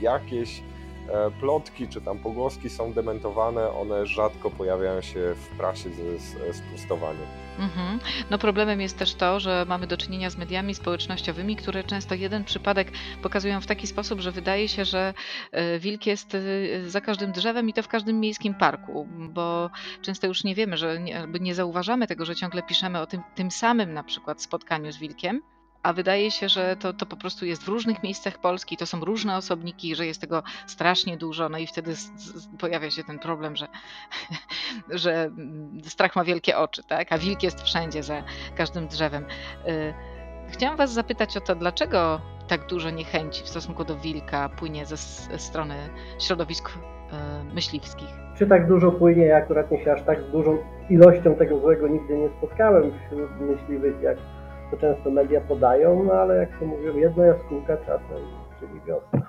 jakieś 0.00 0.62
plotki 1.40 1.88
czy 1.88 2.00
tam 2.00 2.18
pogłoski 2.18 2.70
są 2.70 2.92
dementowane, 2.92 3.70
one 3.70 4.06
rzadko 4.06 4.50
pojawiają 4.50 5.00
się 5.00 5.34
w 5.34 5.48
prasie 5.56 5.90
ze 5.90 6.54
sprostowaniem. 6.54 7.26
Mhm. 7.58 7.98
No 8.30 8.38
problemem 8.38 8.80
jest 8.80 8.98
też 8.98 9.14
to, 9.14 9.40
że 9.40 9.64
mamy 9.68 9.86
do 9.86 9.96
czynienia 9.96 10.30
z 10.30 10.36
mediami 10.36 10.74
społecznościowymi, 10.74 11.56
które 11.56 11.84
często 11.84 12.14
jeden 12.14 12.44
przypadek 12.44 12.92
pokazują 13.22 13.60
w 13.60 13.66
taki 13.66 13.86
sposób, 13.86 14.20
że 14.20 14.32
wydaje 14.32 14.68
się, 14.68 14.84
że 14.84 15.14
e, 15.52 15.78
wilk 15.78 16.06
jest 16.06 16.34
e, 16.34 16.40
za 16.90 17.00
każdym 17.00 17.32
drzewem 17.32 17.68
i 17.68 17.72
to 17.72 17.82
w 17.82 17.88
każdym 17.88 18.20
miejskim 18.20 18.54
parku, 18.54 19.08
bo 19.10 19.70
często 20.02 20.26
już 20.26 20.44
nie 20.44 20.54
wiemy, 20.54 20.76
że 20.76 21.00
nie, 21.00 21.26
nie 21.40 21.54
zauważamy 21.54 22.06
tego, 22.06 22.24
że 22.24 22.36
ciągle 22.36 22.62
piszemy 22.62 23.00
o 23.00 23.06
tym, 23.06 23.22
tym 23.34 23.50
samym 23.50 23.92
na 23.92 24.02
przykład 24.04 24.42
spotkaniu 24.42 24.92
z 24.92 24.96
wilkiem. 24.96 25.42
A 25.82 25.92
wydaje 25.92 26.30
się, 26.30 26.48
że 26.48 26.76
to, 26.76 26.92
to 26.92 27.06
po 27.06 27.16
prostu 27.16 27.46
jest 27.46 27.62
w 27.62 27.68
różnych 27.68 28.02
miejscach 28.02 28.38
Polski, 28.38 28.76
to 28.76 28.86
są 28.86 29.00
różne 29.00 29.36
osobniki, 29.36 29.94
że 29.94 30.06
jest 30.06 30.20
tego 30.20 30.42
strasznie 30.66 31.16
dużo, 31.16 31.48
no 31.48 31.58
i 31.58 31.66
wtedy 31.66 31.96
z, 31.96 32.10
z, 32.16 32.48
pojawia 32.58 32.90
się 32.90 33.04
ten 33.04 33.18
problem, 33.18 33.56
że, 33.56 33.68
że 35.02 35.22
mm, 35.24 35.80
strach 35.84 36.16
ma 36.16 36.24
wielkie 36.24 36.58
oczy, 36.58 36.82
tak? 36.84 37.12
A 37.12 37.18
wilk 37.18 37.42
jest 37.42 37.62
wszędzie 37.62 38.02
za 38.02 38.22
każdym 38.56 38.88
drzewem. 38.88 39.24
Y, 39.68 39.94
Chciałam 40.52 40.76
Was 40.76 40.92
zapytać 40.92 41.36
o 41.36 41.40
to, 41.40 41.54
dlaczego 41.54 42.20
tak 42.48 42.66
dużo 42.66 42.90
niechęci 42.90 43.44
w 43.44 43.48
stosunku 43.48 43.84
do 43.84 43.96
wilka 43.96 44.48
płynie 44.48 44.86
ze 44.86 44.96
strony 45.38 45.74
środowisk 46.18 46.68
y, 46.70 47.54
myśliwskich? 47.54 48.08
Czy 48.38 48.46
tak 48.46 48.68
dużo 48.68 48.92
płynie? 48.92 49.24
Ja 49.24 49.36
akurat 49.36 49.66
się 49.84 49.92
aż 49.92 50.02
tak 50.02 50.22
z 50.22 50.32
dużą 50.32 50.58
ilością 50.90 51.34
tego 51.34 51.60
złego 51.60 51.88
nigdy 51.88 52.18
nie 52.18 52.28
spotkałem 52.28 52.92
wśród 53.06 53.40
myśliwych, 53.40 54.02
jak 54.02 54.18
to 54.72 54.76
często 54.76 55.10
media 55.10 55.40
podają, 55.40 56.02
no 56.04 56.12
ale 56.12 56.36
jak 56.36 56.58
to 56.58 56.64
mówią, 56.64 56.96
jedno 56.96 57.22
jaskółka 57.22 57.76
czasem 57.76 58.22
czyni 58.60 58.80
wiosnę. 58.86 59.22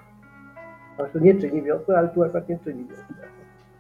Znaczy 0.96 1.22
nie 1.22 1.42
czyni 1.42 1.62
wiosnę, 1.62 1.98
ale 1.98 2.08
tu 2.10 2.24
akurat 2.24 2.50
nie 2.50 2.60
czyni 2.60 2.86
wiosnę. 2.86 3.28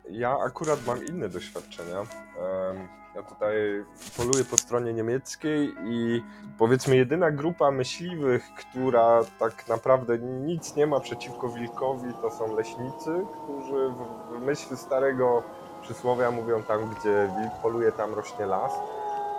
Ja 0.09 0.38
akurat 0.45 0.79
mam 0.88 1.05
inne 1.05 1.29
doświadczenia. 1.29 2.03
Ja 3.15 3.23
tutaj 3.23 3.55
poluję 4.17 4.43
po 4.51 4.57
stronie 4.57 4.93
niemieckiej 4.93 5.73
i 5.83 6.23
powiedzmy 6.57 6.95
jedyna 6.95 7.31
grupa 7.31 7.71
myśliwych, 7.71 8.43
która 8.59 9.19
tak 9.39 9.67
naprawdę 9.69 10.19
nic 10.19 10.75
nie 10.75 10.88
ma 10.88 10.99
przeciwko 10.99 11.49
wilkowi, 11.49 12.13
to 12.21 12.31
są 12.31 12.55
leśnicy, 12.55 13.25
którzy 13.43 13.89
w 14.31 14.41
myśl 14.45 14.75
starego 14.75 15.43
przysłowia 15.81 16.31
mówią 16.31 16.63
tam, 16.63 16.79
gdzie 16.79 17.29
wilk 17.39 17.53
poluje, 17.61 17.91
tam 17.91 18.13
rośnie 18.13 18.45
las. 18.45 18.73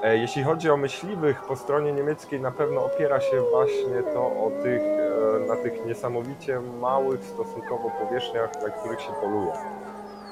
E, 0.05 0.17
Jeśli 0.17 0.43
chodzi 0.45 0.71
o 0.71 0.77
myśliwych, 0.77 1.43
po 1.43 1.57
stronie 1.57 1.93
niemieckiej 1.93 2.41
na 2.41 2.51
pewno 2.51 2.85
opiera 2.85 3.21
się 3.21 3.43
właśnie 3.51 4.03
to 4.03 4.21
o 4.27 4.51
tych, 4.63 4.83
e, 4.83 5.47
na 5.49 5.57
tych 5.57 5.87
niesamowicie 5.87 6.61
małych 6.61 7.25
stosunkowo 7.25 7.91
powierzchniach, 7.91 8.51
na 8.63 8.71
których 8.71 9.01
się 9.01 9.13
poluje. 9.21 9.53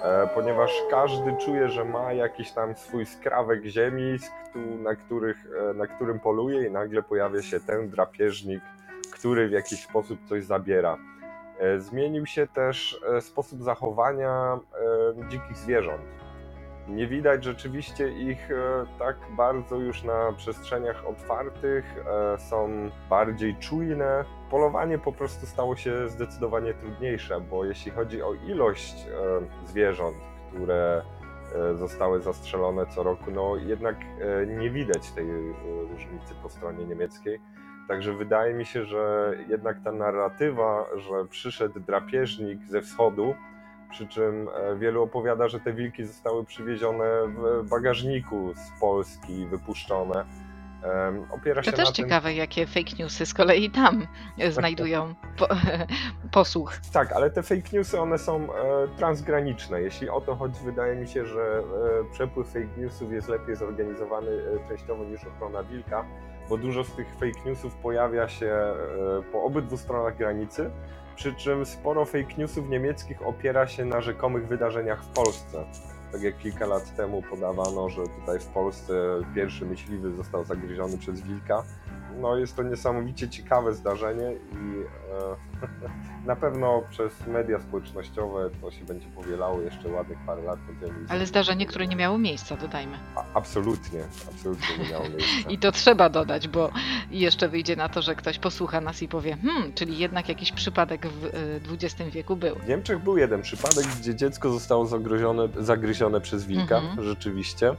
E, 0.03 0.29
Ponieważ 0.35 0.73
każdy 0.91 1.37
czuje, 1.37 1.69
że 1.69 1.85
ma 1.85 2.13
jakiś 2.13 2.53
tam 2.53 2.75
swój 2.75 3.07
skrawek 3.07 3.65
ziemi, 3.65 4.19
na, 4.83 4.95
których, 4.97 5.37
na 5.75 5.87
którym 5.87 6.21
poluje 6.21 6.67
i 6.67 6.71
nagle 6.71 7.03
pojawia 7.03 7.43
się 7.43 7.61
ten 7.61 7.91
drapieżnik, 7.91 8.61
który 9.13 9.49
w 9.49 9.53
jakiś 9.53 9.85
sposób 9.85 10.19
coś 10.29 10.45
zabiera. 10.45 10.97
Zmienił 11.79 12.27
się 12.27 12.47
też 12.47 13.01
sposób 13.21 13.63
zachowania 13.63 14.59
dzikich 15.29 15.57
zwierząt. 15.57 16.22
Nie 16.89 17.07
widać 17.07 17.45
rzeczywiście 17.45 18.09
ich 18.09 18.51
e, 18.51 18.87
tak 18.99 19.17
bardzo 19.37 19.77
już 19.77 20.03
na 20.03 20.33
przestrzeniach 20.37 21.07
otwartych, 21.07 21.85
e, 22.35 22.39
są 22.39 22.91
bardziej 23.11 23.57
czujne. 23.57 24.25
Polowanie 24.51 24.99
po 24.99 25.13
prostu 25.13 25.47
stało 25.47 25.77
się 25.77 26.09
zdecydowanie 26.09 26.75
trudniejsze, 26.75 27.41
bo 27.41 27.65
jeśli 27.65 27.91
chodzi 27.91 28.23
o 28.23 28.35
ilość 28.35 28.95
e, 28.95 29.67
zwierząt, 29.67 30.17
które 30.49 31.03
zostały 31.75 32.21
zastrzelone 32.21 32.87
co 32.87 33.03
roku, 33.03 33.31
no 33.31 33.57
jednak 33.57 33.97
nie 34.47 34.71
widać 34.71 35.11
tej 35.11 35.27
różnicy 35.91 36.35
po 36.43 36.49
stronie 36.49 36.87
niemieckiej. 36.87 37.41
Także 37.89 38.13
wydaje 38.13 38.55
mi 38.55 38.67
się, 38.67 38.85
że 38.85 39.35
jednak 39.49 39.77
ta 39.85 39.93
narratywa, 39.93 40.87
że 40.97 41.27
przyszedł 41.31 41.81
drapieżnik 41.81 42.65
ze 42.65 42.83
wschodu, 42.83 43.35
przy 43.93 44.09
czym 44.09 44.49
e, 44.49 44.77
wielu 44.77 45.03
opowiada, 45.03 45.49
że 45.49 45.61
te 45.61 45.73
wilki 45.73 46.05
zostały 46.05 46.45
przywiezione 46.45 47.05
w 47.27 47.69
bagażniku 47.69 48.55
z 48.55 48.81
Polski, 48.81 49.47
wypuszczone. 49.47 50.25
Opiera 51.31 51.63
To 51.63 51.71
się 51.71 51.77
też 51.77 51.87
na 51.87 51.93
tym, 51.93 52.05
ciekawe, 52.05 52.35
jakie 52.35 52.67
fake 52.67 52.91
newsy 52.99 53.27
z 53.27 53.35
kolei 53.35 53.71
tam 53.71 54.07
znajdują 54.51 55.15
po, 55.39 55.49
posłuch. 56.33 56.77
Tak, 56.93 57.13
ale 57.13 57.31
te 57.31 57.43
fake 57.43 57.69
newsy, 57.73 58.01
one 58.01 58.19
są 58.19 58.37
e, 58.37 58.49
transgraniczne. 58.97 59.83
Jeśli 59.83 60.09
o 60.09 60.21
to 60.21 60.37
chodzi, 60.37 60.61
wydaje 60.65 60.97
mi 60.97 61.09
się, 61.09 61.27
że 61.27 61.41
e, 61.41 62.13
przepływ 62.13 62.47
fake 62.47 62.77
newsów 62.77 63.13
jest 63.13 63.29
lepiej 63.29 63.57
zorganizowany 63.57 64.31
częściowo 64.69 65.05
niż 65.05 65.25
ochrona 65.25 65.63
wilka, 65.63 66.05
bo 66.49 66.57
dużo 66.57 66.85
z 66.85 66.93
tych 66.93 67.15
fake 67.15 67.41
newsów 67.47 67.75
pojawia 67.75 68.29
się 68.29 68.59
po 69.33 69.43
obydwu 69.43 69.77
stronach 69.77 70.17
granicy, 70.17 70.71
przy 71.17 71.35
czym 71.35 71.67
sporo 71.67 72.05
fake 72.05 72.35
newsów 72.39 72.69
niemieckich 72.69 73.27
opiera 73.27 73.67
się 73.67 73.85
na 73.85 74.01
rzekomych 74.01 74.47
wydarzeniach 74.47 75.05
w 75.05 75.09
Polsce. 75.09 75.65
Tak 76.13 76.23
jak 76.23 76.39
kilka 76.39 76.67
lat 76.67 76.97
temu 76.97 77.23
podawano, 77.31 77.89
że 77.89 78.03
tutaj 78.21 78.41
w 78.41 78.47
Polsce 78.47 78.95
pierwszy 79.35 79.67
myśliwy 79.67 80.13
został 80.17 80.45
zagryziony 80.45 80.99
przez 80.99 81.21
wilka. 81.21 81.63
No 82.21 82.37
jest 82.37 82.57
to 82.57 82.63
niesamowicie 82.63 83.29
ciekawe 83.29 83.75
zdarzenie 83.75 84.33
i 84.33 84.57
e, 84.57 86.27
na 86.27 86.37
pewno 86.37 86.83
przez 86.91 87.27
media 87.27 87.61
społecznościowe 87.61 88.51
to 88.61 88.71
się 88.71 88.85
będzie 88.85 89.07
powielało 89.09 89.61
jeszcze 89.61 89.89
ładnych 89.89 90.19
parę 90.27 90.43
lat. 90.43 90.59
Ale 91.09 91.27
zdarzenie, 91.27 91.67
które 91.67 91.87
nie 91.87 91.97
miało 91.97 92.19
miejsca, 92.19 92.57
dodajmy. 92.57 92.99
A, 93.17 93.25
absolutnie, 93.35 94.01
absolutnie 94.33 94.79
nie 94.85 94.91
miało 94.91 95.05
miejsca. 95.09 95.51
I 95.55 95.59
to 95.59 95.73
trzeba 95.73 96.09
dodać, 96.09 96.49
bo 96.49 96.71
jeszcze 97.11 97.49
wyjdzie 97.49 97.77
na 97.77 97.89
to, 97.89 98.03
że 98.03 98.15
ktoś 98.15 98.39
posłucha 98.39 98.81
nas 98.81 99.03
i 99.03 99.09
powie, 99.09 99.37
hmm, 99.37 99.73
czyli 99.73 99.99
jednak 99.99 100.29
jakiś 100.29 100.53
przypadek 100.53 101.07
w 101.07 101.31
XX 101.73 102.11
wieku 102.11 102.37
był. 102.37 102.57
W 102.57 102.69
Niemczech 102.69 102.99
był 102.99 103.19
jeden 103.19 103.43
przypadek, 103.43 103.87
gdzie 104.01 104.15
dziecko 104.15 104.51
zostało 104.51 104.87
zagryzione, 104.87 105.49
zagryzione 105.57 106.21
przez 106.21 106.47
wilka, 106.47 106.77
Mhm. 106.79 107.05
rzeczywiście. 107.05 107.77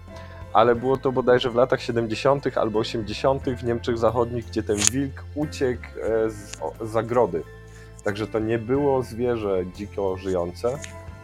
Ale 0.53 0.75
było 0.75 0.97
to 0.97 1.11
bodajże 1.11 1.49
w 1.49 1.55
latach 1.55 1.81
70. 1.81 2.57
albo 2.57 2.79
80. 2.79 3.43
w 3.43 3.63
Niemczech 3.63 3.97
Zachodnich, 3.97 4.45
gdzie 4.45 4.63
ten 4.63 4.77
wilk 4.77 5.23
uciekł 5.35 5.83
e, 5.83 6.29
z 6.29 6.57
zagrody. 6.81 7.43
Także 8.03 8.27
to 8.27 8.39
nie 8.39 8.59
było 8.59 9.03
zwierzę 9.03 9.63
dziko 9.75 10.17
żyjące, 10.17 10.77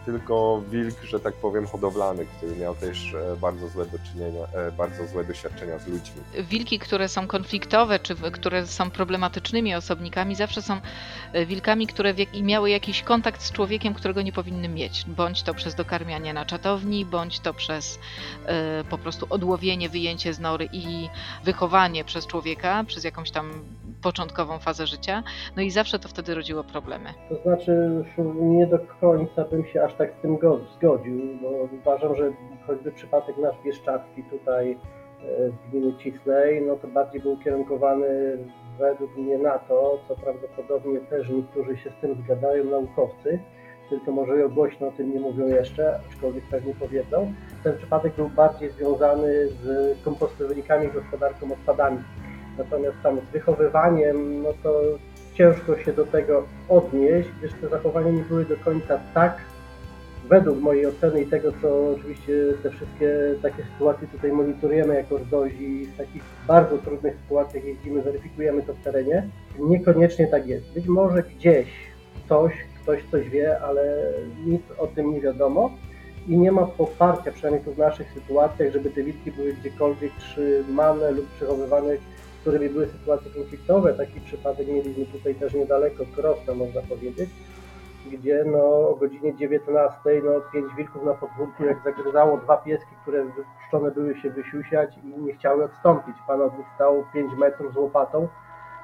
tylko 0.06 0.62
wilk, 0.70 1.02
że 1.04 1.20
tak 1.20 1.34
powiem, 1.34 1.68
hodowlany, 1.68 2.26
który 2.26 2.56
miał 2.56 2.76
też 2.76 3.14
e, 3.14 3.36
bardzo 3.36 3.68
złe 3.68 3.86
do 3.86 3.98
czynienia, 4.00 4.46
e, 4.54 4.72
bardzo 4.72 5.08
złe 5.08 5.24
doświadczenia 5.24 5.80
z 5.80 5.88
ludźmi. 5.88 6.22
Wilki, 6.50 6.80
które 6.80 7.08
są 7.08 7.28
konfliktowe, 7.28 8.00
czy 8.00 8.16
które 8.16 8.68
są 8.68 8.92
problematycznymi 8.92 9.76
osobnikami, 9.76 10.36
zawsze 10.36 10.62
są 10.62 10.78
e, 11.34 11.46
wilkami, 11.46 11.88
które 11.88 12.14
miały 12.42 12.70
jakiś 12.70 13.04
kontakt 13.04 13.42
z 13.42 13.52
człowiekiem, 13.52 13.94
którego 13.94 14.22
nie 14.22 14.32
powinny 14.32 14.70
mieć. 14.70 15.06
Bądź 15.08 15.44
to 15.44 15.54
przez 15.54 15.76
dokarmianie 15.76 16.34
na 16.34 16.46
czatowni, 16.46 17.06
bądź 17.06 17.40
to 17.40 17.54
przez 17.54 18.00
po 18.90 18.98
prostu 18.98 19.28
odłowienie, 19.30 19.90
wyjęcie 19.90 20.34
z 20.34 20.40
nory 20.40 20.70
i 20.72 21.10
wychowanie 21.44 22.04
przez 22.04 22.28
człowieka, 22.28 22.84
przez 22.88 23.04
jakąś 23.04 23.32
tam 23.32 23.52
początkową 24.02 24.60
fazę 24.60 24.88
życia. 24.88 25.24
No 25.56 25.62
i 25.62 25.72
zawsze 25.72 26.00
to 26.00 26.10
wtedy 26.10 26.36
rodziło 26.36 26.64
problemy. 26.64 27.14
To 27.30 27.36
znaczy, 27.44 28.04
nie 28.42 28.68
do 28.68 28.80
końca 29.02 29.44
bym 29.44 29.66
się 29.66 29.84
aż 29.90 29.96
tak 29.96 30.12
z 30.20 30.22
tym 30.22 30.38
go- 30.38 30.60
zgodził, 30.76 31.20
bo 31.42 31.50
uważam, 31.82 32.16
że 32.16 32.32
choćby 32.68 32.92
przypadek 32.92 33.38
nasz 33.38 33.56
Bieszczadzki 33.64 34.24
tutaj 34.24 34.72
e, 34.72 34.78
z 35.50 35.72
gminy 35.72 35.94
Cisnej, 35.98 36.62
no 36.62 36.76
to 36.76 36.88
bardziej 36.88 37.22
był 37.22 37.34
ukierunkowany 37.34 38.38
według 38.80 39.18
mnie 39.18 39.38
na 39.38 39.60
to, 39.60 40.00
co 40.08 40.16
prawdopodobnie 40.16 41.00
też 41.00 41.30
niektórzy 41.30 41.78
się 41.78 41.90
z 41.90 42.02
tym 42.02 42.16
zgadzają, 42.24 42.64
naukowcy, 42.64 43.40
tylko 43.90 44.12
może 44.12 44.50
głośno 44.50 44.88
o 44.88 44.92
tym 44.92 45.14
nie 45.14 45.20
mówią 45.20 45.48
jeszcze, 45.48 46.00
aczkolwiek 46.10 46.44
pewnie 46.52 46.74
powiedzą. 46.74 47.34
Ten 47.64 47.78
przypadek 47.78 48.14
był 48.16 48.30
bardziej 48.30 48.70
związany 48.70 49.48
z 49.48 49.98
kompostowynikami, 50.04 50.88
gospodarką 50.88 51.52
odpadami. 51.52 51.98
Natomiast 52.58 52.98
tam 53.04 53.20
z 53.20 53.32
wychowywaniem, 53.32 54.44
no 54.44 54.50
to 54.64 54.82
ciężko 55.34 55.78
się 55.78 55.94
do 55.94 56.06
tego 56.06 56.44
odnieść, 56.70 57.30
gdyż 57.40 57.54
te 57.54 57.68
zachowania 57.68 58.12
nie 58.12 58.22
były 58.22 58.46
do 58.46 58.58
końca 58.58 59.00
tak, 59.14 59.38
według 60.30 60.62
mojej 60.62 60.86
oceny 60.86 61.22
i 61.22 61.28
tego, 61.28 61.52
co 61.62 61.92
oczywiście 61.92 62.34
te 62.64 62.70
wszystkie 62.70 63.36
takie 63.42 63.64
sytuacje 63.74 64.08
tutaj 64.08 64.32
monitorujemy 64.32 64.96
jako 64.96 65.18
RDOZI, 65.18 65.86
w 65.86 65.98
takich 65.98 66.24
bardzo 66.48 66.78
trudnych 66.78 67.16
sytuacjach 67.24 67.64
jeździmy, 67.64 68.02
weryfikujemy 68.02 68.64
to 68.64 68.74
w 68.74 68.84
terenie, 68.84 69.28
niekoniecznie 69.60 70.28
tak 70.28 70.48
jest. 70.48 70.74
Być 70.74 70.88
może 70.88 71.24
gdzieś 71.24 71.68
ktoś, 72.26 72.54
ktoś 72.84 73.00
coś 73.12 73.30
wie, 73.30 73.60
ale 73.62 74.14
nic 74.46 74.62
o 74.78 74.88
tym 74.88 75.14
nie 75.14 75.22
wiadomo 75.22 75.72
i 76.28 76.38
nie 76.38 76.52
ma 76.52 76.66
poparcia, 76.66 77.32
przynajmniej 77.32 77.66
tu 77.66 77.74
w 77.74 77.78
naszych 77.78 78.12
sytuacjach, 78.14 78.74
żeby 78.74 78.90
te 78.90 79.04
wilki 79.04 79.32
były 79.32 79.54
gdziekolwiek 79.54 80.12
trzymane 80.20 81.12
lub 81.12 81.26
przechowywane 81.36 81.98
z 81.98 82.42
którymi 82.42 82.70
były 82.70 82.88
sytuacje 82.88 83.32
konfliktowe. 83.32 83.94
Taki 83.94 84.22
przypadek 84.22 84.68
mieliśmy 84.68 85.06
tutaj 85.06 85.36
też 85.36 85.54
niedaleko 85.54 86.06
Krosna, 86.16 86.54
można 86.54 86.82
powiedzieć, 86.82 87.30
gdzie 88.08 88.44
no, 88.46 88.90
o 88.90 88.96
godzinie 88.96 89.36
19 89.36 90.00
no, 90.24 90.32
pięć 90.54 90.76
wilków 90.78 91.04
na 91.04 91.14
podwórku, 91.14 91.66
jak 91.66 91.84
zagryzało 91.84 92.38
dwa 92.38 92.58
pieski, 92.58 92.96
które 93.02 93.26
wypuszczone 93.26 93.92
były 93.92 94.16
się 94.16 94.30
wysiusiać 94.30 94.98
i 95.04 95.22
nie 95.22 95.34
chciały 95.34 95.64
odstąpić. 95.64 96.16
Pan 96.28 96.42
od 96.42 96.58
nich 96.58 96.68
stał 96.76 97.04
5 97.14 97.32
metrów 97.40 97.74
z 97.74 97.78
łopatą 97.78 98.28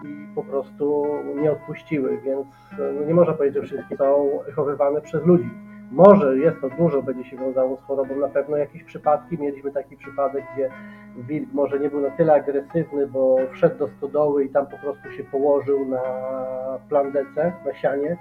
i 0.03 0.27
po 0.35 0.43
prostu 0.43 1.05
nie 1.41 1.51
odpuściły, 1.51 2.17
więc 2.17 2.47
no, 2.77 3.05
nie 3.05 3.13
można 3.13 3.33
powiedzieć, 3.33 3.55
że 3.55 3.67
wszystkie 3.67 3.97
są 3.97 4.39
chowywane 4.55 5.01
przez 5.01 5.25
ludzi. 5.25 5.49
Może 5.91 6.37
jest 6.37 6.61
to 6.61 6.69
dużo, 6.69 7.01
będzie 7.01 7.29
się 7.29 7.37
wiązało 7.37 7.77
z 7.77 7.81
chorobą, 7.81 8.15
na 8.15 8.27
pewno 8.27 8.57
jakieś 8.57 8.83
przypadki. 8.83 9.37
Mieliśmy 9.39 9.71
taki 9.71 9.97
przypadek, 9.97 10.45
gdzie 10.53 10.69
wilk 11.17 11.53
może 11.53 11.79
nie 11.79 11.89
był 11.89 12.01
na 12.01 12.09
tyle 12.09 12.33
agresywny, 12.33 13.07
bo 13.07 13.37
wszedł 13.51 13.77
do 13.77 13.87
stodoły 13.87 14.43
i 14.43 14.49
tam 14.49 14.67
po 14.67 14.77
prostu 14.77 15.11
się 15.11 15.23
położył 15.23 15.85
na 15.85 16.01
plandece, 16.89 17.53
na 17.65 17.73
sianie, 17.73 18.17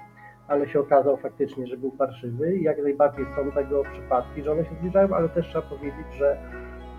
ale 0.47 0.67
się 0.67 0.79
okazał 0.79 1.17
faktycznie, 1.17 1.67
że 1.67 1.77
był 1.77 1.91
parszywy 1.91 2.55
i 2.55 2.63
jak 2.63 2.83
najbardziej 2.83 3.25
są 3.35 3.51
tego 3.51 3.83
przypadki, 3.93 4.43
że 4.43 4.51
one 4.51 4.65
się 4.65 4.75
zbliżają, 4.79 5.15
ale 5.15 5.29
też 5.29 5.47
trzeba 5.47 5.67
powiedzieć, 5.67 6.07
że 6.17 6.37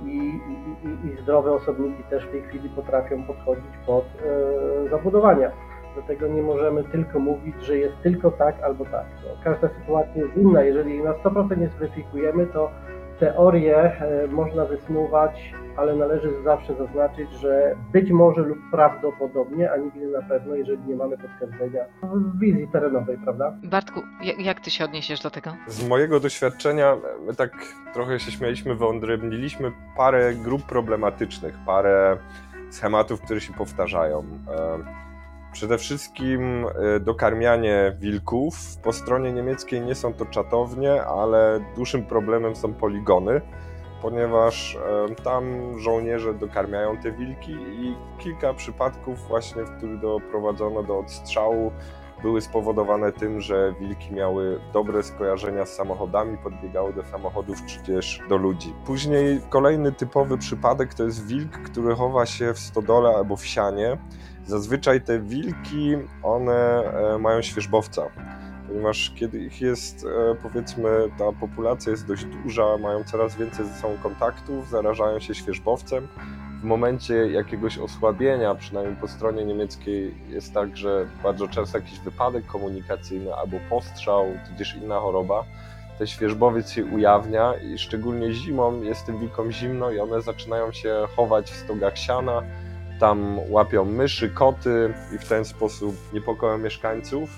i, 0.05 0.09
i, 0.09 1.09
i, 1.09 1.23
zdrowe 1.23 1.53
osobniki 1.53 2.03
też 2.11 2.27
w 2.27 2.31
tej 2.31 2.43
chwili 2.43 2.69
potrafią 2.69 3.23
podchodzić 3.23 3.73
pod 3.87 4.05
e, 4.05 4.89
zabudowania. 4.91 5.53
Dlatego 5.95 6.29
nie 6.29 6.43
możemy 6.43 6.85
tylko 6.85 7.19
mówić, 7.19 7.57
że 7.63 7.79
jest 7.79 7.95
tylko 8.03 8.31
tak 8.31 8.63
albo 8.63 8.85
tak. 8.85 9.07
No, 9.25 9.31
każda 9.45 9.69
sytuacja 9.69 10.23
jest 10.23 10.37
inna. 10.37 10.63
Jeżeli 10.63 11.03
na 11.03 11.13
100% 11.13 11.59
nie 11.59 11.69
zweryfikujemy, 11.69 12.47
to 12.47 12.71
teorię 13.19 13.77
e, 13.77 14.27
można 14.27 14.65
wysnuwać, 14.65 15.55
ale 15.77 15.97
należy 15.97 16.43
zawsze 16.45 16.75
zaznaczyć, 16.75 17.33
że 17.33 17.77
być 17.93 18.11
może 18.11 18.41
lub 18.41 18.59
prawdopodobnie, 18.71 19.73
a 19.73 19.77
nigdy 19.77 20.07
na 20.07 20.23
pewno, 20.23 20.55
jeżeli 20.55 20.83
nie 20.89 20.97
mamy 20.97 21.19
potwierdzenia 21.19 21.85
w 22.03 22.39
wizji 22.39 22.69
terenowej, 22.73 23.19
prawda? 23.25 23.55
Bartku, 23.63 24.01
jak, 24.23 24.39
jak 24.39 24.61
ty 24.61 24.71
się 24.71 24.85
odniesiesz 24.85 25.21
do 25.21 25.31
tego? 25.31 25.51
Z 25.67 25.89
mojego 25.89 26.21
doświadczenia, 26.21 26.97
my 27.27 27.35
tak 27.35 27.53
trochę 27.95 28.21
się 28.21 28.33
śmialiśmy, 28.33 28.75
wyodrębniliśmy 28.75 29.73
parę 29.97 30.35
grup 30.35 30.63
problematycznych, 30.63 31.55
parę 31.67 32.17
schematów, 32.71 33.21
które 33.21 33.41
się 33.41 33.53
powtarzają. 33.53 34.25
Przede 35.57 35.79
wszystkim 35.79 36.67
e, 36.97 37.01
dokarmianie 37.01 37.97
wilków. 38.01 38.55
Po 38.83 38.93
stronie 38.93 39.33
niemieckiej 39.33 39.81
nie 39.81 39.95
są 39.95 40.15
to 40.15 40.27
czatownie, 40.27 41.03
ale 41.03 41.61
dużym 41.77 42.05
problemem 42.05 42.57
są 42.57 42.75
poligony. 42.75 43.41
ponieważ 44.03 44.77
e, 45.11 45.15
tam 45.15 45.45
żołnierze 45.79 46.35
dokarmiają 46.35 46.97
te 46.97 47.13
wilki 47.13 47.53
i 47.53 47.95
kilka 48.19 48.55
przypadków 48.55 49.29
właśnie, 49.29 49.65
w 49.65 49.77
których 49.77 50.01
doprowadzono 50.01 50.83
do 50.83 50.99
odstrzału, 50.99 51.73
były 52.23 52.41
spowodowane 52.41 53.13
tym, 53.13 53.41
że 53.41 53.75
wilki 53.81 54.15
miały 54.15 54.61
dobre 54.73 55.03
skojarzenia 55.03 55.67
z 55.67 55.75
samochodami, 55.75 56.39
podbiegały 56.39 56.93
do 56.93 57.05
samochodów 57.05 57.65
czy 57.67 57.83
też 57.83 58.21
do 58.29 58.37
ludzi. 58.37 58.75
Później 58.87 59.41
kolejny 59.51 59.93
typowy 59.93 60.39
przypadek 60.39 60.95
to 60.95 61.05
jest 61.05 61.27
wilk, 61.27 61.53
który 61.53 61.95
chowa 61.95 62.27
się 62.27 62.55
w 62.55 62.59
stodole 62.59 63.09
albo 63.09 63.37
w 63.37 63.47
sianie. 63.47 63.99
Zazwyczaj 64.47 65.01
te 65.01 65.21
wilki, 65.21 65.97
one 66.23 66.83
e, 67.15 67.19
mają 67.19 67.43
świeżbowca 67.43 68.03
ponieważ 68.69 69.13
kiedy 69.15 69.39
ich 69.39 69.61
jest, 69.61 70.07
e, 70.07 70.35
powiedzmy, 70.43 70.89
ta 71.19 71.33
populacja 71.41 71.91
jest 71.91 72.07
dość 72.07 72.25
duża, 72.25 72.79
mają 72.79 73.05
coraz 73.05 73.37
więcej 73.37 73.67
ze 73.67 73.75
sobą 73.75 73.97
kontaktów, 74.03 74.69
zarażają 74.69 75.21
się 75.21 75.35
świeżbowcem. 75.35 76.09
W 76.61 76.65
momencie 76.65 77.15
jakiegoś 77.15 77.79
osłabienia, 77.79 78.55
przynajmniej 78.55 78.97
po 78.97 79.09
stronie 79.09 79.45
niemieckiej, 79.45 80.15
jest 80.29 80.55
tak, 80.55 80.77
że 80.77 81.07
bardzo 81.23 81.49
często 81.49 81.79
jakiś 81.79 81.99
wypadek 82.01 82.47
komunikacyjny 82.47 83.35
albo 83.35 83.57
postrzał, 83.71 84.27
tudzież 84.49 84.77
inna 84.77 85.01
choroba, 85.01 85.45
ten 85.99 86.07
świeżbowiec 86.07 86.71
się 86.71 86.85
ujawnia 86.85 87.55
i 87.55 87.79
szczególnie 87.79 88.33
zimą 88.33 88.83
jest 88.83 89.07
tym 89.07 89.19
wilkom 89.19 89.53
zimno 89.53 89.91
i 89.91 89.99
one 89.99 90.23
zaczynają 90.23 90.73
się 90.73 91.07
chować 91.17 91.51
w 91.51 91.57
stogach 91.57 91.99
siana, 91.99 92.43
tam 93.01 93.39
łapią 93.51 93.85
myszy, 93.85 94.31
koty 94.31 94.95
i 95.15 95.19
w 95.19 95.29
ten 95.29 95.45
sposób 95.45 95.97
niepokoją 96.13 96.59
mieszkańców. 96.59 97.31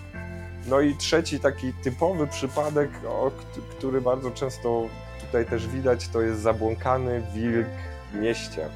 No 0.66 0.80
i 0.80 0.96
trzeci 0.96 1.40
taki 1.40 1.72
typowy 1.72 2.26
przypadek, 2.26 2.90
o, 3.08 3.30
który 3.70 4.00
bardzo 4.00 4.30
często 4.30 4.86
tutaj 5.20 5.46
też 5.46 5.68
widać, 5.68 6.08
to 6.08 6.22
jest 6.22 6.40
zabłąkany 6.40 7.22
wilk 7.34 7.66
w 8.12 8.16
mieście. 8.16 8.68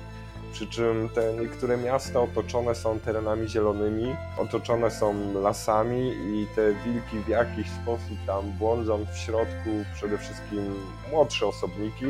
Przy 0.53 0.67
czym 0.67 1.09
te 1.09 1.33
niektóre 1.33 1.77
miasta 1.77 2.21
otoczone 2.21 2.75
są 2.75 2.99
terenami 2.99 3.49
zielonymi, 3.49 4.17
otoczone 4.39 4.91
są 4.91 5.15
lasami 5.43 6.09
i 6.09 6.47
te 6.57 6.75
wilki 6.75 7.19
w 7.27 7.29
jakiś 7.29 7.67
sposób 7.83 8.19
tam 8.27 8.51
błądzą 8.51 9.07
w 9.13 9.17
środku, 9.17 9.71
przede 9.95 10.19
wszystkim 10.19 10.75
młodsze 11.11 11.47
osobniki 11.47 12.05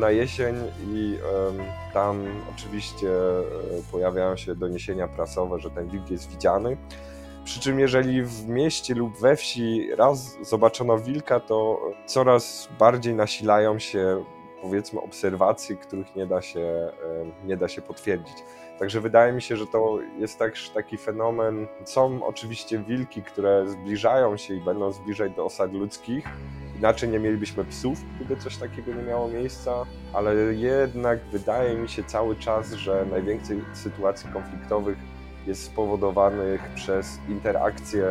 na 0.00 0.10
jesień 0.10 0.54
i 0.92 1.18
tam 1.92 2.24
oczywiście 2.54 3.08
e, 3.08 3.42
pojawiają 3.92 4.36
się 4.36 4.54
doniesienia 4.54 5.08
prasowe, 5.08 5.58
że 5.58 5.70
ten 5.70 5.88
wilk 5.88 6.10
jest 6.10 6.30
widziany. 6.30 6.76
Przy 7.44 7.60
czym 7.60 7.80
jeżeli 7.80 8.22
w 8.22 8.48
mieście 8.48 8.94
lub 8.94 9.20
we 9.20 9.36
wsi 9.36 9.88
raz 9.96 10.36
zobaczono 10.42 10.98
wilka, 10.98 11.40
to 11.40 11.80
coraz 12.06 12.68
bardziej 12.78 13.14
nasilają 13.14 13.78
się 13.78 14.24
powiedzmy 14.62 15.00
obserwacje, 15.00 15.76
których 15.76 16.16
nie 16.16 16.26
da 16.26 16.42
się, 16.42 16.92
nie 17.44 17.56
da 17.56 17.68
się 17.68 17.82
potwierdzić. 17.82 18.36
Także 18.78 19.00
wydaje 19.00 19.32
mi 19.32 19.42
się, 19.42 19.56
że 19.56 19.66
to 19.66 19.98
jest 20.18 20.38
też 20.38 20.70
taki 20.70 20.96
fenomen. 20.98 21.66
Są 21.84 22.26
oczywiście 22.26 22.78
wilki, 22.78 23.22
które 23.22 23.68
zbliżają 23.68 24.36
się 24.36 24.54
i 24.54 24.60
będą 24.60 24.92
zbliżać 24.92 25.32
do 25.32 25.44
osad 25.44 25.72
ludzkich. 25.72 26.24
Inaczej 26.80 27.08
nie 27.08 27.18
mielibyśmy 27.18 27.64
psów, 27.64 27.98
gdyby 28.16 28.40
coś 28.40 28.56
takiego 28.56 28.94
nie 28.94 29.02
miało 29.02 29.28
miejsca, 29.28 29.86
ale 30.12 30.34
jednak 30.54 31.18
wydaje 31.32 31.74
mi 31.74 31.88
się 31.88 32.04
cały 32.04 32.36
czas, 32.36 32.72
że 32.72 33.06
najwięcej 33.10 33.60
sytuacji 33.72 34.30
konfliktowych 34.32 34.98
jest 35.46 35.64
spowodowanych 35.64 36.70
przez 36.74 37.18
interakcję 37.28 38.06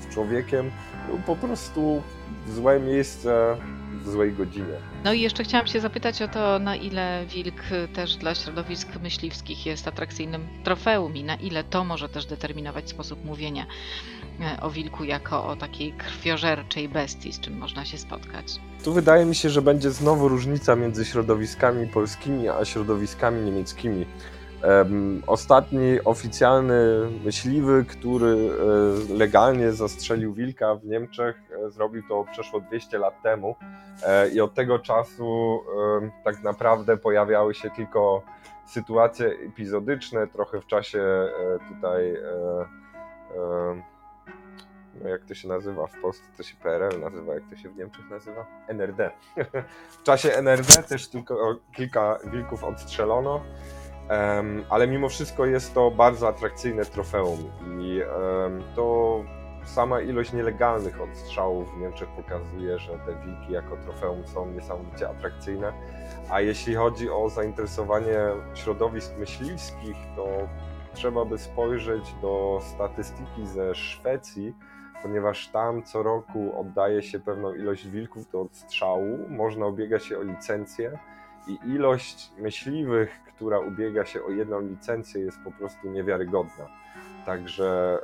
z 0.00 0.14
człowiekiem 0.14 0.70
lub 1.10 1.24
po 1.24 1.36
prostu 1.36 2.02
w 2.46 2.52
złe 2.52 2.80
miejsce 2.80 3.56
w 4.04 4.10
złej 4.10 4.32
godzinie. 4.32 4.93
No 5.04 5.12
i 5.12 5.20
jeszcze 5.20 5.44
chciałam 5.44 5.66
się 5.66 5.80
zapytać 5.80 6.22
o 6.22 6.28
to, 6.28 6.58
na 6.58 6.76
ile 6.76 7.26
wilk 7.26 7.62
też 7.94 8.16
dla 8.16 8.34
środowisk 8.34 8.88
myśliwskich 9.02 9.66
jest 9.66 9.88
atrakcyjnym 9.88 10.46
trofeum 10.64 11.16
i 11.16 11.24
na 11.24 11.34
ile 11.34 11.64
to 11.64 11.84
może 11.84 12.08
też 12.08 12.26
determinować 12.26 12.90
sposób 12.90 13.24
mówienia 13.24 13.66
e, 14.40 14.60
o 14.60 14.70
wilku 14.70 15.04
jako 15.04 15.46
o 15.46 15.56
takiej 15.56 15.92
krwiożerczej 15.92 16.88
bestii, 16.88 17.32
z 17.32 17.40
czym 17.40 17.58
można 17.58 17.84
się 17.84 17.98
spotkać. 17.98 18.46
Tu 18.84 18.92
wydaje 18.92 19.24
mi 19.24 19.34
się, 19.34 19.50
że 19.50 19.62
będzie 19.62 19.90
znowu 19.90 20.28
różnica 20.28 20.76
między 20.76 21.04
środowiskami 21.04 21.86
polskimi 21.86 22.48
a 22.48 22.64
środowiskami 22.64 23.42
niemieckimi. 23.42 24.06
Ostatni 25.26 25.98
oficjalny 26.04 27.08
myśliwy, 27.24 27.84
który 27.88 28.50
e, 29.10 29.14
legalnie 29.14 29.72
zastrzelił 29.72 30.34
wilka 30.34 30.74
w 30.74 30.84
Niemczech, 30.84 31.36
e, 31.66 31.70
zrobił 31.70 32.02
to 32.08 32.24
przeszło 32.32 32.60
200 32.60 32.98
lat 32.98 33.22
temu 33.22 33.56
e, 34.02 34.28
i 34.28 34.40
od 34.40 34.54
tego 34.54 34.78
czasu 34.78 35.60
tak 36.24 36.42
naprawdę 36.42 36.96
pojawiały 36.96 37.54
się 37.54 37.70
tylko 37.70 38.22
sytuacje 38.66 39.26
epizodyczne, 39.26 40.26
trochę 40.26 40.60
w 40.60 40.66
czasie 40.66 41.28
tutaj 41.68 42.16
no 45.02 45.08
jak 45.08 45.24
to 45.24 45.34
się 45.34 45.48
nazywa 45.48 45.86
w 45.86 46.00
Polsce, 46.00 46.24
to 46.36 46.42
się 46.42 46.56
PRL 46.56 47.00
nazywa, 47.00 47.34
jak 47.34 47.42
to 47.50 47.56
się 47.56 47.68
w 47.68 47.76
Niemczech 47.76 48.10
nazywa? 48.10 48.46
NRD. 48.68 49.10
w 50.00 50.02
czasie 50.02 50.32
NRD 50.32 50.82
też 50.82 51.08
tylko 51.08 51.56
kilka 51.72 52.18
wilków 52.24 52.64
odstrzelono 52.64 53.40
ale 54.70 54.86
mimo 54.86 55.08
wszystko 55.08 55.46
jest 55.46 55.74
to 55.74 55.90
bardzo 55.90 56.28
atrakcyjne 56.28 56.84
trofeum 56.84 57.38
i 57.80 58.00
to 58.74 59.20
sama 59.64 60.00
ilość 60.00 60.32
nielegalnych 60.32 61.00
odstrzałów 61.00 61.74
w 61.74 61.80
Niemczech 61.80 62.08
pokazuje, 62.08 62.78
że 62.78 62.92
te 62.92 63.16
wilki 63.26 63.52
jako 63.52 63.76
trofeum 63.76 64.26
są 64.26 64.52
niesamowicie 64.52 65.08
atrakcyjne. 65.08 65.72
A 66.30 66.40
jeśli 66.40 66.74
chodzi 66.74 67.10
o 67.10 67.28
zainteresowanie 67.28 68.18
środowisk 68.54 69.16
myśliwskich, 69.18 69.96
to 70.16 70.28
trzeba 70.94 71.24
by 71.24 71.38
spojrzeć 71.38 72.14
do 72.22 72.60
statystyki 72.62 73.46
ze 73.46 73.74
Szwecji, 73.74 74.54
ponieważ 75.02 75.48
tam 75.48 75.82
co 75.82 76.02
roku 76.02 76.60
oddaje 76.60 77.02
się 77.02 77.20
pewną 77.20 77.54
ilość 77.54 77.88
wilków 77.88 78.30
do 78.30 78.40
odstrzału, 78.40 79.18
można 79.28 79.66
ubiegać 79.66 80.04
się 80.04 80.18
o 80.18 80.22
licencję 80.22 80.98
i 81.46 81.58
ilość 81.64 82.30
myśliwych, 82.38 83.20
która 83.34 83.58
ubiega 83.58 84.04
się 84.04 84.24
o 84.24 84.30
jedną 84.30 84.60
licencję, 84.60 85.20
jest 85.20 85.38
po 85.44 85.50
prostu 85.50 85.90
niewiarygodna. 85.90 86.66
Także 87.26 87.98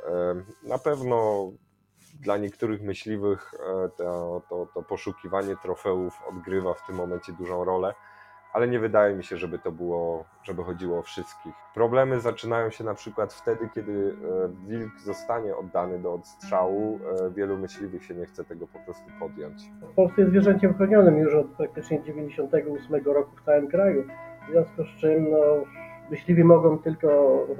na 0.63 0.77
pewno 0.77 1.51
dla 2.19 2.37
niektórych 2.37 2.81
myśliwych 2.81 3.53
e, 3.53 3.89
to, 3.97 4.41
to, 4.49 4.67
to 4.73 4.83
poszukiwanie 4.83 5.55
trofeów 5.57 6.19
odgrywa 6.29 6.73
w 6.73 6.87
tym 6.87 6.95
momencie 6.95 7.33
dużą 7.33 7.63
rolę 7.63 7.93
ale 8.53 8.67
nie 8.67 8.79
wydaje 8.79 9.15
mi 9.15 9.23
się, 9.23 9.37
żeby 9.37 9.59
to 9.59 9.71
było, 9.71 10.25
żeby 10.43 10.63
chodziło 10.63 10.99
o 10.99 11.01
wszystkich. 11.01 11.53
Problemy 11.73 12.19
zaczynają 12.19 12.69
się 12.69 12.83
na 12.83 12.93
przykład 12.93 13.33
wtedy, 13.33 13.69
kiedy 13.75 14.15
e, 14.45 14.67
wilk 14.67 14.99
zostanie 14.99 15.55
oddany 15.55 15.99
do 15.99 16.13
odstrzału. 16.13 16.99
E, 17.25 17.29
wielu 17.29 17.57
myśliwych 17.57 18.05
się 18.05 18.15
nie 18.15 18.25
chce 18.25 18.43
tego 18.43 18.67
po 18.67 18.79
prostu 18.79 19.03
podjąć. 19.19 19.63
W 19.91 19.95
Polsce 19.95 20.21
jest 20.21 20.31
zwierzęciem 20.31 20.73
chronionym 20.73 21.17
już 21.17 21.33
od 21.33 21.47
praktycznie 21.47 22.03
98 22.03 23.05
roku 23.05 23.35
w 23.35 23.45
całym 23.45 23.67
kraju. 23.67 24.03
W 24.47 24.51
związku 24.51 24.83
z 24.83 25.01
czym 25.01 25.31
no, 25.31 25.37
myśliwi 26.09 26.43
mogą 26.43 26.77
tylko 26.79 27.07
e, 27.07 27.55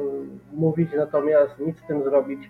mówić, 0.53 0.91
natomiast 0.97 1.59
nic 1.59 1.79
z 1.79 1.87
tym 1.87 2.03
zrobić 2.03 2.49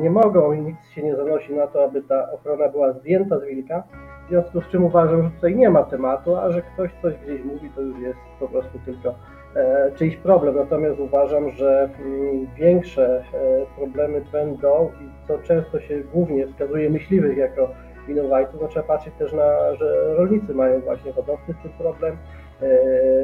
nie 0.00 0.10
mogą 0.10 0.52
i 0.52 0.60
nic 0.60 0.76
się 0.94 1.02
nie 1.02 1.16
zanosi 1.16 1.54
na 1.54 1.66
to, 1.66 1.84
aby 1.84 2.02
ta 2.02 2.32
ochrona 2.32 2.68
była 2.68 2.92
zdjęta 2.92 3.38
z 3.38 3.44
wilka. 3.44 3.82
W 4.26 4.28
związku 4.28 4.60
z 4.60 4.68
czym 4.68 4.84
uważam, 4.84 5.22
że 5.22 5.30
tutaj 5.30 5.56
nie 5.56 5.70
ma 5.70 5.82
tematu, 5.82 6.36
a 6.36 6.52
że 6.52 6.62
ktoś 6.62 6.90
coś 7.02 7.14
gdzieś 7.16 7.44
mówi, 7.44 7.70
to 7.74 7.80
już 7.80 7.98
jest 8.00 8.18
po 8.40 8.48
prostu 8.48 8.78
tylko 8.84 9.14
e, 9.56 9.92
czyjś 9.94 10.16
problem. 10.16 10.56
Natomiast 10.56 11.00
uważam, 11.00 11.50
że 11.50 11.90
mm, 12.00 12.46
większe 12.56 13.24
e, 13.34 13.66
problemy 13.76 14.22
będą 14.32 14.90
i 15.00 15.26
co 15.26 15.38
często 15.38 15.80
się 15.80 16.00
głównie 16.00 16.46
wskazuje 16.46 16.90
myśliwych 16.90 17.36
jako 17.36 17.68
winowajców, 18.08 18.60
no 18.60 18.68
trzeba 18.68 18.86
patrzeć 18.86 19.14
też 19.14 19.32
na, 19.32 19.74
że 19.74 20.14
rolnicy 20.14 20.54
mają 20.54 20.80
właśnie 20.80 21.12
hodowcy 21.12 21.54
z 21.60 21.62
tym 21.62 21.72
problem, 21.78 22.16
e, 22.62 22.68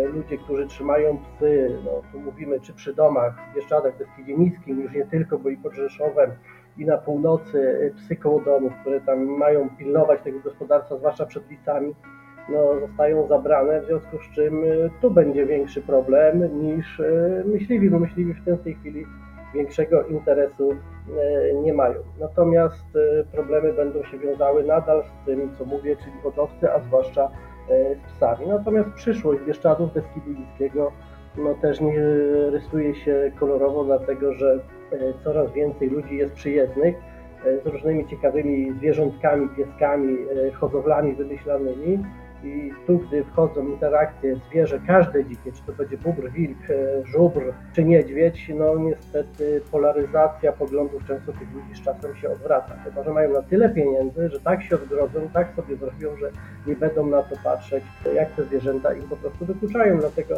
ludzie, 0.06 0.38
którzy 0.38 0.66
trzymają 0.66 1.18
psy, 1.18 1.78
no 1.84 2.02
tu 2.12 2.20
mówimy 2.20 2.60
czy 2.60 2.72
przy 2.72 2.94
domach, 2.94 3.34
w 3.50 3.54
Bieszczadach, 3.54 4.00
jest 4.00 4.38
Niskim, 4.38 4.80
już 4.80 4.92
nie 4.92 5.06
tylko, 5.06 5.38
bo 5.38 5.48
i 5.48 5.56
pod 5.56 5.74
Rzeszowem, 5.74 6.30
i 6.78 6.84
na 6.86 6.98
północy 6.98 7.58
y, 7.58 7.92
psy 7.96 8.16
koło 8.16 8.40
domów, 8.40 8.72
które 8.80 9.00
tam 9.00 9.24
mają 9.24 9.68
pilnować 9.78 10.22
tego 10.22 10.40
gospodarstwa, 10.40 10.96
zwłaszcza 10.96 11.26
przed 11.26 11.50
licami, 11.50 11.94
no, 12.48 12.80
zostają 12.80 13.28
zabrane, 13.28 13.80
w 13.80 13.86
związku 13.86 14.18
z 14.18 14.34
czym 14.34 14.64
y, 14.64 14.90
tu 15.00 15.10
będzie 15.10 15.46
większy 15.46 15.82
problem 15.82 16.62
niż 16.62 17.00
y, 17.00 17.42
myśliwi, 17.46 17.90
bo 17.90 17.98
myśliwi 17.98 18.34
w 18.34 18.64
tej 18.64 18.74
chwili 18.74 19.06
większego 19.54 20.02
interesu 20.02 20.70
nie 21.62 21.74
mają. 21.74 21.94
Natomiast 22.20 22.84
problemy 23.32 23.72
będą 23.72 24.02
się 24.04 24.18
wiązały 24.18 24.64
nadal 24.64 25.02
z 25.02 25.26
tym, 25.26 25.50
co 25.58 25.64
mówię, 25.64 25.96
czyli 25.96 26.12
hodowcy, 26.22 26.72
a 26.72 26.80
zwłaszcza 26.80 27.28
z 28.08 28.12
psami. 28.16 28.46
Natomiast 28.46 28.90
przyszłość 28.90 29.42
Bieszczadów 29.42 29.92
Beskidu 29.94 30.30
Lidzkiego 30.30 30.92
no, 31.38 31.54
też 31.54 31.80
nie 31.80 32.00
rysuje 32.50 32.94
się 32.94 33.32
kolorowo, 33.40 33.84
dlatego 33.84 34.32
że 34.32 34.58
coraz 35.24 35.52
więcej 35.52 35.90
ludzi 35.90 36.16
jest 36.16 36.34
przyjezdnych 36.34 36.96
e, 37.44 37.60
z 37.62 37.66
różnymi 37.66 38.08
ciekawymi 38.08 38.72
zwierzątkami, 38.72 39.48
pieskami, 39.48 40.16
e, 40.48 40.52
hodowlami 40.52 41.14
wymyślanymi. 41.14 42.04
I 42.44 42.70
tu, 42.86 42.98
gdy 42.98 43.24
wchodzą 43.24 43.66
interakcje 43.68 44.36
zwierzę, 44.50 44.80
każde 44.86 45.24
dzikie, 45.24 45.52
czy 45.52 45.62
to 45.66 45.72
będzie 45.72 45.96
bóbr, 45.96 46.30
wilk, 46.30 46.70
e, 46.70 47.06
żubr, 47.06 47.42
czy 47.72 47.84
niedźwiedź, 47.84 48.50
no 48.54 48.78
niestety 48.78 49.60
polaryzacja 49.70 50.52
poglądów 50.52 51.04
często 51.06 51.32
tych 51.32 51.52
ludzi 51.54 51.74
z 51.74 51.84
czasem 51.84 52.16
się 52.16 52.30
odwraca. 52.30 52.76
Chyba, 52.84 53.02
że 53.02 53.10
mają 53.12 53.32
na 53.32 53.42
tyle 53.42 53.68
pieniędzy, 53.68 54.28
że 54.28 54.40
tak 54.40 54.62
się 54.62 54.74
odgrodzą, 54.74 55.28
tak 55.32 55.54
sobie 55.56 55.76
zrobią, 55.76 56.16
że 56.16 56.30
nie 56.66 56.76
będą 56.76 57.06
na 57.06 57.22
to 57.22 57.36
patrzeć, 57.44 57.84
jak 58.14 58.30
te 58.36 58.44
zwierzęta 58.44 58.94
im 58.94 59.02
po 59.02 59.16
prostu 59.16 59.44
dokuczają. 59.44 59.98
Dlatego 59.98 60.34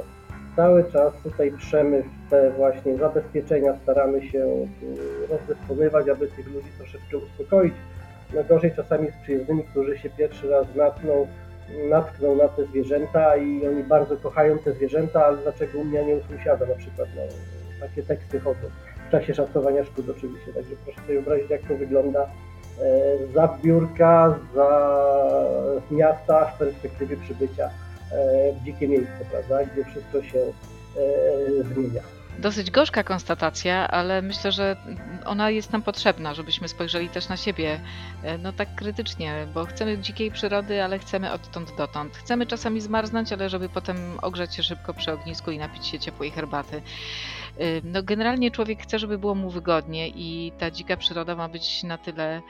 cały 0.57 0.93
czas 0.93 1.13
tutaj 1.23 1.53
trzemy 1.61 2.03
w 2.03 2.31
te 2.31 2.51
właśnie 2.51 2.97
zabezpieczenia, 2.97 3.77
staramy 3.83 4.29
się 4.29 4.39
y, 4.39 5.27
rozdysponować, 5.31 6.09
aby 6.09 6.29
tych 6.29 6.47
ludzi 6.47 6.69
troszeczkę 6.79 7.17
uspokoić. 7.19 7.75
No 8.35 8.45
gorzej 8.45 8.73
czasami 8.77 9.09
z 9.11 9.23
przyjezdnymi, 9.23 9.65
którzy 9.65 9.99
się 9.99 10.11
pierwszy 10.11 10.51
raz 10.51 10.67
natkną, 10.77 11.27
natkną 11.91 12.37
na 12.37 12.49
te 12.49 12.65
zwierzęta 12.65 13.37
i 13.37 13.67
oni 13.67 13.83
bardzo 13.83 14.17
kochają 14.17 14.59
te 14.59 14.73
zwierzęta, 14.73 15.27
ale 15.27 15.37
dlaczego 15.37 15.79
u 15.79 15.85
mnie, 15.85 16.05
nie 16.05 16.15
u 16.15 16.23
sąsiada 16.23 16.67
na 16.67 16.75
przykład, 16.75 17.09
no, 17.17 17.23
takie 17.81 18.03
teksty 18.03 18.41
chodzą. 18.41 18.69
W 19.09 19.11
czasie 19.11 19.35
szacowania 19.35 19.85
szkód 19.85 20.07
oczywiście, 20.17 20.53
także 20.53 20.75
proszę 20.85 21.01
sobie 21.01 21.15
wyobrazić 21.15 21.51
jak 21.51 21.63
to 21.63 21.77
wygląda 21.77 22.23
e, 22.23 23.33
za 23.35 23.59
biurka, 23.63 24.39
za 24.55 24.69
miasta 25.91 26.45
w 26.45 26.59
perspektywie 26.59 27.17
przybycia 27.17 27.71
dzikie 28.65 28.89
miejsce, 28.89 29.25
prawda, 29.31 29.65
gdzie 29.65 29.85
wszystko 29.85 30.23
się 30.23 30.39
e, 30.39 31.75
zmienia. 31.75 32.03
Dosyć 32.39 32.71
gorzka 32.71 33.05
konstatacja, 33.05 33.89
ale 33.89 34.23
myślę, 34.23 34.53
że 34.53 34.77
ona 35.27 35.51
jest 35.51 35.73
nam 35.73 35.83
potrzebna, 35.83 36.35
żebyśmy 36.35 36.69
spojrzeli 36.69 37.09
też 37.09 37.29
na 37.29 37.37
siebie 37.37 37.81
e, 38.23 38.39
no 38.39 38.53
tak 38.53 38.75
krytycznie, 38.75 39.47
bo 39.55 39.65
chcemy 39.65 39.99
dzikiej 39.99 40.31
przyrody, 40.31 40.83
ale 40.83 40.99
chcemy 40.99 41.33
odtąd 41.33 41.77
dotąd. 41.77 42.17
Chcemy 42.17 42.47
czasami 42.47 42.81
zmarznąć, 42.81 43.33
ale 43.33 43.49
żeby 43.49 43.69
potem 43.69 43.97
ogrzać 44.23 44.55
się 44.55 44.63
szybko 44.63 44.95
przy 44.95 45.13
ognisku 45.13 45.51
i 45.51 45.59
napić 45.59 45.87
się 45.87 45.99
ciepłej 45.99 46.31
herbaty. 46.31 46.83
No 47.85 48.03
generalnie 48.03 48.51
człowiek 48.51 48.83
chce, 48.83 48.99
żeby 48.99 49.19
było 49.19 49.35
mu 49.35 49.51
wygodnie 49.51 50.09
i 50.09 50.53
ta 50.59 50.71
dzika 50.71 50.97
przyroda 50.97 51.37
ma 51.37 51.49
być 51.49 51.83
na 51.83 51.99
tyle 51.99 52.43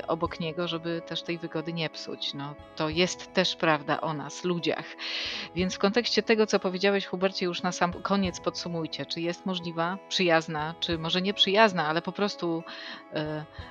y, 0.00 0.06
obok 0.06 0.40
niego, 0.40 0.68
żeby 0.68 1.02
też 1.06 1.22
tej 1.22 1.38
wygody 1.38 1.72
nie 1.72 1.90
psuć. 1.90 2.34
No, 2.34 2.54
to 2.76 2.88
jest 2.88 3.32
też 3.32 3.56
prawda 3.56 4.00
o 4.00 4.14
nas, 4.14 4.44
ludziach. 4.44 4.84
Więc 5.54 5.74
w 5.74 5.78
kontekście 5.78 6.22
tego, 6.22 6.46
co 6.46 6.60
powiedziałeś 6.60 7.06
Hubercie, 7.06 7.46
już 7.46 7.62
na 7.62 7.72
sam 7.72 7.92
koniec 7.92 8.40
podsumujcie, 8.40 9.06
czy 9.06 9.20
jest 9.20 9.46
możliwa, 9.46 9.98
przyjazna, 10.08 10.74
czy 10.80 10.98
może 10.98 11.22
nie 11.22 11.34
przyjazna, 11.34 11.86
ale 11.86 12.02
po 12.02 12.12
prostu 12.12 12.62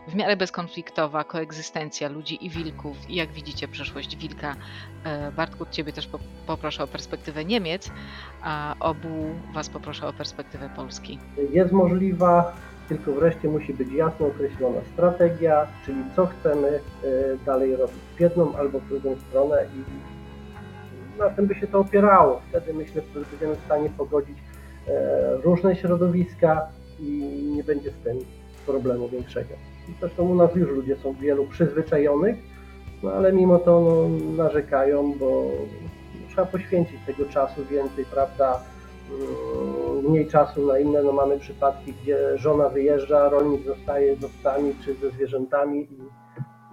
y, 0.07 0.11
w 0.11 0.15
miarę 0.15 0.37
bezkonfliktowa 0.37 1.23
koegzystencja 1.23 2.09
ludzi 2.09 2.45
i 2.45 2.49
wilków 2.49 3.09
i 3.09 3.15
jak 3.15 3.31
widzicie 3.31 3.67
przyszłość 3.67 4.15
wilka. 4.15 4.55
Y, 5.29 5.31
Bartku, 5.31 5.65
Ciebie 5.71 5.93
też 5.93 6.07
po, 6.07 6.19
poproszę 6.47 6.83
o 6.83 6.87
perspektywę 6.87 7.45
Niemiec, 7.45 7.91
a 8.41 8.75
obu 8.79 9.35
Was 9.53 9.69
poproszę 9.69 10.07
o 10.07 10.13
perspektywę 10.13 10.34
Polski. 10.75 11.19
jest 11.51 11.71
możliwa, 11.71 12.53
tylko 12.89 13.11
wreszcie 13.11 13.47
musi 13.47 13.73
być 13.73 13.91
jasno 13.91 14.27
określona 14.27 14.79
strategia, 14.93 15.67
czyli 15.85 15.97
co 16.15 16.25
chcemy 16.25 16.67
e, 16.67 16.79
dalej 17.45 17.75
robić 17.75 17.95
w 18.15 18.19
jedną 18.19 18.55
albo 18.55 18.79
w 18.79 18.87
drugą 18.89 19.15
stronę 19.29 19.65
i 19.75 19.83
na 21.19 21.29
tym 21.29 21.45
by 21.45 21.55
się 21.55 21.67
to 21.67 21.79
opierało. 21.79 22.41
Wtedy 22.49 22.73
myślę, 22.73 23.01
że 23.15 23.19
będziemy 23.31 23.55
w 23.55 23.65
stanie 23.65 23.89
pogodzić 23.89 24.37
e, 24.87 25.37
różne 25.43 25.75
środowiska 25.75 26.67
i 26.99 27.11
nie 27.55 27.63
będzie 27.63 27.91
z 27.91 28.03
tym 28.03 28.17
problemu 28.65 29.09
większego. 29.09 29.53
Zresztą 29.99 30.23
u 30.23 30.35
nas 30.35 30.55
już 30.55 30.69
ludzie 30.69 30.95
są 30.95 31.13
wielu 31.13 31.47
przyzwyczajonych, 31.47 32.35
no 33.03 33.11
ale 33.11 33.33
mimo 33.33 33.59
to 33.59 33.81
no, 33.81 34.43
narzekają, 34.43 35.13
bo 35.19 35.51
trzeba 36.29 36.45
poświęcić 36.45 36.97
tego 37.05 37.25
czasu 37.25 37.65
więcej, 37.65 38.05
prawda? 38.05 38.61
Mniej 40.09 40.27
czasu 40.27 40.67
na 40.67 40.79
inne. 40.79 41.03
No 41.03 41.11
mamy 41.11 41.39
przypadki, 41.39 41.93
gdzie 41.93 42.37
żona 42.37 42.69
wyjeżdża, 42.69 43.29
rolnik 43.29 43.65
zostaje 43.65 44.15
z 44.15 44.23
owcami 44.23 44.75
czy 44.85 44.93
ze 44.93 45.09
zwierzętami 45.09 45.79
i, 45.79 45.95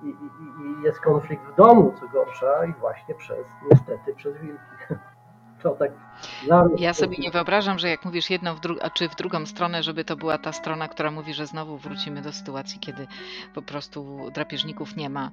i, 0.06 0.10
i, 0.10 0.82
jest 0.84 1.00
konflikt 1.00 1.42
w 1.52 1.56
domu, 1.56 1.92
co 2.00 2.08
gorsza, 2.08 2.64
i 2.64 2.72
właśnie 2.72 3.14
przez, 3.14 3.46
niestety, 3.70 4.14
przez 4.16 4.36
wilki. 4.38 4.60
To 5.62 5.70
tak 5.70 5.92
Ja 6.76 6.94
sobie 6.94 7.16
nie 7.18 7.30
wyobrażam, 7.30 7.78
że 7.78 7.88
jak 7.88 8.04
mówisz 8.04 8.30
jedną 8.30 8.54
w 8.54 8.60
dru- 8.60 8.90
czy 8.94 9.08
w 9.08 9.16
drugą 9.16 9.46
stronę, 9.46 9.82
żeby 9.82 10.04
to 10.04 10.16
była 10.16 10.38
ta 10.38 10.52
strona, 10.52 10.88
która 10.88 11.10
mówi, 11.10 11.34
że 11.34 11.46
znowu 11.46 11.78
wrócimy 11.78 12.22
do 12.22 12.32
sytuacji, 12.32 12.78
kiedy 12.80 13.06
po 13.54 13.62
prostu 13.62 14.30
drapieżników 14.34 14.96
nie 14.96 15.10
ma. 15.10 15.30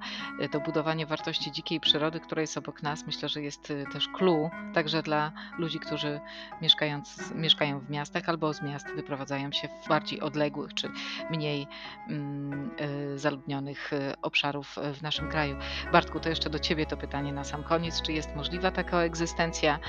To 0.52 0.60
budowanie 0.60 1.06
wartości 1.06 1.52
dzikiej 1.52 1.80
przyrody, 1.80 2.20
która 2.20 2.42
jest 2.42 2.58
obok 2.58 2.84
nas, 2.84 3.06
myślę, 3.06 3.30
że 3.30 3.42
jest 3.42 3.72
y, 3.72 3.86
też 3.94 4.08
clue 4.08 4.50
także 4.74 5.04
dla 5.04 5.32
ludzi, 5.58 5.80
którzy 5.80 6.20
mieszkając, 6.62 7.32
mieszkają 7.36 7.80
w 7.80 7.90
miastach 7.90 8.30
albo 8.30 8.54
z 8.54 8.62
miast 8.62 8.88
wyprowadzają 8.96 9.52
się 9.52 9.68
w 9.68 9.90
bardziej 9.90 10.22
odległych 10.22 10.74
czy 10.74 10.92
mniej 11.30 11.68
mm, 12.08 12.72
y, 13.14 13.20
zaludnionych 13.20 13.94
y, 13.94 14.14
obszarów 14.22 14.76
w 14.94 15.02
naszym 15.02 15.30
kraju. 15.30 15.56
Bartku, 15.92 16.20
to 16.20 16.30
jeszcze 16.30 16.50
do 16.50 16.60
Ciebie 16.60 16.86
to 16.86 16.98
pytanie 16.98 17.34
na 17.34 17.44
sam 17.44 17.64
koniec. 17.64 18.02
Czy 18.02 18.14
jest 18.14 18.36
możliwa 18.36 18.72
taka 18.72 18.98
egzystencja? 19.02 19.80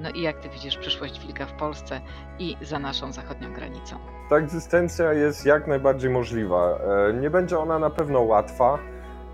No 0.00 0.10
i 0.10 0.20
jak 0.20 0.33
Ty 0.42 0.48
widzisz 0.48 0.76
przyszłość 0.76 1.26
wilka 1.26 1.46
w 1.46 1.52
Polsce 1.52 2.00
i 2.38 2.56
za 2.62 2.78
naszą 2.78 3.12
zachodnią 3.12 3.52
granicą? 3.52 3.96
Ta 4.30 4.36
egzystencja 4.36 5.12
jest 5.12 5.46
jak 5.46 5.66
najbardziej 5.66 6.10
możliwa. 6.10 6.78
E, 7.08 7.12
Nie 7.12 7.30
będzie 7.30 7.58
ona 7.58 7.78
na 7.78 7.90
pewno 7.90 8.20
łatwa, 8.20 8.78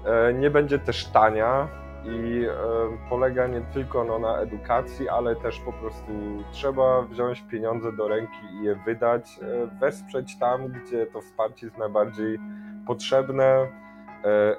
e, 0.05 0.35
nie 0.35 0.51
będzie 0.51 0.79
też 0.79 1.07
tania 1.07 1.69
i 2.05 2.45
e, 2.49 3.09
polega 3.11 3.47
nie 3.47 3.61
tylko 3.61 4.05
no, 4.05 4.19
na 4.19 4.39
edukacji, 4.39 5.09
ale 5.09 5.37
też 5.37 5.59
po 5.61 5.73
prostu 5.73 6.13
trzeba 6.53 7.03
wziąć 7.03 7.43
pieniądze 7.51 7.93
do 7.93 8.09
ręki 8.09 8.47
i 8.53 8.65
je 8.65 8.75
wydać, 8.75 9.41
wesprzeć 9.81 10.39
tam, 10.39 10.69
gdzie 10.69 11.07
to 11.07 11.21
wsparcie 11.21 11.67
jest 11.67 11.79
najbardziej 11.79 12.39
potrzebne, 12.87 13.67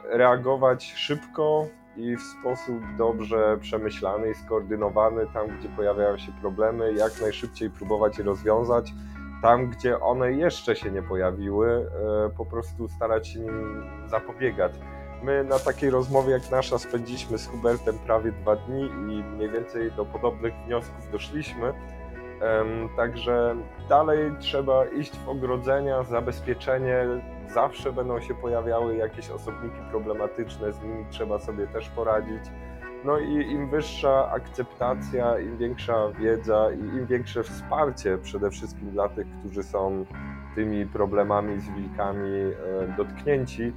reagować 0.10 0.94
szybko 0.94 1.68
i 1.98 2.16
w 2.16 2.22
sposób 2.22 2.78
dobrze 2.98 3.58
przemyślany 3.62 4.32
i 4.32 4.36
skoordynowany 4.36 5.28
tam, 5.34 5.48
gdzie 5.60 5.70
pojawiają 5.70 6.18
się 6.18 6.32
problemy, 6.42 6.94
jak 6.94 7.22
najszybciej 7.22 7.70
próbować 7.70 8.18
je 8.18 8.24
rozwiązać 8.24 8.94
tam, 9.42 9.70
gdzie 9.70 10.00
one 10.00 10.34
jeszcze 10.34 10.76
się 10.76 10.92
nie 10.92 11.04
pojawiły, 11.04 11.70
e, 12.26 12.30
po 12.38 12.46
prostu 12.46 12.88
starać 12.88 13.28
się 13.28 13.40
nim 13.40 13.84
zapobiegać. 14.06 14.72
My 15.24 15.44
na 15.44 15.60
takiej 15.60 15.90
rozmowie 15.90 16.32
jak 16.32 16.52
nasza 16.52 16.80
spędziliśmy 16.80 17.38
z 17.38 17.48
Hubertem 17.48 18.00
prawie 18.00 18.32
dwa 18.32 18.56
dni 18.56 18.82
i 18.82 19.24
mniej 19.24 19.50
więcej 19.50 19.92
do 19.92 20.06
podobnych 20.06 20.54
wniosków 20.66 21.12
doszliśmy. 21.12 21.74
Także 22.98 23.56
dalej 23.90 24.32
trzeba 24.40 24.86
iść 24.86 25.18
w 25.18 25.30
ogrodzenia, 25.30 26.04
zabezpieczenie. 26.04 27.06
Zawsze 27.54 27.94
będą 27.94 28.22
się 28.22 28.36
pojawiały 28.36 28.96
jakieś 28.96 29.30
osobniki 29.30 29.78
problematyczne, 29.92 30.74
z 30.74 30.82
nimi 30.82 31.06
trzeba 31.10 31.40
sobie 31.40 31.68
też 31.68 31.90
poradzić. 31.90 32.44
No 33.06 33.20
i 33.20 33.52
im 33.52 33.70
wyższa 33.70 34.32
akceptacja, 34.32 35.40
im 35.40 35.58
większa 35.58 36.12
wiedza 36.20 36.72
i 36.72 36.80
im 36.80 37.06
większe 37.06 37.44
wsparcie 37.44 38.18
przede 38.18 38.52
wszystkim 38.52 38.92
dla 38.92 39.10
tych, 39.10 39.28
którzy 39.40 39.64
są 39.64 40.06
tymi 40.56 40.86
problemami 40.86 41.60
z 41.60 41.70
wilkami 41.70 42.32
e, 42.32 42.54
dotknięci, 42.98 43.74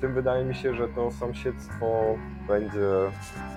tym 0.00 0.14
wydaje 0.14 0.44
mi 0.44 0.54
się, 0.54 0.74
że 0.74 0.88
to 0.88 1.10
sąsiedztwo 1.10 2.04
będzie 2.48 2.88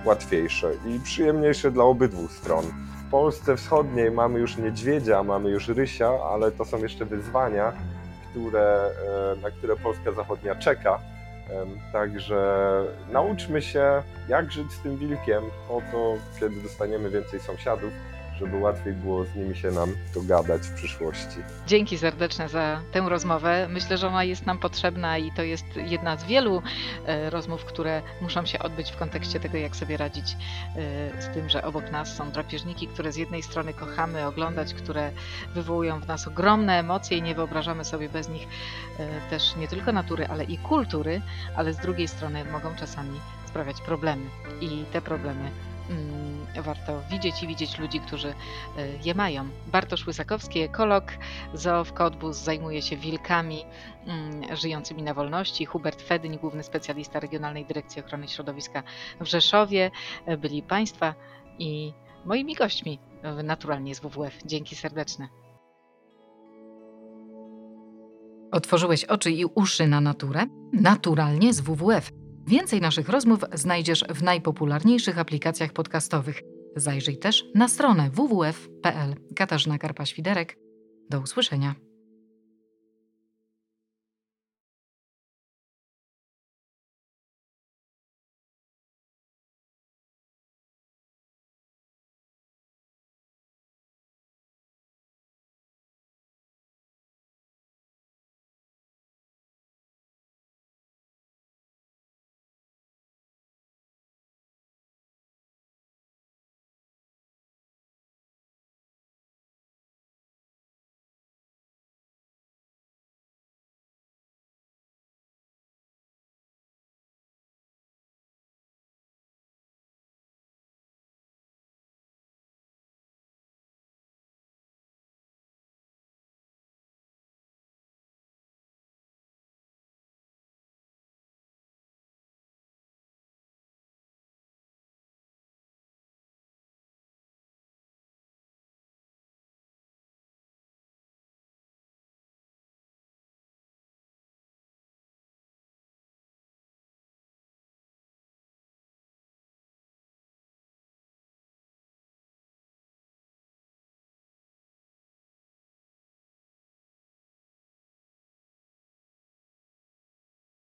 łatwiejsze 0.05 0.71
i 0.85 0.99
przyjemniejsze 0.99 1.71
dla 1.71 1.83
obydwu 1.83 2.27
stron. 2.27 2.65
W 3.07 3.11
Polsce 3.11 3.57
wschodniej 3.57 4.11
mamy 4.11 4.39
już 4.39 4.57
niedźwiedzia, 4.57 5.23
mamy 5.23 5.49
już 5.49 5.67
rysia, 5.67 6.09
ale 6.33 6.51
to 6.51 6.65
są 6.65 6.77
jeszcze 6.77 7.05
wyzwania, 7.05 7.73
które, 8.35 8.91
e, 9.33 9.41
na 9.41 9.51
które 9.51 9.75
Polska 9.75 10.11
Zachodnia 10.11 10.55
czeka. 10.55 10.99
Także 11.91 12.43
nauczmy 13.11 13.61
się, 13.61 14.03
jak 14.27 14.51
żyć 14.51 14.71
z 14.71 14.79
tym 14.79 14.97
wilkiem, 14.97 15.43
po 15.67 15.81
to, 15.91 16.15
kiedy 16.39 16.61
dostaniemy 16.61 17.09
więcej 17.09 17.39
sąsiadów, 17.39 17.93
żeby 18.39 18.57
łatwiej 18.57 18.93
było 18.93 19.25
z 19.25 19.35
nimi 19.35 19.55
się 19.55 19.71
nam 19.71 19.95
dogadać 20.13 20.61
w 20.61 20.73
przyszłości. 20.73 21.37
Dzięki 21.67 21.97
serdeczne 21.97 22.49
za 22.49 22.81
tę 22.91 23.01
rozmowę. 23.09 23.67
Myślę, 23.69 23.97
że 23.97 24.07
ona 24.07 24.23
jest 24.23 24.45
nam 24.45 24.59
potrzebna 24.59 25.17
i 25.17 25.31
to 25.31 25.43
jest 25.43 25.65
jedna 25.75 26.17
z 26.17 26.23
wielu 26.23 26.61
e, 27.05 27.29
rozmów, 27.29 27.65
które 27.65 28.01
muszą 28.21 28.45
się 28.45 28.59
odbyć 28.59 28.91
w 28.91 28.97
kontekście 28.97 29.39
tego, 29.39 29.57
jak 29.57 29.75
sobie 29.75 29.97
radzić 29.97 30.25
e, 30.31 31.21
z 31.21 31.33
tym, 31.33 31.49
że 31.49 31.63
obok 31.63 31.91
nas 31.91 32.15
są 32.15 32.31
drapieżniki, 32.31 32.87
które 32.87 33.11
z 33.11 33.15
jednej 33.15 33.43
strony 33.43 33.73
kochamy 33.73 34.25
oglądać, 34.25 34.73
które 34.73 35.11
wywołują 35.53 35.99
w 35.99 36.07
nas 36.07 36.27
ogromne 36.27 36.79
emocje 36.79 37.17
i 37.17 37.21
nie 37.21 37.35
wyobrażamy 37.35 37.85
sobie 37.85 38.09
bez 38.09 38.29
nich 38.29 38.47
e, 38.99 39.29
też 39.29 39.55
nie 39.55 39.67
tylko 39.67 39.91
natury, 39.91 40.27
ale 40.27 40.43
i 40.43 40.57
kultury, 40.57 41.21
ale 41.55 41.73
z 41.73 41.77
drugiej 41.77 42.07
strony 42.07 42.45
mogą 42.45 42.75
czasami 42.75 43.19
sprawiać 43.47 43.81
problemy 43.81 44.25
i 44.61 44.85
te 44.91 45.01
problemy 45.01 45.51
warto 46.61 47.01
widzieć 47.11 47.43
i 47.43 47.47
widzieć 47.47 47.79
ludzi, 47.79 47.99
którzy 47.99 48.27
y, 48.27 48.33
je 49.03 49.15
mają. 49.15 49.49
Bartosz 49.67 50.07
Łysakowski, 50.07 50.59
ekolog, 50.59 51.03
zoo 51.53 51.83
w 51.83 51.93
Kodbus, 51.93 52.37
zajmuje 52.37 52.81
się 52.81 52.97
wilkami 52.97 53.65
mm, 54.05 54.55
żyjącymi 54.57 55.03
na 55.03 55.13
wolności. 55.13 55.65
Hubert 55.65 56.01
Fedyń, 56.01 56.37
główny 56.37 56.63
specjalista 56.63 57.19
Regionalnej 57.19 57.65
Dyrekcji 57.65 58.01
Ochrony 58.01 58.27
Środowiska 58.27 58.83
w 59.21 59.25
Rzeszowie. 59.25 59.91
Y, 60.27 60.37
Byli 60.37 60.63
Państwa 60.63 61.15
i 61.59 61.93
moimi 62.25 62.55
gośćmi 62.55 62.99
naturalnie 63.43 63.95
z 63.95 63.99
WWF. 63.99 64.39
Dzięki 64.45 64.75
serdeczne. 64.75 65.29
Otworzyłeś 68.51 69.05
oczy 69.05 69.31
i 69.31 69.45
uszy 69.45 69.87
na 69.87 70.01
naturę? 70.01 70.45
Naturalnie 70.73 71.53
z 71.53 71.61
WWF. 71.61 72.11
Więcej 72.47 72.81
naszych 72.81 73.09
rozmów 73.09 73.39
znajdziesz 73.53 74.03
w 74.09 74.23
najpopularniejszych 74.23 75.19
aplikacjach 75.19 75.73
podcastowych. 75.73 76.41
Zajrzyj 76.75 77.17
też 77.17 77.45
na 77.55 77.67
stronę 77.67 78.09
www.pl. 78.09 79.15
Katarzyna 79.35 79.77
Karpa-Świderek. 79.77 80.57
Do 81.09 81.19
usłyszenia. 81.19 81.84